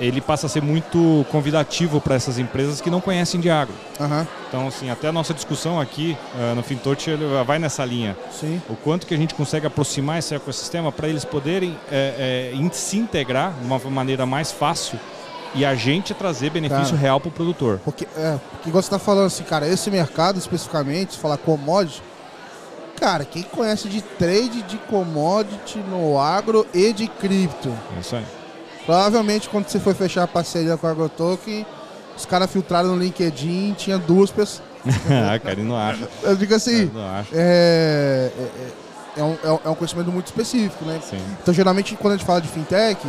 ele 0.00 0.20
passa 0.20 0.46
a 0.46 0.48
ser 0.48 0.62
muito 0.62 1.26
convidativo 1.28 2.00
para 2.00 2.14
essas 2.14 2.38
empresas 2.38 2.80
que 2.80 2.88
não 2.88 3.00
conhecem 3.00 3.40
de 3.40 3.50
agro. 3.50 3.74
Aham, 4.00 4.24
Então, 4.48 4.68
assim, 4.68 4.88
até 4.90 5.08
a 5.08 5.12
nossa 5.12 5.34
discussão 5.34 5.80
aqui 5.80 6.16
eh, 6.38 6.54
no 6.54 6.62
Fintouch 6.62 7.10
vai 7.44 7.58
nessa 7.58 7.84
linha. 7.84 8.16
sim. 8.30 8.62
O 8.70 8.76
quanto 8.76 9.08
que 9.08 9.12
a 9.14 9.16
gente 9.16 9.34
consegue 9.34 9.66
aproximar 9.66 10.20
esse 10.20 10.32
ecossistema 10.36 10.92
para 10.92 11.08
eles 11.08 11.24
poderem 11.24 11.76
eh, 11.90 12.52
in- 12.54 12.70
se 12.72 12.96
integrar 12.96 13.52
de 13.60 13.66
uma 13.66 13.78
maneira 13.90 14.24
mais 14.24 14.52
fácil 14.52 15.00
e 15.54 15.64
a 15.64 15.74
gente 15.74 16.12
trazer 16.14 16.50
benefício 16.50 16.90
Cara. 16.90 16.96
real 16.96 17.20
para 17.20 17.28
o 17.28 17.32
produtor. 17.32 17.80
Porque, 17.84 18.06
é, 18.16 18.38
porque 18.52 18.70
você 18.70 18.90
tá 18.90 18.98
falando 18.98 19.26
assim, 19.26 19.44
cara, 19.44 19.66
esse 19.66 19.90
mercado 19.90 20.38
especificamente, 20.38 21.14
se 21.14 21.18
falar 21.18 21.38
commodity, 21.38 22.02
cara, 23.00 23.24
quem 23.24 23.42
conhece 23.44 23.88
de 23.88 24.02
trade 24.02 24.62
de 24.62 24.76
commodity 24.78 25.78
no 25.78 26.18
agro 26.18 26.66
e 26.74 26.92
de 26.92 27.06
cripto? 27.08 27.72
É 27.96 28.00
isso 28.00 28.16
aí. 28.16 28.24
Provavelmente 28.84 29.48
quando 29.48 29.68
você 29.68 29.78
foi 29.78 29.94
fechar 29.94 30.24
a 30.24 30.26
parceria 30.28 30.76
com 30.76 30.86
a 30.86 30.90
AgroToken, 30.90 31.66
os 32.16 32.26
caras 32.26 32.50
filtraram 32.50 32.90
no 32.90 32.98
LinkedIn, 32.98 33.74
tinha 33.78 33.98
duas 33.98 34.30
pessoas. 34.30 34.62
ah, 35.10 35.38
cara, 35.38 35.56
não 35.56 35.76
acha. 35.76 36.08
Eu 36.22 36.36
digo 36.36 36.54
assim, 36.54 36.90
acha. 37.20 37.28
é, 37.34 38.30
é, 38.36 39.20
é, 39.20 39.22
um, 39.24 39.36
é 39.44 39.50
um- 39.52 39.58
é 39.64 39.68
um 39.68 39.74
conhecimento 39.74 40.10
muito 40.10 40.26
específico, 40.26 40.84
né? 40.84 41.00
Sim, 41.02 41.20
Então 41.42 41.52
geralmente 41.52 41.94
quando 41.96 42.14
a 42.14 42.16
gente 42.16 42.26
fala 42.26 42.40
de 42.40 42.48
fintech, 42.48 43.00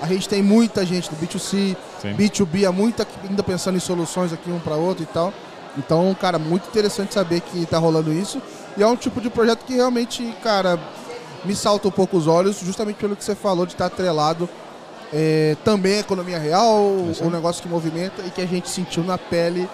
a 0.00 0.06
gente 0.06 0.28
tem 0.28 0.42
muita 0.42 0.84
gente 0.84 1.10
do 1.10 1.16
B2C, 1.16 1.76
sim. 2.00 2.14
B2B, 2.14 2.68
há 2.68 2.72
muita 2.72 3.06
ainda 3.28 3.42
pensando 3.42 3.76
em 3.76 3.80
soluções 3.80 4.32
aqui 4.32 4.50
um 4.50 4.58
para 4.58 4.74
outro 4.74 5.02
e 5.02 5.06
tal. 5.06 5.32
Então, 5.76 6.14
cara, 6.20 6.38
muito 6.38 6.68
interessante 6.68 7.14
saber 7.14 7.40
que 7.40 7.66
tá 7.66 7.78
rolando 7.78 8.12
isso. 8.12 8.40
E 8.76 8.82
é 8.82 8.86
um 8.86 8.96
tipo 8.96 9.20
de 9.20 9.30
projeto 9.30 9.64
que 9.64 9.74
realmente, 9.74 10.34
cara, 10.42 10.78
me 11.44 11.54
salta 11.54 11.88
um 11.88 11.90
pouco 11.90 12.16
os 12.16 12.26
olhos, 12.26 12.60
justamente 12.60 12.96
pelo 12.96 13.16
que 13.16 13.24
você 13.24 13.34
falou 13.34 13.66
de 13.66 13.72
estar 13.72 13.86
atrelado 13.86 14.48
é, 15.12 15.56
também 15.64 15.96
à 15.96 16.00
economia 16.00 16.38
real, 16.38 16.78
aí. 17.06 17.26
o 17.26 17.30
negócio 17.30 17.62
que 17.62 17.68
movimenta 17.68 18.22
e 18.22 18.30
que 18.30 18.40
a 18.40 18.46
gente 18.46 18.68
sentiu 18.68 19.04
na 19.04 19.18
pele 19.18 19.68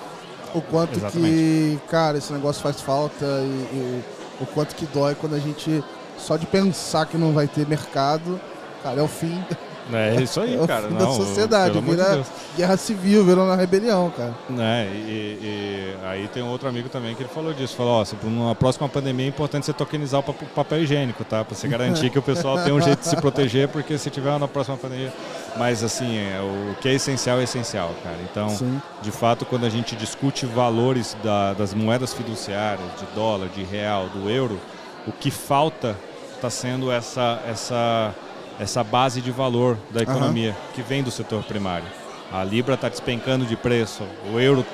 o 0.54 0.60
quanto 0.60 0.92
que, 0.92 0.96
Exatamente. 0.98 1.82
cara, 1.88 2.18
esse 2.18 2.32
negócio 2.32 2.62
faz 2.62 2.80
falta 2.80 3.24
e, 3.24 3.46
e 3.72 4.04
o 4.40 4.46
quanto 4.46 4.74
que 4.74 4.84
dói 4.86 5.14
quando 5.14 5.34
a 5.34 5.38
gente, 5.38 5.82
só 6.18 6.36
de 6.36 6.46
pensar 6.46 7.06
que 7.06 7.16
não 7.16 7.32
vai 7.32 7.46
ter 7.46 7.66
mercado, 7.66 8.40
cara, 8.82 9.00
é 9.00 9.02
o 9.02 9.08
fim 9.08 9.42
É 9.92 10.22
isso 10.22 10.40
aí, 10.40 10.54
É 10.62 10.66
cara. 10.66 10.88
não, 10.88 10.98
da 10.98 11.06
sociedade, 11.12 11.80
de 11.80 11.84
vira 11.84 12.04
Deus. 12.14 12.26
guerra 12.56 12.76
civil, 12.76 13.24
virou 13.24 13.44
uma 13.44 13.56
rebelião, 13.56 14.10
cara. 14.16 14.34
Né, 14.48 14.86
e, 14.92 15.38
e 15.42 15.94
aí 16.06 16.28
tem 16.28 16.42
um 16.42 16.48
outro 16.48 16.68
amigo 16.68 16.88
também 16.88 17.14
que 17.14 17.22
ele 17.22 17.30
falou 17.30 17.52
disso. 17.52 17.74
Falou, 17.76 18.00
ó, 18.00 18.04
para 18.04 18.28
uma 18.28 18.54
próxima 18.54 18.88
pandemia 18.88 19.26
é 19.26 19.28
importante 19.28 19.66
você 19.66 19.72
tokenizar 19.72 20.20
o 20.20 20.22
pap- 20.22 20.44
papel 20.54 20.82
higiênico, 20.82 21.24
tá? 21.24 21.44
Para 21.44 21.54
você 21.56 21.66
garantir 21.68 22.10
que 22.10 22.18
o 22.18 22.22
pessoal 22.22 22.58
tem 22.62 22.72
um 22.72 22.80
jeito 22.80 23.00
de 23.00 23.06
se 23.06 23.16
proteger, 23.16 23.68
porque 23.68 23.96
se 23.98 24.10
tiver 24.10 24.30
uma 24.34 24.48
próxima 24.48 24.76
pandemia... 24.76 25.12
Mas 25.56 25.82
assim, 25.82 26.16
é, 26.16 26.40
o 26.40 26.76
que 26.80 26.88
é 26.88 26.94
essencial 26.94 27.40
é 27.40 27.42
essencial, 27.42 27.90
cara. 28.04 28.16
Então, 28.30 28.48
Sim. 28.50 28.80
de 29.02 29.10
fato, 29.10 29.44
quando 29.44 29.66
a 29.66 29.68
gente 29.68 29.96
discute 29.96 30.46
valores 30.46 31.16
da- 31.24 31.54
das 31.54 31.74
moedas 31.74 32.14
fiduciárias, 32.14 32.86
de 32.98 33.04
dólar, 33.16 33.48
de 33.48 33.64
real, 33.64 34.08
do 34.08 34.30
euro, 34.30 34.60
o 35.06 35.12
que 35.12 35.30
falta 35.30 35.96
está 36.36 36.48
sendo 36.48 36.90
essa, 36.92 37.40
essa, 37.48 38.14
essa 38.60 38.84
base 38.84 39.22
de 39.22 39.30
valor 39.30 39.78
da 39.90 40.02
economia 40.02 40.54
que 40.74 40.82
vem 40.82 41.02
do 41.02 41.10
setor 41.10 41.42
primário. 41.42 41.86
A 42.30 42.44
libra 42.44 42.74
está 42.74 42.90
despencando 42.90 43.46
de 43.46 43.56
preço, 43.56 44.04
o 44.30 44.38
euro 44.38 44.64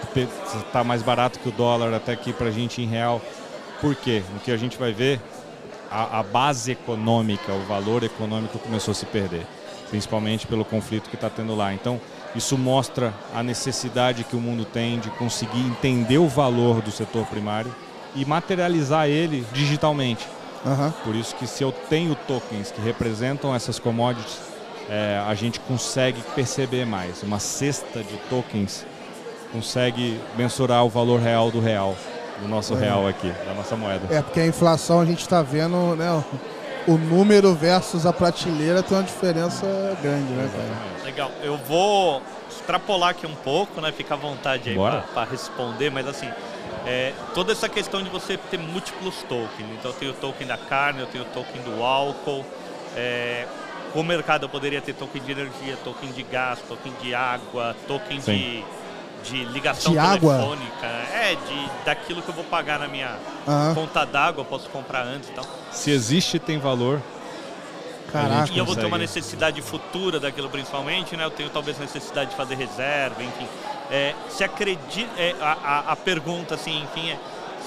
está 0.57 0.83
mais 0.83 1.03
barato 1.03 1.39
que 1.39 1.49
o 1.49 1.53
dólar 1.53 1.95
até 1.95 2.13
aqui 2.13 2.33
para 2.33 2.49
a 2.49 2.51
gente 2.51 2.83
em 2.83 2.87
real. 2.87 3.23
Por 3.81 3.95
quê? 3.95 4.25
O 4.37 4.41
que 4.41 4.51
a 4.51 4.57
gente 4.57 4.77
vai 4.77 4.93
ver, 4.93 5.21
a, 5.89 6.19
a 6.19 6.23
base 6.25 6.73
econômica, 6.73 7.53
o 7.53 7.63
valor 7.63 8.03
econômico 8.03 8.59
começou 8.59 8.91
a 8.91 8.95
se 8.95 9.07
perder, 9.07 9.47
principalmente 9.89 10.49
pelo 10.49 10.65
conflito 10.65 11.09
que 11.09 11.15
está 11.15 11.31
tendo 11.31 11.55
lá. 11.55 11.73
Então, 11.73 12.01
isso 12.35 12.59
mostra 12.59 13.15
a 13.33 13.41
necessidade 13.41 14.25
que 14.25 14.35
o 14.35 14.41
mundo 14.41 14.65
tem 14.65 14.99
de 14.99 15.11
conseguir 15.11 15.61
entender 15.61 16.19
o 16.19 16.27
valor 16.27 16.83
do 16.83 16.91
setor 16.91 17.25
primário 17.27 17.73
e 18.17 18.25
materializar 18.25 19.07
ele 19.07 19.47
digitalmente. 19.53 20.27
Aham. 20.67 20.93
Por 21.05 21.15
isso 21.15 21.35
que 21.37 21.47
se 21.47 21.63
eu 21.63 21.71
tenho 21.73 22.15
tokens 22.27 22.71
que 22.71 22.81
representam 22.81 23.55
essas 23.55 23.79
commodities, 23.79 24.39
é, 24.91 25.23
a 25.27 25.35
gente 25.35 25.61
consegue 25.61 26.21
perceber 26.35 26.85
mais. 26.85 27.23
Uma 27.23 27.39
cesta 27.39 28.03
de 28.03 28.17
tokens 28.29 28.85
consegue 29.53 30.21
mensurar 30.37 30.85
o 30.85 30.89
valor 30.89 31.21
real 31.21 31.51
do 31.51 31.61
real, 31.61 31.95
do 32.43 32.49
nosso 32.49 32.75
É. 32.75 32.79
real 32.81 33.07
aqui, 33.07 33.33
da 33.47 33.55
nossa 33.55 33.77
moeda. 33.77 34.13
É, 34.15 34.21
porque 34.21 34.41
a 34.41 34.47
inflação 34.47 35.01
a 35.01 35.05
gente 35.05 35.21
está 35.21 35.41
vendo, 35.43 35.95
né? 35.97 36.11
o- 36.89 36.97
número 36.99 37.53
versus 37.53 38.07
a 38.07 38.13
prateleira 38.13 38.81
tem 38.83 38.97
uma 38.97 39.03
diferença 39.03 39.67
grande, 40.01 40.33
né, 40.33 40.49
cara? 40.53 41.05
Legal. 41.05 41.31
Eu 41.43 41.57
vou 41.57 42.23
extrapolar 42.49 43.11
aqui 43.11 43.27
um 43.27 43.35
pouco, 43.35 43.81
né? 43.81 43.91
Fica 43.91 44.15
à 44.15 44.17
vontade 44.17 44.71
aí 44.71 44.77
para 44.77 45.25
responder, 45.29 45.91
mas 45.91 46.07
assim, 46.07 46.29
é, 46.87 47.13
toda 47.35 47.53
essa 47.53 47.69
questão 47.69 48.03
de 48.03 48.09
você 48.09 48.37
ter 48.37 48.59
múltiplos 48.59 49.17
tokens. 49.29 49.69
Então 49.79 49.91
eu 49.91 49.97
tenho 49.97 50.11
o 50.13 50.15
token 50.15 50.47
da 50.47 50.57
carne, 50.57 51.01
eu 51.01 51.07
tenho 51.07 51.25
o 51.25 51.27
token 51.29 51.61
do 51.63 51.83
álcool. 51.83 52.45
É, 52.97 53.47
o 53.95 54.03
mercado 54.03 54.45
eu 54.45 54.49
poderia 54.49 54.81
ter 54.81 54.95
token 54.95 55.21
de 55.23 55.33
energia, 55.33 55.77
token 55.85 56.13
de 56.13 56.23
gás, 56.23 56.61
token 56.69 56.93
de 57.03 57.15
água, 57.15 57.75
token 57.89 58.21
Sim. 58.21 58.65
de, 59.25 59.31
de 59.31 59.45
ligação 59.47 59.93
De 59.93 59.99
água? 59.99 60.35
telefônica. 60.35 60.87
É, 60.87 61.35
de, 61.35 61.85
daquilo 61.85 62.23
que 62.23 62.29
eu 62.29 62.35
vou 62.35 62.45
pagar 62.45 62.79
na 62.79 62.87
minha 62.89 63.17
Aham. 63.49 63.75
conta 63.75 64.05
d'água, 64.05 64.43
eu 64.43 64.45
posso 64.45 64.69
comprar 64.69 65.03
antes 65.03 65.29
e 65.29 65.33
tal. 65.33 65.45
Se 65.73 65.91
existe, 65.91 66.39
tem 66.39 66.59
valor. 66.59 67.03
Caraca. 68.13 68.53
E 68.53 68.59
eu 68.59 68.65
vou 68.65 68.77
ter 68.77 68.87
uma 68.87 68.99
necessidade 68.99 69.61
futura 69.61 70.21
daquilo 70.21 70.49
principalmente, 70.49 71.17
né? 71.17 71.25
Eu 71.25 71.31
tenho 71.31 71.51
talvez 71.51 71.79
necessidade 71.79 72.31
de 72.31 72.37
fazer 72.37 72.55
reserva, 72.55 73.23
enfim. 73.23 73.49
É, 73.91 74.15
se 74.29 74.43
acredita, 74.43 75.11
é, 75.21 75.35
a, 75.41 75.93
a- 75.93 75.97
pergunta 75.97 76.55
assim, 76.57 76.83
enfim, 76.83 77.11
é 77.11 77.19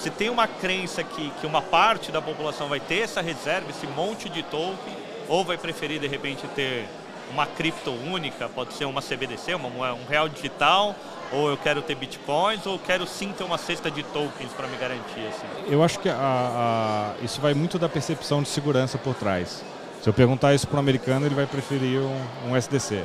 se 0.01 0.09
tem 0.09 0.29
uma 0.29 0.47
crença 0.47 1.03
que, 1.03 1.29
que 1.41 1.45
uma 1.47 1.61
parte 1.61 2.11
da 2.11 2.21
população 2.21 2.67
vai 2.67 2.79
ter 2.79 2.99
essa 3.01 3.21
reserva, 3.21 3.69
esse 3.69 3.85
monte 3.87 4.29
de 4.29 4.43
token, 4.43 4.95
ou 5.27 5.43
vai 5.43 5.57
preferir 5.57 5.99
de 5.99 6.07
repente 6.07 6.47
ter 6.55 6.85
uma 7.31 7.45
cripto 7.45 7.91
única, 7.91 8.49
pode 8.49 8.73
ser 8.73 8.85
uma 8.85 9.01
CBDC, 9.01 9.53
uma, 9.55 9.93
um 9.93 10.05
real 10.09 10.27
digital, 10.29 10.95
ou 11.31 11.49
eu 11.49 11.57
quero 11.57 11.81
ter 11.81 11.95
bitcoins, 11.95 12.65
ou 12.65 12.79
quero 12.79 13.05
sim 13.05 13.31
ter 13.37 13.43
uma 13.43 13.57
cesta 13.57 13.91
de 13.91 14.01
tokens 14.03 14.51
para 14.53 14.67
me 14.67 14.75
garantir. 14.77 15.27
Assim. 15.27 15.45
Eu 15.71 15.83
acho 15.83 15.99
que 15.99 16.09
a- 16.09 16.15
a- 16.15 17.13
isso 17.23 17.39
vai 17.39 17.53
muito 17.53 17.77
da 17.77 17.87
percepção 17.87 18.41
de 18.41 18.49
segurança 18.49 18.97
por 18.97 19.13
trás. 19.15 19.63
Se 20.01 20.09
eu 20.09 20.13
perguntar 20.13 20.53
isso 20.55 20.65
para 20.67 20.77
um 20.77 20.79
americano, 20.79 21.25
ele 21.25 21.35
vai 21.35 21.45
preferir 21.45 21.99
um, 22.01 22.49
um 22.51 22.55
SDC. 22.55 23.03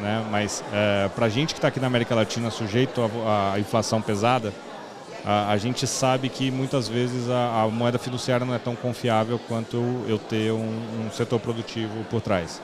Né? 0.00 0.24
Mas 0.30 0.64
para 1.14 1.26
a 1.26 1.28
gente 1.28 1.54
que 1.54 1.58
está 1.58 1.68
aqui 1.68 1.80
na 1.80 1.86
América 1.86 2.14
Latina 2.14 2.50
sujeito 2.50 3.00
à, 3.26 3.54
à 3.54 3.60
inflação 3.60 4.00
pesada, 4.00 4.52
a, 5.24 5.50
a 5.50 5.56
gente 5.56 5.86
sabe 5.86 6.28
que 6.28 6.50
muitas 6.50 6.88
vezes 6.88 7.28
a, 7.28 7.62
a 7.62 7.68
moeda 7.68 7.98
fiduciária 7.98 8.46
não 8.46 8.54
é 8.54 8.58
tão 8.58 8.74
confiável 8.74 9.38
quanto 9.46 9.76
eu, 9.76 10.04
eu 10.08 10.18
ter 10.18 10.52
um, 10.52 11.06
um 11.06 11.10
setor 11.10 11.38
produtivo 11.38 12.04
por 12.04 12.20
trás. 12.20 12.60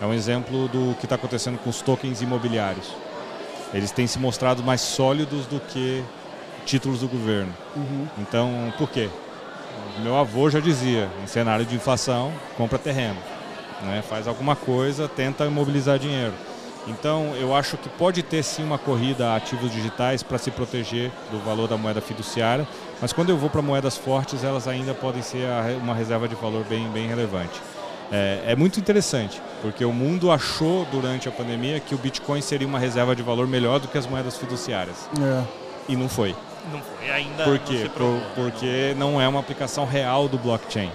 É 0.00 0.04
um 0.06 0.12
exemplo 0.12 0.68
do 0.68 0.94
que 0.96 1.06
está 1.06 1.14
acontecendo 1.14 1.58
com 1.58 1.70
os 1.70 1.80
tokens 1.80 2.20
imobiliários. 2.20 2.92
Eles 3.72 3.90
têm 3.90 4.06
se 4.06 4.18
mostrado 4.18 4.62
mais 4.62 4.80
sólidos 4.80 5.46
do 5.46 5.58
que 5.60 6.04
títulos 6.66 7.00
do 7.00 7.08
governo. 7.08 7.52
Uhum. 7.74 8.06
Então, 8.18 8.72
por 8.76 8.90
quê? 8.90 9.08
Meu 10.02 10.16
avô 10.16 10.50
já 10.50 10.60
dizia, 10.60 11.08
em 11.22 11.26
cenário 11.26 11.64
de 11.64 11.74
inflação, 11.74 12.32
compra 12.56 12.78
terreno. 12.78 13.18
Né? 13.82 14.02
Faz 14.08 14.26
alguma 14.26 14.56
coisa, 14.56 15.08
tenta 15.08 15.46
imobilizar 15.46 15.98
dinheiro. 15.98 16.32
Então, 16.86 17.34
eu 17.36 17.54
acho 17.54 17.76
que 17.78 17.88
pode 17.88 18.22
ter 18.22 18.42
sim 18.42 18.62
uma 18.62 18.78
corrida 18.78 19.28
a 19.28 19.36
ativos 19.36 19.72
digitais 19.72 20.22
para 20.22 20.36
se 20.36 20.50
proteger 20.50 21.10
do 21.30 21.38
valor 21.38 21.66
da 21.66 21.76
moeda 21.76 22.00
fiduciária, 22.00 22.66
mas 23.00 23.12
quando 23.12 23.30
eu 23.30 23.38
vou 23.38 23.48
para 23.48 23.62
moedas 23.62 23.96
fortes, 23.96 24.44
elas 24.44 24.68
ainda 24.68 24.92
podem 24.92 25.22
ser 25.22 25.46
uma 25.80 25.94
reserva 25.94 26.28
de 26.28 26.34
valor 26.34 26.64
bem, 26.64 26.86
bem 26.90 27.08
relevante. 27.08 27.60
É, 28.12 28.42
é, 28.48 28.56
muito 28.56 28.78
interessante, 28.78 29.40
porque 29.62 29.84
o 29.84 29.92
mundo 29.92 30.30
achou 30.30 30.84
durante 30.92 31.28
a 31.28 31.32
pandemia 31.32 31.80
que 31.80 31.94
o 31.94 31.98
Bitcoin 31.98 32.42
seria 32.42 32.66
uma 32.66 32.78
reserva 32.78 33.16
de 33.16 33.22
valor 33.22 33.46
melhor 33.46 33.80
do 33.80 33.88
que 33.88 33.96
as 33.96 34.06
moedas 34.06 34.36
fiduciárias. 34.36 35.08
É. 35.20 35.42
E 35.88 35.96
não 35.96 36.08
foi. 36.08 36.36
Não 36.70 36.80
foi, 36.80 37.10
ainda 37.10 37.44
Por 37.44 37.58
quê? 37.58 37.90
Por, 37.96 38.20
porque 38.34 38.94
não 38.96 39.20
é 39.20 39.26
uma 39.26 39.40
aplicação 39.40 39.86
real 39.86 40.28
do 40.28 40.38
blockchain. 40.38 40.90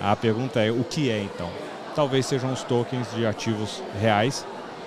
A 0.00 0.16
pergunta 0.16 0.60
é, 0.60 0.70
o 0.70 0.82
que 0.82 1.10
é 1.10 1.20
então? 1.20 1.48
Talvez 1.94 2.26
sejam 2.26 2.52
os 2.52 2.62
tokens 2.62 3.06
de 3.14 3.24
ativos 3.24 3.82
reais, 4.00 4.44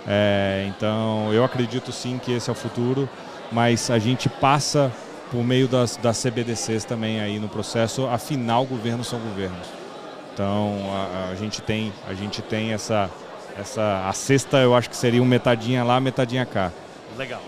é, 0.08 0.66
então, 0.70 1.34
eu 1.34 1.43
acredito 1.43 1.91
sim 1.91 2.18
que 2.18 2.32
esse 2.32 2.49
é 2.49 2.53
o 2.53 2.55
futuro, 2.55 3.10
mas 3.51 3.91
a 3.91 3.99
gente 3.99 4.30
passa 4.30 4.89
por 5.30 5.43
meio 5.43 5.68
das, 5.68 5.97
das 5.97 6.22
CBDCs 6.24 6.86
também 6.86 7.20
aí 7.20 7.38
no 7.39 7.49
processo. 7.49 8.08
Afinal, 8.08 8.66
governos 8.66 9.08
são 9.08 9.20
governos. 9.20 9.68
Então, 10.34 10.78
a, 10.93 11.32
a, 11.32 11.36
gente 11.36 11.62
tem, 11.62 11.91
a 12.08 12.14
gente 12.14 12.41
tem 12.41 12.72
essa, 12.72 13.10
essa, 13.60 14.08
a 14.08 14.14
sexta, 14.14 14.58
eu 14.58 14.74
acho 14.74 14.89
que 14.89 14.95
seria 14.95 15.22
um 15.22 15.26
metadinha 15.26 15.84
lá, 15.84 15.99
metadinha 15.99 16.45
cá. 16.45 16.72
Legal. 17.18 17.41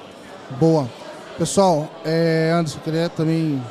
Boa. 0.59 0.89
Pessoal, 1.37 1.89
é, 2.03 2.51
Anderson, 2.53 2.79
queria 2.79 3.07
também. 3.07 3.63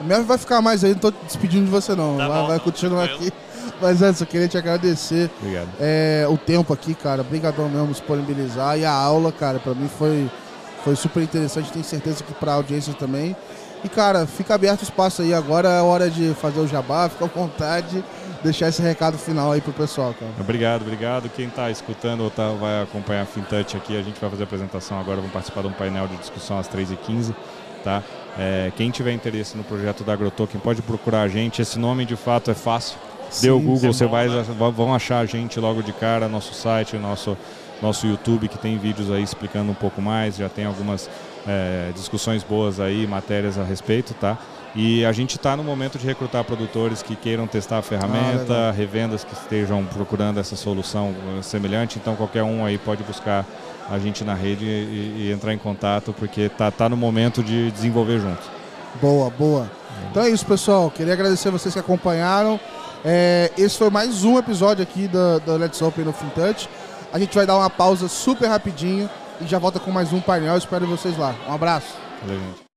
O 0.00 0.04
Mel 0.04 0.24
vai 0.24 0.38
ficar 0.38 0.60
mais 0.60 0.82
aí, 0.82 0.90
não 0.90 0.96
estou 0.96 1.12
despedindo 1.24 1.66
de 1.66 1.70
você 1.70 1.94
não. 1.94 2.16
Tá 2.16 2.26
vai, 2.26 2.40
bom, 2.40 2.46
vai 2.48 2.60
continuar 2.60 3.06
tranquilo. 3.06 3.28
aqui. 3.28 3.47
Mas 3.80 4.02
antes, 4.02 4.20
eu 4.20 4.26
queria 4.26 4.48
te 4.48 4.58
agradecer 4.58 5.30
Obrigado. 5.40 5.68
é, 5.80 6.26
o 6.28 6.36
tempo 6.36 6.72
aqui, 6.72 6.94
cara. 6.94 7.22
Obrigadão 7.22 7.68
mesmo 7.68 7.88
disponibilizar. 7.88 8.78
E 8.78 8.84
a 8.84 8.92
aula, 8.92 9.32
cara, 9.32 9.58
pra 9.58 9.74
mim 9.74 9.88
foi, 9.88 10.30
foi 10.84 10.96
super 10.96 11.22
interessante. 11.22 11.72
Tenho 11.72 11.84
certeza 11.84 12.22
que 12.24 12.32
pra 12.34 12.54
audiência 12.54 12.92
também. 12.94 13.36
E, 13.84 13.88
cara, 13.88 14.26
fica 14.26 14.54
aberto 14.54 14.80
o 14.80 14.84
espaço 14.84 15.22
aí. 15.22 15.32
Agora 15.32 15.68
é 15.68 15.80
hora 15.80 16.10
de 16.10 16.34
fazer 16.34 16.60
o 16.60 16.66
jabá. 16.66 17.08
Fica 17.08 17.24
à 17.24 17.28
vontade. 17.28 18.04
Deixar 18.42 18.68
esse 18.68 18.80
recado 18.80 19.18
final 19.18 19.50
aí 19.50 19.60
pro 19.60 19.72
pessoal, 19.72 20.14
cara. 20.14 20.30
Obrigado, 20.38 20.82
obrigado. 20.82 21.28
Quem 21.28 21.48
está 21.48 21.70
escutando 21.70 22.22
ou 22.22 22.30
tá, 22.30 22.50
vai 22.50 22.82
acompanhar 22.82 23.22
a 23.22 23.26
FinTouch 23.26 23.76
aqui, 23.76 23.98
a 23.98 24.02
gente 24.02 24.20
vai 24.20 24.30
fazer 24.30 24.44
a 24.44 24.46
apresentação 24.46 24.98
agora, 25.00 25.16
vamos 25.16 25.32
participar 25.32 25.62
de 25.62 25.66
um 25.66 25.72
painel 25.72 26.06
de 26.06 26.16
discussão 26.18 26.56
às 26.56 26.68
3h15. 26.68 27.34
Tá? 27.82 28.00
É, 28.38 28.70
quem 28.76 28.90
tiver 28.90 29.12
interesse 29.12 29.56
no 29.56 29.64
projeto 29.64 30.04
da 30.04 30.12
AgroToken 30.12 30.60
pode 30.60 30.82
procurar 30.82 31.22
a 31.22 31.28
gente. 31.28 31.60
Esse 31.60 31.80
nome 31.80 32.04
de 32.04 32.14
fato 32.14 32.50
é 32.50 32.54
fácil. 32.54 32.96
Dê 33.40 33.50
o 33.50 33.58
Google, 33.58 33.90
é 33.90 33.92
você 33.92 34.04
bom, 34.04 34.10
vai, 34.12 34.28
né? 34.28 34.44
vão 34.74 34.94
achar 34.94 35.18
a 35.18 35.26
gente 35.26 35.58
logo 35.60 35.82
de 35.82 35.92
cara, 35.92 36.28
nosso 36.28 36.54
site, 36.54 36.96
nosso, 36.96 37.36
nosso 37.82 38.06
YouTube, 38.06 38.48
que 38.48 38.58
tem 38.58 38.78
vídeos 38.78 39.10
aí 39.10 39.22
explicando 39.22 39.70
um 39.70 39.74
pouco 39.74 40.00
mais, 40.00 40.36
já 40.36 40.48
tem 40.48 40.64
algumas 40.64 41.08
é, 41.46 41.90
discussões 41.94 42.42
boas 42.42 42.80
aí, 42.80 43.06
matérias 43.06 43.58
a 43.58 43.64
respeito, 43.64 44.14
tá? 44.14 44.38
E 44.74 45.04
a 45.04 45.12
gente 45.12 45.36
está 45.36 45.56
no 45.56 45.64
momento 45.64 45.98
de 45.98 46.06
recrutar 46.06 46.44
produtores 46.44 47.02
que 47.02 47.16
queiram 47.16 47.46
testar 47.46 47.78
a 47.78 47.82
ferramenta, 47.82 48.52
legal. 48.52 48.72
revendas 48.72 49.24
que 49.24 49.32
estejam 49.32 49.84
procurando 49.86 50.38
essa 50.38 50.56
solução 50.56 51.14
eh, 51.38 51.42
semelhante, 51.42 51.98
então 51.98 52.14
qualquer 52.14 52.42
um 52.42 52.64
aí 52.64 52.76
pode 52.76 53.02
buscar 53.02 53.46
a 53.90 53.98
gente 53.98 54.22
na 54.22 54.34
rede 54.34 54.66
e, 54.66 55.28
e 55.28 55.32
entrar 55.32 55.54
em 55.54 55.58
contato, 55.58 56.14
porque 56.18 56.48
tá, 56.50 56.70
tá 56.70 56.88
no 56.88 56.96
momento 56.96 57.42
de 57.42 57.70
desenvolver 57.70 58.20
junto. 58.20 58.42
Boa, 59.00 59.30
boa. 59.30 59.70
Então 60.10 60.22
é 60.22 60.30
isso, 60.30 60.44
pessoal. 60.44 60.90
Queria 60.90 61.14
agradecer 61.14 61.50
vocês 61.50 61.72
que 61.72 61.80
acompanharam. 61.80 62.60
É, 63.04 63.52
esse 63.56 63.78
foi 63.78 63.90
mais 63.90 64.24
um 64.24 64.38
episódio 64.38 64.82
aqui 64.82 65.06
da, 65.08 65.38
da 65.38 65.54
Let's 65.54 65.80
Open 65.80 66.04
no 66.04 66.12
FinTouch. 66.12 66.68
A 67.12 67.18
gente 67.18 67.34
vai 67.34 67.46
dar 67.46 67.56
uma 67.56 67.70
pausa 67.70 68.08
super 68.08 68.48
rapidinho 68.48 69.08
e 69.40 69.46
já 69.46 69.58
volta 69.58 69.78
com 69.78 69.90
mais 69.90 70.12
um 70.12 70.20
painel. 70.20 70.56
Espero 70.56 70.86
vocês 70.86 71.16
lá. 71.16 71.34
Um 71.48 71.52
abraço. 71.52 71.94
Valeu, 72.22 72.38
gente. 72.38 72.67